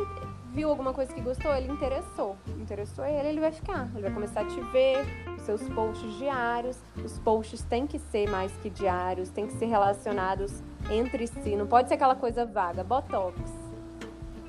viu 0.59 0.69
alguma 0.69 0.93
coisa 0.93 1.13
que 1.13 1.21
gostou, 1.21 1.55
ele 1.55 1.71
interessou, 1.71 2.35
interessou 2.59 3.05
ele, 3.05 3.29
ele 3.29 3.39
vai 3.39 3.51
ficar, 3.51 3.87
ele 3.93 4.01
vai 4.01 4.11
começar 4.11 4.41
a 4.41 4.45
te 4.45 4.59
ver, 4.73 5.05
os 5.37 5.43
seus 5.43 5.61
posts 5.69 6.17
diários, 6.17 6.77
os 6.97 7.17
posts 7.19 7.63
têm 7.63 7.87
que 7.87 7.97
ser 7.97 8.29
mais 8.29 8.51
que 8.57 8.69
diários, 8.69 9.29
têm 9.29 9.47
que 9.47 9.53
ser 9.53 9.67
relacionados 9.67 10.61
entre 10.91 11.27
si, 11.27 11.55
não 11.55 11.65
pode 11.65 11.87
ser 11.87 11.93
aquela 11.93 12.15
coisa 12.15 12.45
vaga, 12.45 12.83
botox. 12.83 13.39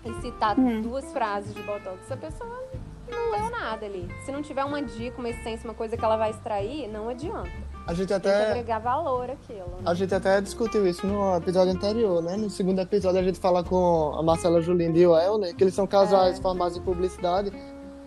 E 0.05 0.13
citar 0.21 0.59
hum. 0.59 0.83
duas 0.83 1.13
frases 1.13 1.55
de 1.55 1.63
botox, 1.63 2.11
a 2.11 2.17
pessoa 2.17 2.61
não 3.09 3.31
leu 3.31 3.49
nada 3.49 3.87
ali. 3.87 4.09
Se 4.25 4.33
não 4.33 4.43
tiver 4.43 4.65
uma 4.65 4.83
dica, 4.83 5.17
uma 5.17 5.29
essência, 5.29 5.65
uma 5.69 5.75
coisa 5.75 5.97
que 5.97 6.05
ela 6.05 6.17
vai 6.17 6.31
extrair, 6.31 6.89
não 6.89 7.09
adianta. 7.09 7.70
A 7.87 7.95
gente 7.95 8.13
até. 8.13 8.31
Tem 8.31 8.45
que 8.45 8.51
agregar 8.51 8.79
valor 8.79 9.31
aquilo. 9.31 9.67
Né? 9.67 9.83
A 9.85 9.95
gente 9.95 10.15
até 10.15 10.41
discutiu 10.41 10.87
isso 10.87 11.07
no 11.07 11.37
episódio 11.37 11.73
anterior, 11.73 12.23
né? 12.23 12.37
No 12.37 12.51
segundo 12.51 12.81
episódio 12.81 13.21
a 13.21 13.23
gente 13.23 13.39
fala 13.39 13.65
com 13.65 14.15
a 14.17 14.23
Marcela 14.23 14.61
Julinda 14.61 14.99
e 14.99 15.07
o 15.07 15.19
Elner, 15.19 15.55
que 15.55 15.65
eles 15.65 15.75
são 15.75 15.87
casais 15.87 16.39
é. 16.39 16.43
formados 16.43 16.77
em 16.77 16.83
publicidade. 16.83 17.53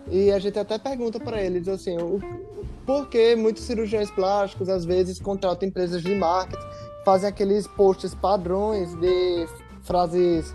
E 0.07 0.31
a 0.31 0.39
gente 0.39 0.59
até 0.59 0.77
pergunta 0.77 1.19
para 1.19 1.41
eles 1.41 1.67
assim, 1.67 1.97
o, 1.97 2.19
por 2.85 3.07
que 3.07 3.35
muitos 3.35 3.63
cirurgiões 3.63 4.11
plásticos 4.11 4.69
às 4.69 4.83
vezes 4.83 5.19
contratam 5.19 5.67
empresas 5.67 6.01
de 6.01 6.13
marketing, 6.13 6.61
fazem 7.05 7.29
aqueles 7.29 7.67
posts 7.67 8.13
padrões 8.13 8.93
de 8.95 9.47
frases 9.83 10.53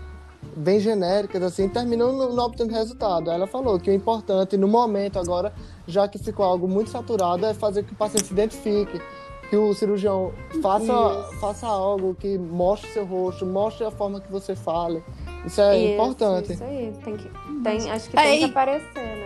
bem 0.55 0.79
genéricas, 0.79 1.41
assim, 1.43 1.67
terminam 1.67 2.11
no, 2.11 2.33
no 2.33 2.41
obtendo 2.41 2.73
resultado. 2.73 3.29
Ela 3.29 3.47
falou 3.47 3.79
que 3.79 3.89
o 3.89 3.93
importante 3.93 4.57
no 4.57 4.67
momento 4.67 5.19
agora, 5.19 5.53
já 5.87 6.07
que 6.07 6.17
ficou 6.17 6.45
algo 6.45 6.67
muito 6.67 6.89
saturado, 6.89 7.45
é 7.45 7.53
fazer 7.53 7.83
que 7.83 7.93
o 7.93 7.95
paciente 7.95 8.27
se 8.27 8.33
identifique, 8.33 9.01
que 9.49 9.55
o 9.55 9.73
cirurgião 9.73 10.31
faça, 10.61 11.23
faça 11.39 11.67
algo 11.67 12.15
que 12.15 12.37
mostre 12.37 12.89
seu 12.91 13.05
rosto, 13.05 13.45
mostre 13.45 13.85
a 13.85 13.91
forma 13.91 14.19
que 14.19 14.31
você 14.31 14.55
fale. 14.55 15.03
Isso 15.45 15.61
é 15.61 15.77
isso, 15.77 15.93
importante. 15.93 16.53
Isso 16.53 16.63
aí, 16.63 16.93
tem 17.03 17.17
que, 17.17 17.29
tem, 17.63 17.91
acho 17.91 18.09
que 18.09 18.15
tem 18.15 18.39
que 18.39 18.43
aparecer, 18.45 18.93
né? 18.95 19.18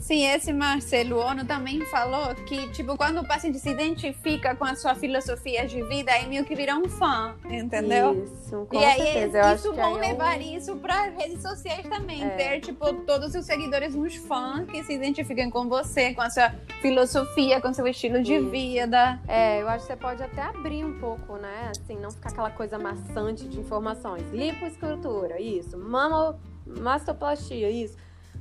Sim, 0.00 0.26
esse 0.26 0.50
Marcelo 0.50 1.18
Ono 1.18 1.44
também 1.44 1.84
falou 1.84 2.34
que, 2.34 2.70
tipo, 2.70 2.96
quando 2.96 3.20
o 3.20 3.28
paciente 3.28 3.58
se 3.58 3.68
identifica 3.68 4.56
com 4.56 4.64
a 4.64 4.74
sua 4.74 4.94
filosofia 4.94 5.66
de 5.66 5.82
vida, 5.82 6.10
aí 6.10 6.26
meio 6.26 6.42
que 6.44 6.54
vira 6.54 6.74
um 6.74 6.88
fã, 6.88 7.36
entendeu? 7.50 8.24
Isso, 8.24 8.66
com 8.66 8.80
e 8.80 8.84
aí, 8.84 8.98
certeza. 8.98 9.38
Eu 9.38 9.54
isso 9.54 9.72
vão 9.74 9.98
é 9.98 10.08
levar 10.08 10.40
isso 10.40 10.76
para 10.76 11.10
redes 11.10 11.42
sociais 11.42 11.86
também. 11.86 12.24
É. 12.24 12.30
Ter, 12.30 12.60
tipo, 12.60 12.92
todos 13.04 13.34
os 13.34 13.44
seguidores 13.44 13.94
uns 13.94 14.16
fãs 14.16 14.66
que 14.70 14.82
se 14.82 14.94
identificam 14.94 15.50
com 15.50 15.68
você, 15.68 16.14
com 16.14 16.22
a 16.22 16.30
sua 16.30 16.50
filosofia, 16.80 17.60
com 17.60 17.72
seu 17.74 17.86
estilo 17.86 18.22
de 18.22 18.36
isso. 18.36 18.48
vida. 18.48 19.20
É, 19.28 19.60
eu 19.60 19.68
acho 19.68 19.86
que 19.86 19.92
você 19.92 19.96
pode 19.96 20.22
até 20.22 20.42
abrir 20.42 20.82
um 20.82 20.98
pouco, 20.98 21.36
né? 21.36 21.70
Assim, 21.70 21.98
não 21.98 22.10
ficar 22.10 22.30
aquela 22.30 22.50
coisa 22.50 22.78
maçante 22.78 23.46
de 23.46 23.60
informações. 23.60 24.24
Lipoescultura, 24.32 25.38
isso. 25.38 25.76
Mamo, 25.76 26.40
mastoplastia, 26.66 27.70
isso 27.70 27.96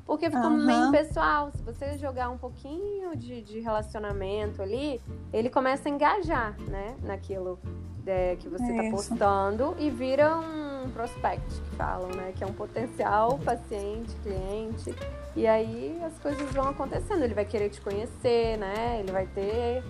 porque 0.10 0.28
ficou 0.28 0.50
uhum. 0.50 0.65
meio 0.65 0.89
pessoal. 0.89 1.52
Se 1.54 1.62
você 1.62 1.95
jogar 1.95 2.32
um 2.32 2.38
pouquinho 2.39 3.15
de, 3.15 3.43
de 3.43 3.60
relacionamento 3.60 4.60
ali, 4.60 5.00
ele 5.32 5.52
começa 5.52 5.88
a 5.88 5.91
engajar, 5.91 6.60
né? 6.62 6.98
Naquilo 7.04 7.60
é, 8.08 8.36
que 8.38 8.50
você 8.50 8.72
está 8.72 8.89
postando 8.89 9.76
e 9.78 9.91
vira 9.91 10.36
um 10.36 10.89
prospect, 10.89 11.62
que 11.62 11.76
falam, 11.76 12.10
né? 12.10 12.34
Que 12.36 12.43
é 12.43 12.48
um 12.48 12.54
potencial 12.54 13.38
paciente, 13.38 14.15
cliente. 14.24 14.95
E 15.36 15.45
aí 15.45 16.02
as 16.04 16.17
coisas 16.17 16.52
vão 16.54 16.67
acontecendo. 16.67 17.24
Ele 17.24 17.36
vai 17.36 17.45
querer 17.45 17.69
te 17.69 17.80
conhecer, 17.80 18.58
né? 18.58 19.00
Ele 19.02 19.12
vai 19.12 19.28
ter 19.28 19.84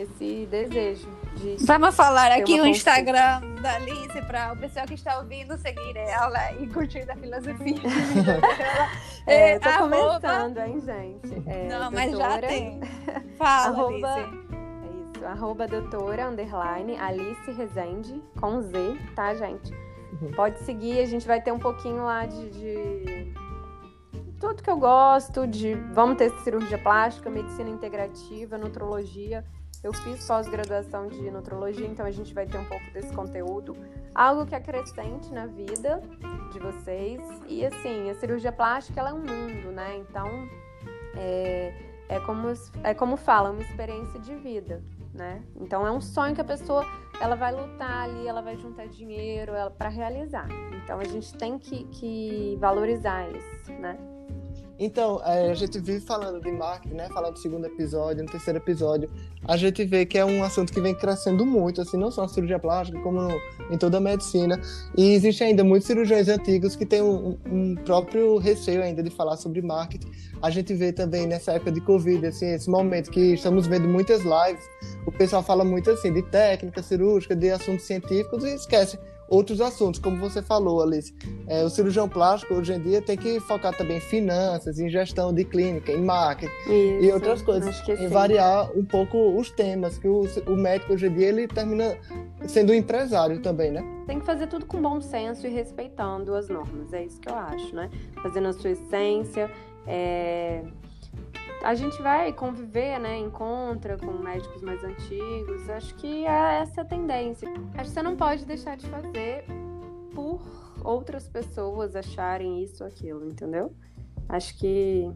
esse 0.00 0.46
desejo 0.46 1.08
de. 1.36 1.56
Vamos 1.64 1.94
falar 1.94 2.30
aqui 2.32 2.60
o 2.60 2.66
Instagram 2.66 3.40
da 3.60 3.74
Alice 3.76 4.22
para 4.26 4.52
o 4.52 4.56
pessoal 4.56 4.86
que 4.86 4.94
está 4.94 5.18
ouvindo 5.18 5.56
seguir 5.58 5.96
ela 5.96 6.52
e 6.52 6.66
curtir 6.68 7.10
a 7.10 7.16
filosofia. 7.16 7.76
é, 9.26 9.52
é, 9.52 9.58
tô 9.58 9.68
arroba... 9.68 10.20
começando, 10.20 10.58
hein, 10.58 10.80
gente? 10.80 11.42
É, 11.48 11.68
Não, 11.68 11.90
doutora... 11.90 11.90
mas 11.90 12.16
já 12.16 12.38
tem. 12.38 12.80
Fala, 13.36 13.66
arroba... 13.68 14.14
Alice. 14.14 14.48
É 14.82 15.18
isso, 15.18 15.26
arroba 15.26 15.66
doutora, 15.66 16.28
underline, 16.28 16.96
Alice 16.96 17.50
Rezende, 17.50 18.22
com 18.40 18.62
Z, 18.62 18.96
tá, 19.16 19.34
gente? 19.34 19.72
Uhum. 19.72 20.32
Pode 20.34 20.58
seguir, 20.60 21.00
a 21.00 21.06
gente 21.06 21.26
vai 21.26 21.40
ter 21.40 21.52
um 21.52 21.58
pouquinho 21.58 22.04
lá 22.04 22.24
de... 22.26 22.50
de 22.50 23.34
tudo 24.38 24.62
que 24.62 24.70
eu 24.70 24.78
gosto 24.78 25.48
de 25.48 25.74
vamos 25.92 26.16
ter 26.16 26.30
cirurgia 26.44 26.78
plástica, 26.78 27.28
medicina 27.28 27.68
integrativa, 27.68 28.56
nutrologia. 28.56 29.44
Eu 29.82 29.92
fiz 29.92 30.26
pós-graduação 30.26 31.06
de 31.06 31.30
nutrologia, 31.30 31.86
então 31.86 32.04
a 32.04 32.10
gente 32.10 32.34
vai 32.34 32.46
ter 32.46 32.58
um 32.58 32.64
pouco 32.64 32.84
desse 32.92 33.12
conteúdo. 33.14 33.76
Algo 34.14 34.44
que 34.44 34.54
acrescente 34.54 35.32
na 35.32 35.46
vida 35.46 36.02
de 36.52 36.58
vocês. 36.58 37.20
E 37.46 37.64
assim, 37.64 38.10
a 38.10 38.14
cirurgia 38.14 38.50
plástica 38.50 39.00
ela 39.00 39.10
é 39.10 39.12
um 39.12 39.20
mundo, 39.20 39.70
né? 39.70 39.96
Então 39.98 40.28
é, 41.16 41.74
é, 42.08 42.20
como, 42.20 42.48
é 42.82 42.94
como 42.94 43.16
fala, 43.16 43.50
uma 43.50 43.62
experiência 43.62 44.18
de 44.18 44.34
vida. 44.34 44.82
Né? 45.14 45.42
Então 45.56 45.86
é 45.86 45.90
um 45.90 46.00
sonho 46.00 46.34
que 46.34 46.40
a 46.40 46.44
pessoa 46.44 46.84
ela 47.20 47.34
vai 47.34 47.52
lutar 47.52 48.04
ali, 48.04 48.28
ela 48.28 48.40
vai 48.40 48.56
juntar 48.56 48.86
dinheiro 48.86 49.52
para 49.76 49.88
realizar. 49.88 50.46
Então 50.84 51.00
a 51.00 51.04
gente 51.04 51.34
tem 51.34 51.58
que, 51.58 51.84
que 51.84 52.56
valorizar 52.60 53.28
isso, 53.30 53.72
né? 53.72 53.98
Então, 54.78 55.20
é, 55.24 55.50
a 55.50 55.54
gente 55.54 55.78
vive 55.80 55.98
falando 56.00 56.40
de 56.40 56.52
marketing, 56.52 56.94
né? 56.94 57.08
Falando 57.08 57.32
do 57.32 57.38
segundo 57.40 57.66
episódio, 57.66 58.22
no 58.22 58.30
terceiro 58.30 58.58
episódio. 58.58 59.10
A 59.44 59.56
gente 59.56 59.84
vê 59.84 60.06
que 60.06 60.16
é 60.16 60.24
um 60.24 60.44
assunto 60.44 60.72
que 60.72 60.80
vem 60.80 60.94
crescendo 60.94 61.44
muito, 61.44 61.80
assim, 61.80 61.96
não 61.96 62.12
só 62.12 62.22
na 62.22 62.28
cirurgia 62.28 62.60
plástica, 62.60 63.00
como 63.00 63.20
no, 63.20 63.40
em 63.70 63.76
toda 63.76 63.96
a 63.96 64.00
medicina. 64.00 64.60
E 64.96 65.14
existe 65.14 65.42
ainda 65.42 65.64
muitos 65.64 65.88
cirurgiões 65.88 66.28
antigos 66.28 66.76
que 66.76 66.86
têm 66.86 67.02
um, 67.02 67.36
um, 67.50 67.74
próprio 67.84 68.38
receio 68.38 68.80
ainda 68.82 69.02
de 69.02 69.10
falar 69.10 69.36
sobre 69.36 69.60
marketing. 69.60 70.10
A 70.40 70.48
gente 70.48 70.72
vê 70.74 70.92
também 70.92 71.26
nessa 71.26 71.52
época 71.52 71.72
de 71.72 71.80
Covid, 71.80 72.24
assim, 72.26 72.46
esse 72.46 72.70
momento 72.70 73.10
que 73.10 73.34
estamos 73.34 73.66
vendo 73.66 73.88
muitas 73.88 74.22
lives, 74.22 74.64
o 75.04 75.10
pessoal 75.10 75.42
fala 75.42 75.64
muito 75.64 75.90
assim 75.90 76.12
de 76.12 76.22
técnica 76.22 76.82
cirúrgica, 76.82 77.34
de 77.34 77.50
assuntos 77.50 77.84
científicos 77.84 78.44
e 78.44 78.54
esquece 78.54 78.96
outros 79.28 79.60
assuntos, 79.60 80.00
como 80.00 80.16
você 80.16 80.42
falou, 80.42 80.82
Alice. 80.82 81.14
É, 81.46 81.64
o 81.64 81.70
cirurgião 81.70 82.08
plástico 82.08 82.54
hoje 82.54 82.72
em 82.72 82.80
dia 82.80 83.02
tem 83.02 83.16
que 83.16 83.38
focar 83.40 83.76
também 83.76 83.98
em 83.98 84.00
finanças, 84.00 84.78
em 84.78 84.88
gestão 84.88 85.32
de 85.32 85.44
clínica, 85.44 85.92
em 85.92 86.02
marketing 86.02 86.52
Isso, 86.62 87.04
e 87.04 87.12
outras 87.12 87.42
coisas. 87.42 87.82
E 87.88 88.06
variar 88.08 88.70
um 88.76 88.84
pouco 88.84 89.38
os 89.38 89.50
temas, 89.50 89.98
que 89.98 90.08
o, 90.08 90.24
o 90.46 90.56
médico 90.56 90.94
hoje 90.94 91.06
em 91.06 91.14
dia 91.14 91.28
ele 91.28 91.46
termina 91.46 91.96
sendo 92.46 92.72
um 92.72 92.74
empresário 92.74 93.40
também, 93.40 93.70
né? 93.70 93.84
Tem 94.06 94.18
que 94.18 94.26
fazer 94.26 94.46
tudo 94.46 94.66
com 94.66 94.80
bom 94.80 95.00
senso 95.00 95.46
e 95.46 95.50
respeitando 95.50 96.34
as 96.34 96.48
normas, 96.48 96.92
é 96.92 97.04
isso 97.04 97.20
que 97.20 97.28
eu 97.28 97.34
acho, 97.34 97.74
né? 97.74 97.90
Fazendo 98.22 98.48
a 98.48 98.52
sua 98.52 98.70
essência, 98.70 99.50
é 99.86 100.62
a 101.62 101.74
gente 101.74 102.00
vai 102.00 102.32
conviver, 102.32 102.98
né? 102.98 103.18
Encontra 103.18 103.96
com 103.96 104.12
médicos 104.12 104.62
mais 104.62 104.82
antigos. 104.84 105.68
Acho 105.68 105.94
que 105.96 106.26
é 106.26 106.60
essa 106.60 106.82
a 106.82 106.84
tendência. 106.84 107.48
Acho 107.74 107.88
que 107.88 107.94
você 107.94 108.02
não 108.02 108.16
pode 108.16 108.44
deixar 108.44 108.76
de 108.76 108.86
fazer 108.86 109.44
por 110.14 110.40
outras 110.84 111.28
pessoas 111.28 111.96
acharem 111.96 112.62
isso 112.62 112.82
ou 112.84 112.88
aquilo, 112.88 113.26
entendeu? 113.26 113.72
Acho 114.28 114.56
que 114.58 115.10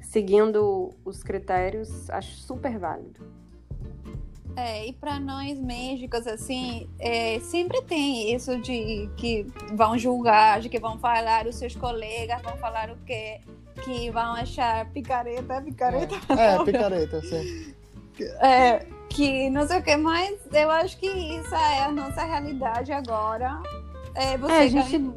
seguindo 0.00 0.94
os 1.04 1.22
critérios, 1.22 2.08
acho 2.10 2.36
super 2.36 2.78
válido. 2.78 3.20
É, 4.56 4.88
e 4.88 4.92
para 4.92 5.20
nós 5.20 5.56
médicos, 5.60 6.26
assim, 6.26 6.88
é, 6.98 7.38
sempre 7.38 7.80
tem 7.82 8.34
isso 8.34 8.60
de 8.60 9.08
que 9.16 9.46
vão 9.72 9.96
julgar, 9.96 10.60
de 10.60 10.68
que 10.68 10.80
vão 10.80 10.98
falar, 10.98 11.46
os 11.46 11.54
seus 11.54 11.76
colegas 11.76 12.42
vão 12.42 12.56
falar 12.56 12.90
o 12.90 12.96
quê 13.06 13.40
que 13.84 14.10
vão 14.10 14.34
achar 14.34 14.86
picareta, 14.90 15.60
picareta. 15.62 16.14
É, 16.38 16.54
é 16.56 16.64
picareta, 16.64 17.20
sim. 17.22 17.74
É, 18.40 18.84
que 19.08 19.48
não 19.50 19.66
sei 19.66 19.78
o 19.78 19.82
que, 19.82 19.96
mas 19.96 20.36
eu 20.52 20.70
acho 20.70 20.98
que 20.98 21.06
isso 21.06 21.54
é 21.54 21.82
a 21.84 21.92
nossa 21.92 22.22
realidade 22.24 22.92
agora. 22.92 23.60
É, 24.14 24.36
você 24.36 24.52
É, 24.52 24.68
gente- 24.68 25.12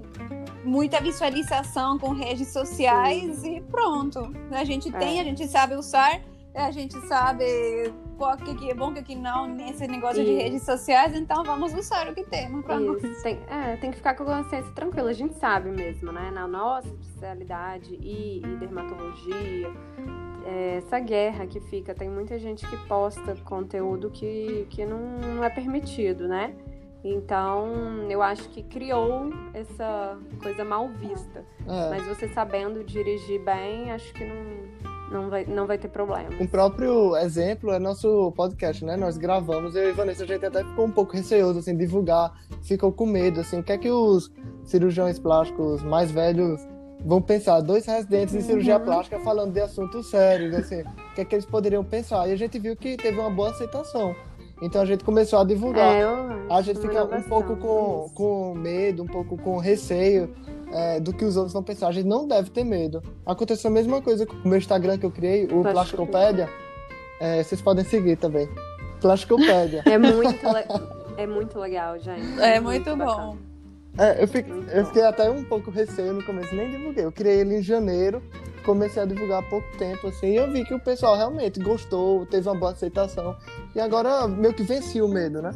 muita 0.64 1.02
visualização 1.02 1.98
com 1.98 2.10
redes 2.14 2.50
sociais 2.50 3.44
e 3.44 3.60
pronto. 3.62 4.32
A 4.52 4.64
gente 4.64 4.92
tem, 4.92 5.18
É. 5.18 5.22
a 5.22 5.24
gente 5.24 5.48
sabe 5.48 5.76
usar, 5.76 6.22
a 6.54 6.70
gente 6.70 6.96
sabe 7.08 7.92
qual 8.22 8.38
que, 8.38 8.70
é 8.70 8.74
bom, 8.76 8.92
o 8.92 9.04
que, 9.04 9.16
não 9.16 9.48
nesse 9.48 9.88
negócio 9.88 10.24
de 10.24 10.32
redes 10.32 10.62
sociais, 10.62 11.16
então 11.16 11.44
vamos 11.44 11.74
usar 11.74 12.08
o 12.08 12.14
que 12.14 12.24
temos 12.24 12.64
pra 12.64 12.80
nós. 12.80 13.02
Tem, 13.24 13.40
é, 13.50 13.76
tem 13.78 13.90
que 13.90 13.98
ficar 13.98 14.14
com 14.14 14.22
a 14.30 14.44
consciência 14.44 14.72
tranquila. 14.74 15.10
A 15.10 15.14
gente 15.14 15.34
sabe 15.40 15.72
mesmo, 15.72 16.12
né? 16.12 16.30
Na 16.30 16.48
nossa 16.48 16.88
especialidade 16.88 17.96
e, 18.00 18.38
e 18.46 18.58
dermatologia, 18.58 19.74
é, 20.46 20.76
essa 20.78 21.00
guerra 21.00 21.48
que 21.48 21.60
fica, 21.62 21.96
tem 21.96 22.12
muita 22.12 22.38
gente 22.38 22.68
que 22.68 22.78
posta 22.88 23.36
conteúdo 23.44 24.12
que, 24.12 24.68
que 24.70 24.86
não, 24.86 25.00
não 25.18 25.44
é 25.44 25.50
permitido, 25.50 26.28
né? 26.28 26.54
Então, 27.04 28.06
eu 28.08 28.22
acho 28.22 28.48
que 28.50 28.62
criou 28.62 29.32
essa 29.52 30.16
coisa 30.44 30.64
mal 30.64 30.88
vista. 30.90 31.44
É. 31.68 31.90
Mas 31.90 32.06
você 32.06 32.28
sabendo 32.28 32.84
dirigir 32.84 33.44
bem, 33.44 33.92
acho 33.92 34.14
que 34.14 34.24
não, 34.24 34.91
não, 35.12 35.30
vai, 35.30 35.46
não 35.46 35.68
vai 35.68 35.78
ter 35.78 35.88
problema. 35.90 36.30
Um 36.40 36.48
próprio 36.48 37.16
exemplo 37.18 37.72
é 37.72 37.80
nosso 37.80 38.32
podcast, 38.36 38.84
né? 38.86 38.96
Nós 38.96 39.18
gravamos, 39.18 39.76
eu 39.76 39.90
e 39.90 39.92
Vanessa, 39.92 40.24
a 40.24 40.28
gente 40.28 40.46
até 40.46 40.64
ficou 40.64 40.86
um 40.86 40.92
pouco 40.92 41.14
receoso, 41.16 41.60
assim, 41.60 41.76
divulgar, 41.76 42.34
ficou 42.64 42.92
com 42.92 43.06
medo, 43.06 43.42
assim, 43.42 43.60
o 43.60 43.64
que 43.64 43.72
é 43.72 43.78
que 43.78 43.90
os 43.92 44.32
cirurgiões 44.64 45.20
plásticos 45.20 45.84
mais 45.84 46.10
velhos 46.12 46.62
vão 47.06 47.22
pensar? 47.22 47.60
Dois 47.62 47.86
residentes 47.86 48.34
em 48.36 48.42
cirurgia 48.42 48.78
Uhum. 48.78 48.86
plástica 48.86 49.20
falando 49.20 49.54
de 49.54 49.60
assuntos 49.60 50.10
sérios, 50.10 50.56
assim, 50.56 50.82
o 50.82 51.14
que 51.16 51.22
é 51.22 51.26
que 51.26 51.36
eles 51.36 51.46
poderiam 51.46 51.84
pensar? 51.84 52.28
E 52.28 52.32
a 52.32 52.36
gente 52.36 52.58
viu 52.58 52.76
que 52.76 52.96
teve 52.98 53.20
uma 53.20 53.30
boa 53.30 53.50
aceitação. 53.50 54.16
Então 54.62 54.80
a 54.80 54.86
gente 54.86 55.04
começou 55.04 55.40
a 55.40 55.44
divulgar. 55.44 55.96
É, 55.96 56.04
eu 56.04 56.54
A 56.54 56.62
gente 56.62 56.80
fica 56.80 57.04
um 57.04 57.22
pouco 57.24 57.56
com, 57.58 58.10
com 58.14 58.54
medo, 58.54 59.02
um 59.02 59.08
pouco 59.08 59.36
com 59.36 59.58
receio 59.58 60.30
é, 60.72 61.00
do 61.00 61.14
que 61.14 61.26
os 61.26 61.36
outros 61.36 61.54
vão 61.54 61.64
pensar. 61.64 61.88
A 61.88 61.92
gente 61.92 62.08
não 62.08 62.28
deve 62.28 62.50
ter 62.50 62.64
medo. 62.64 63.02
Aconteceu 63.26 63.70
a 63.70 63.74
mesma 63.74 64.02
coisa 64.02 64.26
com 64.26 64.36
o 64.36 64.48
meu 64.48 64.58
Instagram 64.58 64.98
que 64.98 65.06
eu 65.06 65.12
criei, 65.12 65.46
o 65.46 65.62
Plasticopédia. 65.62 66.50
É, 67.20 67.44
vocês 67.44 67.62
podem 67.62 67.84
seguir 67.84 68.18
também. 68.18 68.50
Plasticopédia. 69.00 69.84
É 69.86 69.98
muito, 69.98 70.46
é 71.18 71.28
muito 71.28 71.60
legal, 71.60 72.00
gente. 72.00 72.40
É 72.40 72.60
muito 72.60 72.96
bacana. 72.96 73.06
bom. 73.06 73.52
É, 73.98 74.24
eu, 74.24 74.28
fiquei, 74.28 74.54
Muito 74.54 74.70
eu 74.72 74.86
fiquei 74.86 75.04
até 75.04 75.30
um 75.30 75.44
pouco 75.44 75.70
receio 75.70 76.14
no 76.14 76.24
começo, 76.24 76.56
nem 76.56 76.72
divulguei. 76.72 77.06
Eu 77.06 77.12
criei 77.12 77.42
ele 77.42 77.58
em 77.58 77.62
janeiro, 77.62 78.22
comecei 78.66 79.04
a 79.04 79.06
divulgar 79.06 79.40
há 79.40 79.50
pouco 79.50 79.68
tempo, 79.78 80.08
assim, 80.08 80.28
e 80.28 80.36
eu 80.38 80.50
vi 80.52 80.64
que 80.64 80.74
o 80.74 80.80
pessoal 80.80 81.18
realmente 81.18 81.60
gostou, 81.60 82.26
teve 82.26 82.48
uma 82.48 82.56
boa 82.56 82.72
aceitação. 82.72 83.36
E 83.76 83.80
agora 83.80 84.28
meio 84.28 84.54
que 84.54 84.64
venci 84.64 85.02
o 85.02 85.08
medo, 85.08 85.42
né? 85.42 85.52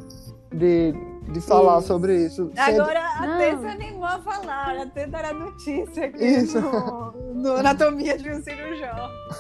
De, 0.54 0.94
de 1.32 1.42
falar 1.42 1.80
Isso. 1.80 1.88
sobre 1.88 2.26
isso. 2.26 2.52
Sendo- 2.56 2.82
Agora 2.82 3.00
a 3.02 3.28
Não. 3.28 3.38
Tê 3.38 3.58
se 3.58 3.66
animou 3.66 4.04
a 4.06 4.20
falar, 4.20 4.78
a 4.82 4.86
Tê 4.86 5.06
dará 5.08 5.34
notícia 5.34 6.06
aqui 6.06 6.24
Isso. 6.24 6.62
no, 6.62 7.12
no 7.34 7.52
Anatomia 7.58 8.18
de 8.18 8.30
um 8.32 8.42
Cirurgião. 8.42 8.96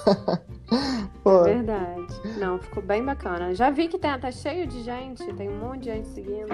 Pô, 1.23 1.43
Verdade. 1.43 2.05
Não, 2.39 2.59
ficou 2.59 2.81
bem 2.83 3.03
bacana. 3.03 3.53
Já 3.53 3.69
vi 3.69 3.87
que 3.87 3.97
tá, 3.97 4.17
tá 4.17 4.31
cheio 4.31 4.67
de 4.67 4.81
gente, 4.83 5.23
tem 5.33 5.49
um 5.49 5.57
monte 5.59 5.83
de 5.83 5.85
gente 5.91 6.07
seguindo. 6.09 6.49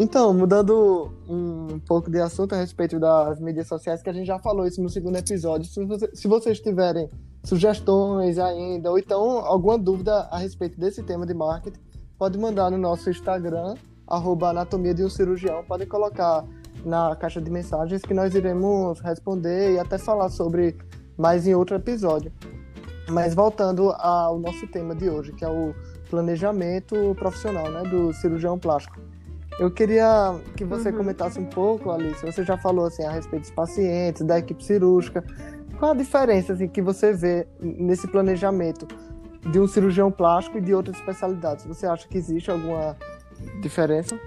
Então, 0.00 0.32
mudando 0.32 1.12
um 1.28 1.80
pouco 1.80 2.08
de 2.10 2.20
assunto 2.20 2.54
a 2.54 2.58
respeito 2.58 3.00
das 3.00 3.40
mídias 3.40 3.66
sociais, 3.66 4.00
que 4.02 4.08
a 4.08 4.12
gente 4.12 4.26
já 4.26 4.38
falou 4.38 4.64
isso 4.66 4.80
no 4.80 4.88
segundo 4.88 5.16
episódio. 5.16 5.68
Se, 5.68 5.84
você- 5.84 6.10
se 6.14 6.28
vocês 6.28 6.60
tiverem 6.60 7.10
sugestões 7.44 8.38
ainda, 8.38 8.90
ou 8.90 8.98
então 8.98 9.20
alguma 9.44 9.76
dúvida 9.76 10.28
a 10.30 10.38
respeito 10.38 10.78
desse 10.78 11.02
tema 11.02 11.26
de 11.26 11.34
marketing, 11.34 11.80
pode 12.16 12.38
mandar 12.38 12.70
no 12.70 12.78
nosso 12.78 13.10
Instagram, 13.10 13.74
arroba 14.08 14.50
anatomia 14.50 14.94
de 14.94 15.04
um 15.04 15.10
cirurgião. 15.10 15.62
Pode 15.64 15.86
colocar 15.86 16.44
na 16.84 17.14
caixa 17.16 17.40
de 17.40 17.50
mensagens 17.50 18.02
que 18.02 18.14
nós 18.14 18.34
iremos 18.34 19.00
responder 19.00 19.74
e 19.74 19.78
até 19.78 19.98
falar 19.98 20.30
sobre 20.30 20.76
mais 21.16 21.46
em 21.46 21.54
outro 21.54 21.76
episódio. 21.76 22.32
Mas 23.10 23.34
voltando 23.34 23.90
ao 23.92 24.38
nosso 24.38 24.66
tema 24.68 24.94
de 24.94 25.08
hoje, 25.08 25.32
que 25.32 25.44
é 25.44 25.48
o 25.48 25.74
planejamento 26.10 27.14
profissional 27.18 27.70
né, 27.70 27.82
do 27.82 28.12
cirurgião 28.12 28.58
plástico. 28.58 28.98
Eu 29.58 29.70
queria 29.70 30.38
que 30.56 30.64
você 30.64 30.90
Uhum. 30.90 30.98
comentasse 30.98 31.38
um 31.40 31.46
pouco, 31.46 31.90
Alice. 31.90 32.24
Você 32.24 32.44
já 32.44 32.56
falou 32.56 32.86
assim 32.86 33.02
a 33.04 33.10
respeito 33.10 33.42
dos 33.42 33.50
pacientes, 33.50 34.22
da 34.22 34.38
equipe 34.38 34.62
cirúrgica. 34.62 35.24
Qual 35.78 35.92
a 35.92 35.94
diferença 35.94 36.52
assim, 36.52 36.68
que 36.68 36.80
você 36.80 37.12
vê 37.12 37.46
nesse 37.60 38.06
planejamento 38.06 38.86
de 39.50 39.58
um 39.58 39.66
cirurgião 39.66 40.12
plástico 40.12 40.58
e 40.58 40.60
de 40.60 40.74
outras 40.74 40.96
especialidades? 40.96 41.66
Você 41.66 41.86
acha 41.86 42.06
que 42.06 42.16
existe 42.16 42.50
alguma 42.50 42.96
diferença? 43.60 44.18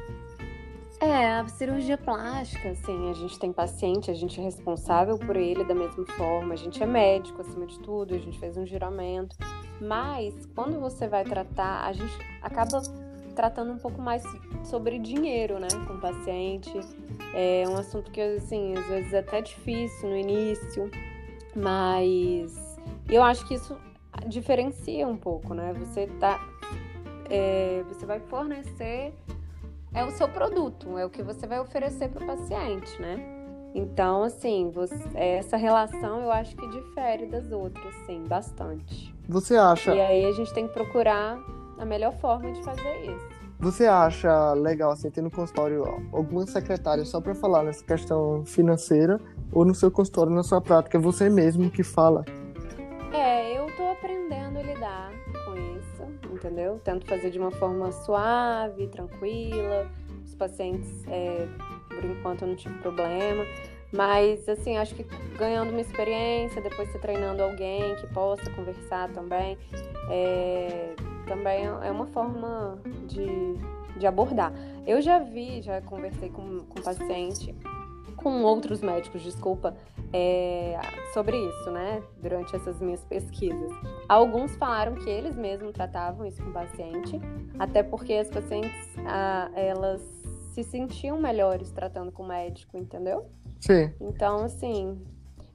É, 1.00 1.40
a 1.40 1.48
cirurgia 1.48 1.98
plástica, 1.98 2.70
assim, 2.70 3.10
a 3.10 3.14
gente 3.14 3.40
tem 3.40 3.52
paciente, 3.52 4.12
a 4.12 4.14
gente 4.14 4.40
é 4.40 4.44
responsável 4.44 5.18
por 5.18 5.36
ele 5.36 5.64
da 5.64 5.74
mesma 5.74 6.06
forma, 6.16 6.54
a 6.54 6.58
gente 6.58 6.82
é 6.82 6.86
médico 6.86 7.42
acima 7.42 7.66
de 7.66 7.80
tudo, 7.80 8.14
a 8.14 8.20
gente 8.20 8.38
fez 8.38 8.56
um 8.56 8.66
giramento. 8.68 9.36
Mas 9.82 10.46
quando 10.54 10.80
você 10.80 11.08
vai 11.08 11.24
tratar, 11.24 11.86
a 11.86 11.92
gente 11.92 12.14
acaba 12.40 12.84
tratando 13.36 13.72
um 13.72 13.80
pouco 13.80 14.00
mais 14.00 14.22
sobre 14.64 15.00
dinheiro, 15.00 15.60
né, 15.60 15.68
com 15.88 15.94
o 15.94 16.00
paciente. 16.00 16.72
É 17.34 17.64
um 17.68 17.78
assunto 17.78 18.12
que, 18.12 18.22
assim, 18.22 18.76
às 18.76 18.86
vezes 18.86 19.14
é 19.14 19.20
até 19.20 19.42
difícil 19.42 20.08
no 20.08 20.16
início, 20.16 20.92
mas 21.56 22.78
eu 23.10 23.24
acho 23.24 23.48
que 23.48 23.56
isso 23.56 23.76
diferencia 24.28 25.08
um 25.08 25.18
pouco, 25.18 25.54
né? 25.54 25.74
Você 25.74 26.08
tá. 26.20 26.40
É, 27.32 27.84
você 27.88 28.06
vai 28.06 28.20
fornecer 28.20 29.14
é 29.94 30.04
o 30.06 30.12
seu 30.12 30.28
produto, 30.28 30.98
é 30.98 31.06
o 31.06 31.10
que 31.10 31.24
você 31.24 31.48
vai 31.48 31.60
oferecer 31.60 32.10
para 32.10 32.24
o 32.24 32.28
paciente, 32.28 33.02
né? 33.02 33.20
Então, 33.74 34.24
assim, 34.24 34.70
você- 34.74 34.96
essa 35.18 35.56
relação 35.58 36.22
eu 36.22 36.32
acho 36.32 36.56
que 36.58 36.68
difere 36.70 37.26
das 37.28 37.52
outras, 37.52 37.94
sim, 38.06 38.24
bastante. 38.28 39.14
Você 39.30 39.56
acha, 39.56 39.96
E 39.96 40.02
aí 40.02 40.26
a 40.26 40.32
gente 40.34 40.54
tem 40.54 40.68
que 40.68 40.74
procurar 40.74 41.38
a 41.80 41.86
melhor 41.86 42.14
forma 42.20 42.52
de 42.52 42.62
fazer 42.64 43.06
isso. 43.06 43.42
você 43.60 43.86
acha 43.86 44.54
legal 44.54 44.92
assim 44.92 45.10
ter 45.12 45.22
no 45.22 45.30
consultório 45.32 45.84
alguma 46.12 46.46
secretária 46.48 47.06
só 47.06 47.22
para 47.22 47.36
falar 47.36 47.64
nessa 47.64 47.84
questão 47.86 48.44
financeira 48.46 49.20
ou 49.54 49.64
no 49.64 49.74
seu 49.76 49.90
consultório, 49.92 50.32
na 50.34 50.44
sua 50.44 50.60
prática, 50.60 50.98
é 50.98 51.02
você 51.02 51.30
mesmo 51.30 51.70
que 51.70 51.84
fala? 51.84 52.26
É, 53.14 53.58
eu 53.58 53.68
tô 53.76 53.84
aprendendo 53.90 54.58
a 54.58 54.62
lidar 54.64 55.12
entendeu? 56.42 56.82
Tento 56.84 57.06
fazer 57.06 57.30
de 57.30 57.38
uma 57.38 57.52
forma 57.52 57.92
suave, 57.92 58.88
tranquila. 58.88 59.88
Os 60.26 60.34
pacientes, 60.36 61.06
é, 61.08 61.48
por 61.88 62.04
enquanto, 62.04 62.42
eu 62.42 62.48
não 62.50 62.56
tive 62.56 62.78
problema. 62.80 63.46
Mas, 63.92 64.48
assim, 64.48 64.78
acho 64.78 64.96
que 64.96 65.04
ganhando 65.38 65.70
uma 65.70 65.82
experiência, 65.82 66.62
depois 66.62 66.90
você 66.90 66.98
treinando 66.98 67.44
alguém 67.44 67.96
que 67.96 68.08
possa 68.08 68.50
conversar 68.52 69.10
também, 69.10 69.58
é, 70.10 70.96
também 71.28 71.66
é 71.66 71.92
uma 71.92 72.08
forma 72.08 72.80
de, 73.08 73.28
de 73.98 74.08
abordar. 74.08 74.54
Eu 74.88 75.02
já 75.02 75.20
vi, 75.20 75.62
já 75.62 75.82
conversei 75.82 76.30
com, 76.30 76.60
com 76.60 76.82
paciente, 76.82 77.54
com 78.22 78.44
outros 78.44 78.82
médicos, 78.82 79.22
desculpa, 79.22 79.76
é, 80.14 80.80
sobre 81.14 81.38
isso, 81.38 81.72
né? 81.72 82.02
Durante 82.22 82.56
essas 82.56 82.80
minhas 82.80 83.04
pesquisas. 83.04 83.72
Alguns 84.08 84.56
falaram 84.56 84.96
que 84.96 85.10
eles 85.10 85.36
mesmos 85.36 85.74
tratavam 85.74 86.26
isso 86.26 86.42
com 86.42 86.50
o 86.50 86.54
paciente, 86.54 87.20
até 87.60 87.84
porque 87.84 88.14
as 88.14 88.30
pacientes, 88.30 88.90
ah, 89.06 89.50
elas 89.54 90.02
se 90.54 90.64
sentiam 90.64 91.20
melhores 91.20 91.72
tratando 91.72 92.12
com 92.12 92.24
o 92.24 92.28
médico, 92.28 92.78
entendeu? 92.78 93.26
Sim. 93.60 93.92
Então, 94.00 94.46
assim. 94.46 95.00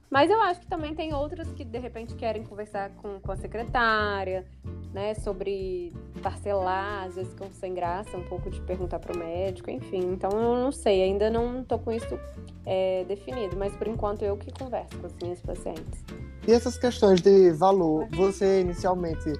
Mas 0.09 0.29
eu 0.29 0.41
acho 0.41 0.61
que 0.61 0.67
também 0.67 0.95
tem 0.95 1.13
outras 1.13 1.51
que 1.51 1.65
de 1.65 1.77
repente 1.77 2.15
querem 2.15 2.43
conversar 2.43 2.91
com, 2.91 3.19
com 3.19 3.31
a 3.31 3.35
secretária, 3.35 4.45
né? 4.93 5.13
Sobre 5.15 5.93
parcelar, 6.23 7.05
às 7.05 7.15
vezes 7.15 7.31
ficam 7.33 7.49
sem 7.51 7.73
graça 7.73 8.15
um 8.17 8.23
pouco 8.23 8.49
de 8.49 8.61
perguntar 8.61 8.99
pro 8.99 9.17
médico, 9.17 9.69
enfim. 9.69 10.11
Então 10.13 10.29
eu 10.31 10.55
não 10.55 10.71
sei, 10.71 11.03
ainda 11.03 11.29
não 11.29 11.63
tô 11.63 11.77
com 11.77 11.91
isso 11.91 12.17
é, 12.65 13.03
definido, 13.05 13.57
mas 13.57 13.75
por 13.75 13.87
enquanto 13.87 14.23
eu 14.23 14.37
que 14.37 14.51
converso 14.51 14.97
com 14.97 15.07
as 15.07 15.13
minhas 15.21 15.41
pacientes. 15.41 16.03
E 16.47 16.51
essas 16.51 16.77
questões 16.77 17.21
de 17.21 17.51
valor, 17.51 18.07
você 18.11 18.61
inicialmente 18.61 19.33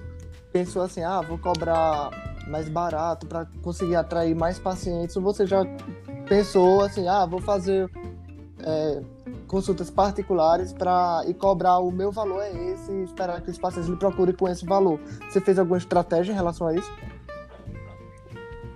pensou 0.52 0.82
assim, 0.82 1.02
ah, 1.02 1.22
vou 1.22 1.38
cobrar 1.38 2.10
mais 2.46 2.68
barato 2.68 3.26
para 3.26 3.46
conseguir 3.62 3.96
atrair 3.96 4.34
mais 4.34 4.58
pacientes, 4.58 5.16
ou 5.16 5.22
você 5.22 5.46
já 5.46 5.64
pensou 6.28 6.82
assim, 6.82 7.08
ah, 7.08 7.26
vou 7.26 7.40
fazer 7.40 7.90
é, 8.60 9.02
consultas 9.48 9.90
particulares 9.90 10.72
para 10.72 11.24
e 11.26 11.34
cobrar 11.34 11.78
o 11.78 11.90
meu 11.90 12.12
valor 12.12 12.42
é 12.42 12.52
esse 12.52 12.92
e 12.92 13.02
esperar 13.02 13.40
que 13.40 13.50
os 13.50 13.58
pacientes 13.58 13.90
lhe 13.90 13.96
procurem 13.96 14.34
com 14.34 14.48
esse 14.48 14.64
valor. 14.64 15.00
Você 15.28 15.40
fez 15.40 15.58
alguma 15.58 15.78
estratégia 15.78 16.32
em 16.32 16.36
relação 16.36 16.66
a 16.66 16.74
isso? 16.74 16.92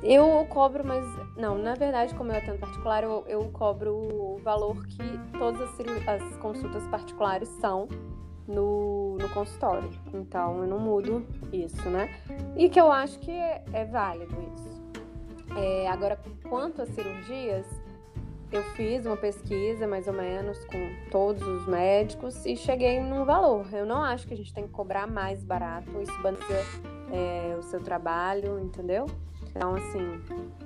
Eu 0.03 0.45
cobro, 0.49 0.85
mas. 0.85 1.05
Não, 1.37 1.57
na 1.57 1.75
verdade, 1.75 2.13
como 2.15 2.33
eu 2.33 2.39
atendo 2.39 2.59
particular, 2.59 3.05
eu, 3.05 3.25
eu 3.29 3.45
cobro 3.53 3.95
o 3.95 4.41
valor 4.43 4.85
que 4.87 5.39
todas 5.39 5.61
as, 5.61 6.09
as 6.09 6.37
consultas 6.39 6.83
particulares 6.89 7.49
são. 7.61 7.87
no, 8.49 9.17
no 9.19 9.29
consultório. 9.29 9.89
Então 10.13 10.59
eu 10.59 10.67
não 10.67 10.79
mudo 10.79 11.25
isso, 11.53 11.89
né? 11.89 12.11
E 12.57 12.69
que 12.69 12.81
eu 12.81 12.91
acho 12.91 13.19
que 13.21 13.31
é, 13.31 13.63
é 13.73 13.85
válido 13.85 14.35
isso. 14.57 14.83
É, 15.57 15.87
agora, 15.89 16.19
quanto 16.49 16.83
às 16.83 16.89
cirurgias, 16.91 17.67
eu 18.53 18.63
fiz 18.75 19.07
uma 19.07 19.17
pesquisa 19.17 19.87
mais 19.87 20.07
ou 20.07 20.13
menos 20.13 20.63
com 20.67 21.11
todos 21.11 21.43
os 21.43 21.67
médicos 21.67 22.45
e 22.45 22.55
cheguei 22.55 23.01
num 23.01 23.25
valor. 23.25 23.67
Eu 23.73 23.87
não 23.87 24.03
acho 24.03 24.29
que 24.29 24.35
a 24.35 24.37
gente 24.37 24.53
tem 24.53 24.67
que 24.67 24.73
cobrar 24.73 25.07
mais 25.07 25.43
barato, 25.43 25.91
isso 26.03 26.23
banaliza 26.23 26.61
é, 27.11 27.57
o 27.59 27.63
seu 27.63 27.81
trabalho, 27.81 28.61
entendeu? 28.61 29.07
Então, 29.51 29.75
assim, 29.75 30.21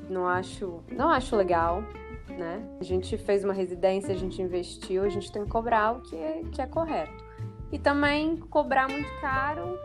não 0.09 0.27
acho, 0.27 0.83
não 0.91 1.09
acho 1.09 1.37
legal, 1.37 1.83
né? 2.29 2.63
A 2.81 2.85
gente 2.85 3.17
fez 3.17 3.45
uma 3.45 3.53
residência, 3.53 4.13
a 4.13 4.19
gente 4.19 4.43
investiu, 4.43 5.05
a 5.05 5.09
gente 5.09 5.31
tem 5.31 5.45
que 5.45 5.51
cobrar 5.51 5.93
o 5.93 6.01
que 6.01 6.17
é, 6.17 6.43
que 6.51 6.61
é 6.61 6.67
correto. 6.67 7.25
E 7.71 7.79
também 7.79 8.37
cobrar 8.37 8.89
muito 8.89 9.09
caro, 9.21 9.79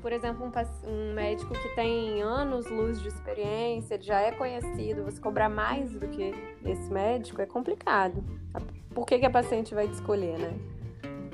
por 0.00 0.12
exemplo, 0.12 0.44
um, 0.44 0.90
um 0.90 1.14
médico 1.14 1.52
que 1.52 1.68
tem 1.74 2.22
anos 2.22 2.66
luz 2.66 3.00
de 3.00 3.08
experiência, 3.08 3.94
ele 3.94 4.02
já 4.02 4.20
é 4.20 4.32
conhecido, 4.32 5.04
você 5.04 5.20
cobrar 5.20 5.48
mais 5.48 5.90
do 5.92 6.08
que 6.08 6.34
esse 6.64 6.90
médico 6.90 7.40
é 7.40 7.46
complicado. 7.46 8.24
Por 8.94 9.06
que, 9.06 9.18
que 9.18 9.26
a 9.26 9.30
paciente 9.30 9.74
vai 9.74 9.86
te 9.86 9.94
escolher, 9.94 10.38
né? 10.38 10.58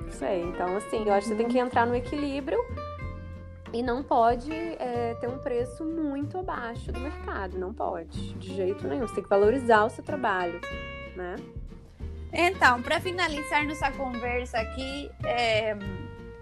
Não 0.02 0.10
sei. 0.10 0.42
Então, 0.42 0.76
assim, 0.76 1.04
eu 1.04 1.12
acho 1.12 1.28
que 1.28 1.34
você 1.34 1.42
tem 1.42 1.48
que 1.48 1.58
entrar 1.58 1.86
no 1.86 1.94
equilíbrio 1.94 2.58
e 3.72 3.82
não 3.82 4.02
pode 4.02 4.52
é, 4.52 5.16
ter 5.20 5.28
um 5.28 5.38
preço 5.38 5.84
muito 5.84 6.38
abaixo 6.38 6.92
do 6.92 7.00
mercado, 7.00 7.58
não 7.58 7.72
pode, 7.72 8.34
de 8.34 8.54
jeito 8.54 8.86
nenhum. 8.86 9.06
Você 9.06 9.16
tem 9.16 9.24
que 9.24 9.30
valorizar 9.30 9.84
o 9.84 9.90
seu 9.90 10.04
trabalho, 10.04 10.60
né? 11.16 11.36
Então, 12.32 12.82
para 12.82 13.00
finalizar 13.00 13.66
nossa 13.66 13.90
conversa 13.92 14.58
aqui, 14.58 15.10
é... 15.24 15.76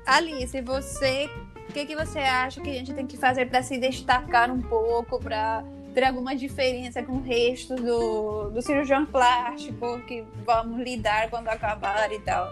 Alice, 0.07 0.61
você, 0.61 1.31
o 1.69 1.73
que, 1.73 1.87
que 1.87 1.97
você 1.97 2.19
acha 2.19 2.61
que 2.61 2.71
a 2.71 2.75
gente 2.75 2.93
tem 2.93 3.07
que 3.07 3.17
fazer 3.17 3.47
para 3.47 3.63
se 3.63 3.79
destacar 3.79 4.51
um 4.51 4.61
pouco, 4.61 5.19
para 5.19 5.65
ter 5.95 6.05
alguma 6.05 6.35
diferença 6.35 7.03
com 7.03 7.15
o 7.15 7.23
resto 7.23 7.75
do, 7.77 8.51
do 8.51 8.61
cirurgião 8.61 9.07
plástico 9.07 10.01
que 10.01 10.25
vamos 10.45 10.81
lidar 10.81 11.31
quando 11.31 11.49
acabar 11.49 12.13
e 12.13 12.21
tal? 12.21 12.49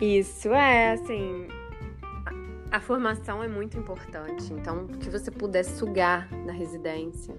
Isso 0.00 0.52
é, 0.52 0.92
assim, 0.92 1.48
a 2.70 2.80
formação 2.80 3.42
é 3.42 3.48
muito 3.48 3.78
importante, 3.78 4.52
então 4.52 4.86
que 4.86 5.08
você 5.08 5.30
puder 5.30 5.64
sugar 5.64 6.30
na 6.44 6.52
residência, 6.52 7.34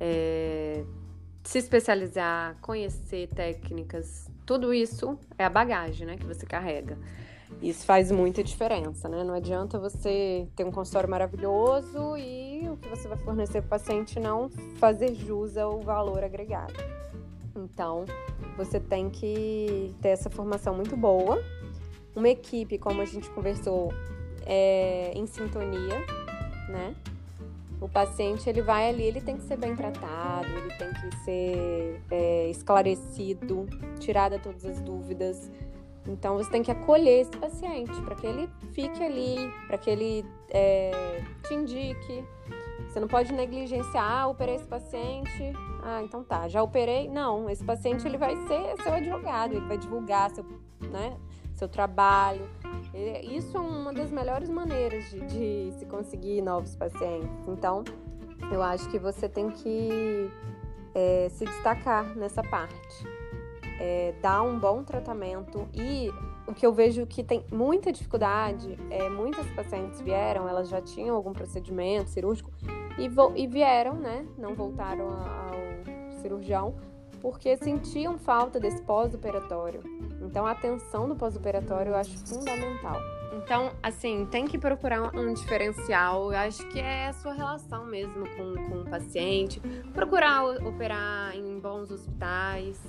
é, 0.00 0.82
se 1.44 1.58
especializar, 1.58 2.56
conhecer 2.60 3.28
técnicas, 3.28 4.28
tudo 4.44 4.72
isso 4.72 5.18
é 5.38 5.44
a 5.44 5.50
bagagem, 5.50 6.06
né, 6.06 6.16
que 6.16 6.26
você 6.26 6.46
carrega. 6.46 6.98
Isso 7.62 7.86
faz 7.86 8.10
muita 8.10 8.42
diferença, 8.44 9.08
né? 9.08 9.24
Não 9.24 9.34
adianta 9.34 9.78
você 9.78 10.46
ter 10.54 10.64
um 10.64 10.70
consultório 10.70 11.08
maravilhoso 11.08 12.16
e 12.16 12.68
o 12.68 12.76
que 12.76 12.88
você 12.88 13.08
vai 13.08 13.16
fornecer 13.18 13.62
para 13.62 13.66
o 13.66 13.70
paciente 13.70 14.20
não 14.20 14.50
fazer 14.78 15.14
jus 15.14 15.56
ao 15.56 15.80
valor 15.80 16.22
agregado. 16.22 16.74
Então, 17.56 18.04
você 18.56 18.78
tem 18.78 19.08
que 19.08 19.94
ter 20.00 20.10
essa 20.10 20.28
formação 20.28 20.74
muito 20.74 20.96
boa. 20.96 21.42
Uma 22.14 22.28
equipe, 22.28 22.78
como 22.78 23.00
a 23.00 23.04
gente 23.04 23.28
conversou, 23.30 23.92
é, 24.44 25.12
em 25.14 25.26
sintonia, 25.26 25.98
né? 26.68 26.94
O 27.80 27.88
paciente 27.88 28.48
ele 28.48 28.62
vai 28.62 28.88
ali, 28.88 29.02
ele 29.02 29.20
tem 29.20 29.36
que 29.36 29.42
ser 29.42 29.58
bem 29.58 29.76
tratado, 29.76 30.48
ele 30.48 30.72
tem 30.78 30.90
que 30.94 31.16
ser 31.24 32.00
é, 32.10 32.48
esclarecido, 32.48 33.66
tirada 34.00 34.38
todas 34.38 34.64
as 34.64 34.80
dúvidas. 34.80 35.50
Então 36.08 36.36
você 36.36 36.50
tem 36.50 36.62
que 36.62 36.70
acolher 36.70 37.22
esse 37.22 37.30
paciente 37.32 38.00
para 38.02 38.14
que 38.14 38.26
ele 38.26 38.48
fique 38.72 39.02
ali, 39.02 39.52
para 39.66 39.78
que 39.78 39.90
ele 39.90 40.24
é, 40.50 41.22
te 41.46 41.54
indique. 41.54 42.24
Você 42.88 43.00
não 43.00 43.08
pode 43.08 43.32
negligenciar, 43.32 44.22
ah, 44.22 44.26
operei 44.28 44.54
esse 44.54 44.66
paciente, 44.66 45.52
ah, 45.82 46.00
então 46.02 46.24
tá, 46.24 46.48
já 46.48 46.62
operei. 46.62 47.08
Não, 47.08 47.50
esse 47.50 47.62
paciente 47.62 48.06
ele 48.06 48.16
vai 48.16 48.34
ser 48.46 48.82
seu 48.82 48.92
advogado, 48.92 49.52
ele 49.52 49.66
vai 49.66 49.76
divulgar 49.76 50.30
seu, 50.30 50.44
né, 50.90 51.16
seu 51.54 51.68
trabalho, 51.68 52.48
isso 53.22 53.56
é 53.56 53.60
uma 53.60 53.92
das 53.92 54.10
melhores 54.10 54.48
maneiras 54.48 55.10
de, 55.10 55.20
de 55.26 55.72
se 55.78 55.84
conseguir 55.84 56.40
novos 56.40 56.74
pacientes. 56.74 57.46
Então, 57.46 57.84
eu 58.50 58.62
acho 58.62 58.88
que 58.88 58.98
você 58.98 59.28
tem 59.28 59.50
que 59.50 60.30
é, 60.94 61.28
se 61.28 61.44
destacar 61.44 62.16
nessa 62.16 62.42
parte. 62.42 63.15
É, 63.78 64.14
dar 64.22 64.42
um 64.42 64.58
bom 64.58 64.82
tratamento 64.82 65.68
e 65.74 66.10
o 66.46 66.54
que 66.54 66.64
eu 66.64 66.72
vejo 66.72 67.06
que 67.06 67.22
tem 67.22 67.44
muita 67.52 67.92
dificuldade 67.92 68.78
é 68.90 69.08
muitas 69.10 69.46
pacientes 69.50 70.00
vieram, 70.00 70.48
elas 70.48 70.68
já 70.68 70.80
tinham 70.80 71.14
algum 71.14 71.32
procedimento 71.32 72.08
cirúrgico 72.08 72.50
e, 72.98 73.42
e 73.42 73.46
vieram, 73.46 73.94
né? 73.94 74.26
Não 74.38 74.54
voltaram 74.54 75.08
ao 75.10 76.16
cirurgião 76.22 76.74
porque 77.20 77.56
sentiam 77.56 78.18
falta 78.18 78.60
desse 78.60 78.80
pós-operatório. 78.82 79.82
Então, 80.22 80.46
a 80.46 80.52
atenção 80.52 81.08
do 81.08 81.16
pós-operatório 81.16 81.90
eu 81.90 81.96
acho 81.96 82.16
fundamental. 82.26 83.00
Então, 83.32 83.72
assim, 83.82 84.26
tem 84.26 84.46
que 84.46 84.58
procurar 84.58 85.14
um 85.14 85.32
diferencial. 85.34 86.32
Eu 86.32 86.38
acho 86.38 86.66
que 86.68 86.78
é 86.78 87.08
a 87.08 87.12
sua 87.12 87.32
relação 87.32 87.84
mesmo 87.84 88.24
com, 88.36 88.54
com 88.68 88.80
o 88.80 88.84
paciente. 88.84 89.60
Procurar 89.92 90.44
operar 90.44 91.36
em 91.36 91.58
bons 91.58 91.90
hospitais, 91.90 92.80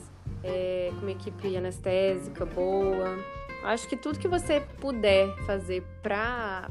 é, 0.43 0.89
com 0.95 1.01
uma 1.01 1.11
equipe 1.11 1.55
anestésica 1.55 2.45
boa. 2.45 3.17
Acho 3.63 3.87
que 3.87 3.97
tudo 3.97 4.19
que 4.19 4.27
você 4.27 4.61
puder 4.79 5.35
fazer 5.45 5.83
para 6.01 6.69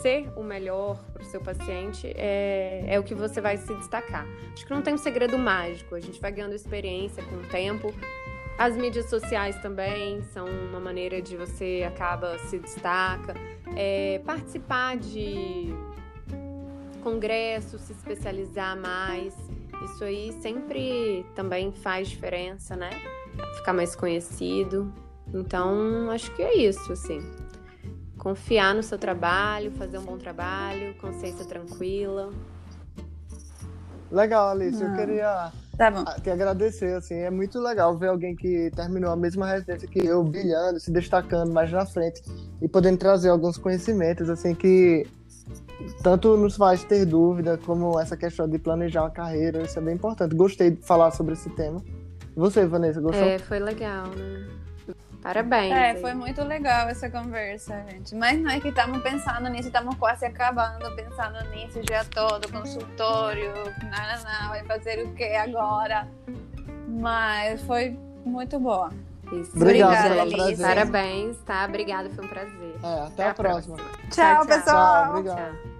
ser 0.00 0.28
o 0.34 0.42
melhor 0.42 0.98
para 1.12 1.22
o 1.22 1.26
seu 1.26 1.40
paciente 1.40 2.06
é, 2.16 2.84
é 2.88 2.98
o 2.98 3.02
que 3.02 3.14
você 3.14 3.40
vai 3.40 3.56
se 3.58 3.74
destacar. 3.74 4.26
Acho 4.52 4.66
que 4.66 4.72
não 4.72 4.82
tem 4.82 4.94
um 4.94 4.98
segredo 4.98 5.38
mágico, 5.38 5.94
a 5.94 6.00
gente 6.00 6.20
vai 6.20 6.32
ganhando 6.32 6.54
experiência 6.54 7.22
com 7.22 7.36
o 7.36 7.42
tempo. 7.48 7.94
As 8.56 8.76
mídias 8.76 9.10
sociais 9.10 9.60
também 9.60 10.22
são 10.32 10.46
uma 10.46 10.80
maneira 10.80 11.20
de 11.20 11.36
você 11.36 11.84
acaba 11.86 12.38
se 12.38 12.58
destaca. 12.58 13.34
É, 13.76 14.20
participar 14.24 14.96
de 14.96 15.74
congressos, 17.02 17.82
se 17.82 17.92
especializar 17.92 18.76
mais, 18.76 19.34
isso 19.84 20.04
aí 20.04 20.32
sempre 20.40 21.24
também 21.34 21.72
faz 21.72 22.08
diferença, 22.08 22.76
né? 22.76 22.90
Ficar 23.56 23.72
mais 23.72 23.96
conhecido. 23.96 24.92
Então, 25.32 26.10
acho 26.10 26.34
que 26.34 26.42
é 26.42 26.56
isso, 26.56 26.92
assim 26.92 27.20
confiar 28.24 28.74
no 28.74 28.82
seu 28.82 28.98
trabalho, 28.98 29.70
fazer 29.72 29.98
um 29.98 30.02
bom 30.02 30.16
trabalho, 30.16 30.94
consciência 30.94 31.44
tranquila. 31.44 32.30
Legal, 34.10 34.48
Alice. 34.48 34.82
Eu 34.82 34.94
queria 34.94 35.52
tá 35.76 35.92
te 36.22 36.30
agradecer. 36.30 36.94
Assim, 36.94 37.16
é 37.16 37.30
muito 37.30 37.60
legal 37.60 37.98
ver 37.98 38.08
alguém 38.08 38.34
que 38.34 38.70
terminou 38.74 39.10
a 39.10 39.16
mesma 39.16 39.46
residência 39.46 39.86
que 39.86 39.98
eu, 39.98 40.24
brilhando, 40.24 40.80
se 40.80 40.90
destacando 40.90 41.52
mais 41.52 41.70
na 41.70 41.84
frente 41.84 42.22
e 42.62 42.66
podendo 42.66 42.96
trazer 42.96 43.28
alguns 43.28 43.58
conhecimentos 43.58 44.30
assim 44.30 44.54
que 44.54 45.06
tanto 46.02 46.36
nos 46.36 46.56
faz 46.56 46.84
ter 46.84 47.04
dúvida 47.04 47.58
como 47.58 47.98
essa 47.98 48.16
questão 48.16 48.48
de 48.48 48.58
planejar 48.58 49.02
uma 49.02 49.10
carreira. 49.10 49.62
Isso 49.62 49.78
é 49.78 49.82
bem 49.82 49.94
importante. 49.94 50.34
Gostei 50.34 50.70
de 50.70 50.82
falar 50.82 51.10
sobre 51.10 51.34
esse 51.34 51.50
tema. 51.50 51.82
Você, 52.36 52.66
Vanessa, 52.66 53.00
gostou? 53.00 53.26
É, 53.26 53.38
foi 53.38 53.58
legal, 53.58 54.06
né? 54.08 54.48
Parabéns. 55.24 55.72
É, 55.72 55.90
aí. 55.92 56.00
foi 56.02 56.12
muito 56.12 56.42
legal 56.44 56.86
essa 56.86 57.08
conversa, 57.08 57.82
gente. 57.88 58.14
Mas 58.14 58.38
não 58.38 58.50
é 58.50 58.60
que 58.60 58.68
estamos 58.68 59.02
pensando 59.02 59.48
nisso, 59.48 59.68
estamos 59.68 59.96
quase 59.96 60.26
acabando 60.26 60.94
pensando 60.94 61.48
nisso 61.48 61.78
o 61.78 61.82
dia 61.82 62.04
todo, 62.04 62.52
consultório, 62.52 63.54
não, 63.54 63.90
não, 63.90 64.42
não, 64.42 64.48
vai 64.50 64.62
fazer 64.64 65.02
o 65.02 65.14
que 65.14 65.34
agora? 65.34 66.06
Mas 66.86 67.62
foi 67.62 67.98
muito 68.22 68.60
boa. 68.60 68.90
Isso. 69.32 69.56
Obrigado, 69.56 70.20
Obrigada, 70.20 70.62
Parabéns, 70.62 71.36
tá? 71.44 71.64
Obrigada, 71.64 72.10
foi 72.10 72.24
um 72.24 72.28
prazer. 72.28 72.76
É, 72.82 73.00
até, 73.00 73.06
até 73.06 73.28
a, 73.28 73.34
próxima. 73.34 73.76
próxima. 73.76 74.08
Tchau, 74.10 74.46
tchau, 74.46 74.46
pessoal. 74.46 75.04
Tchau, 75.04 75.10
obrigado. 75.10 75.52
Tchau. 75.62 75.73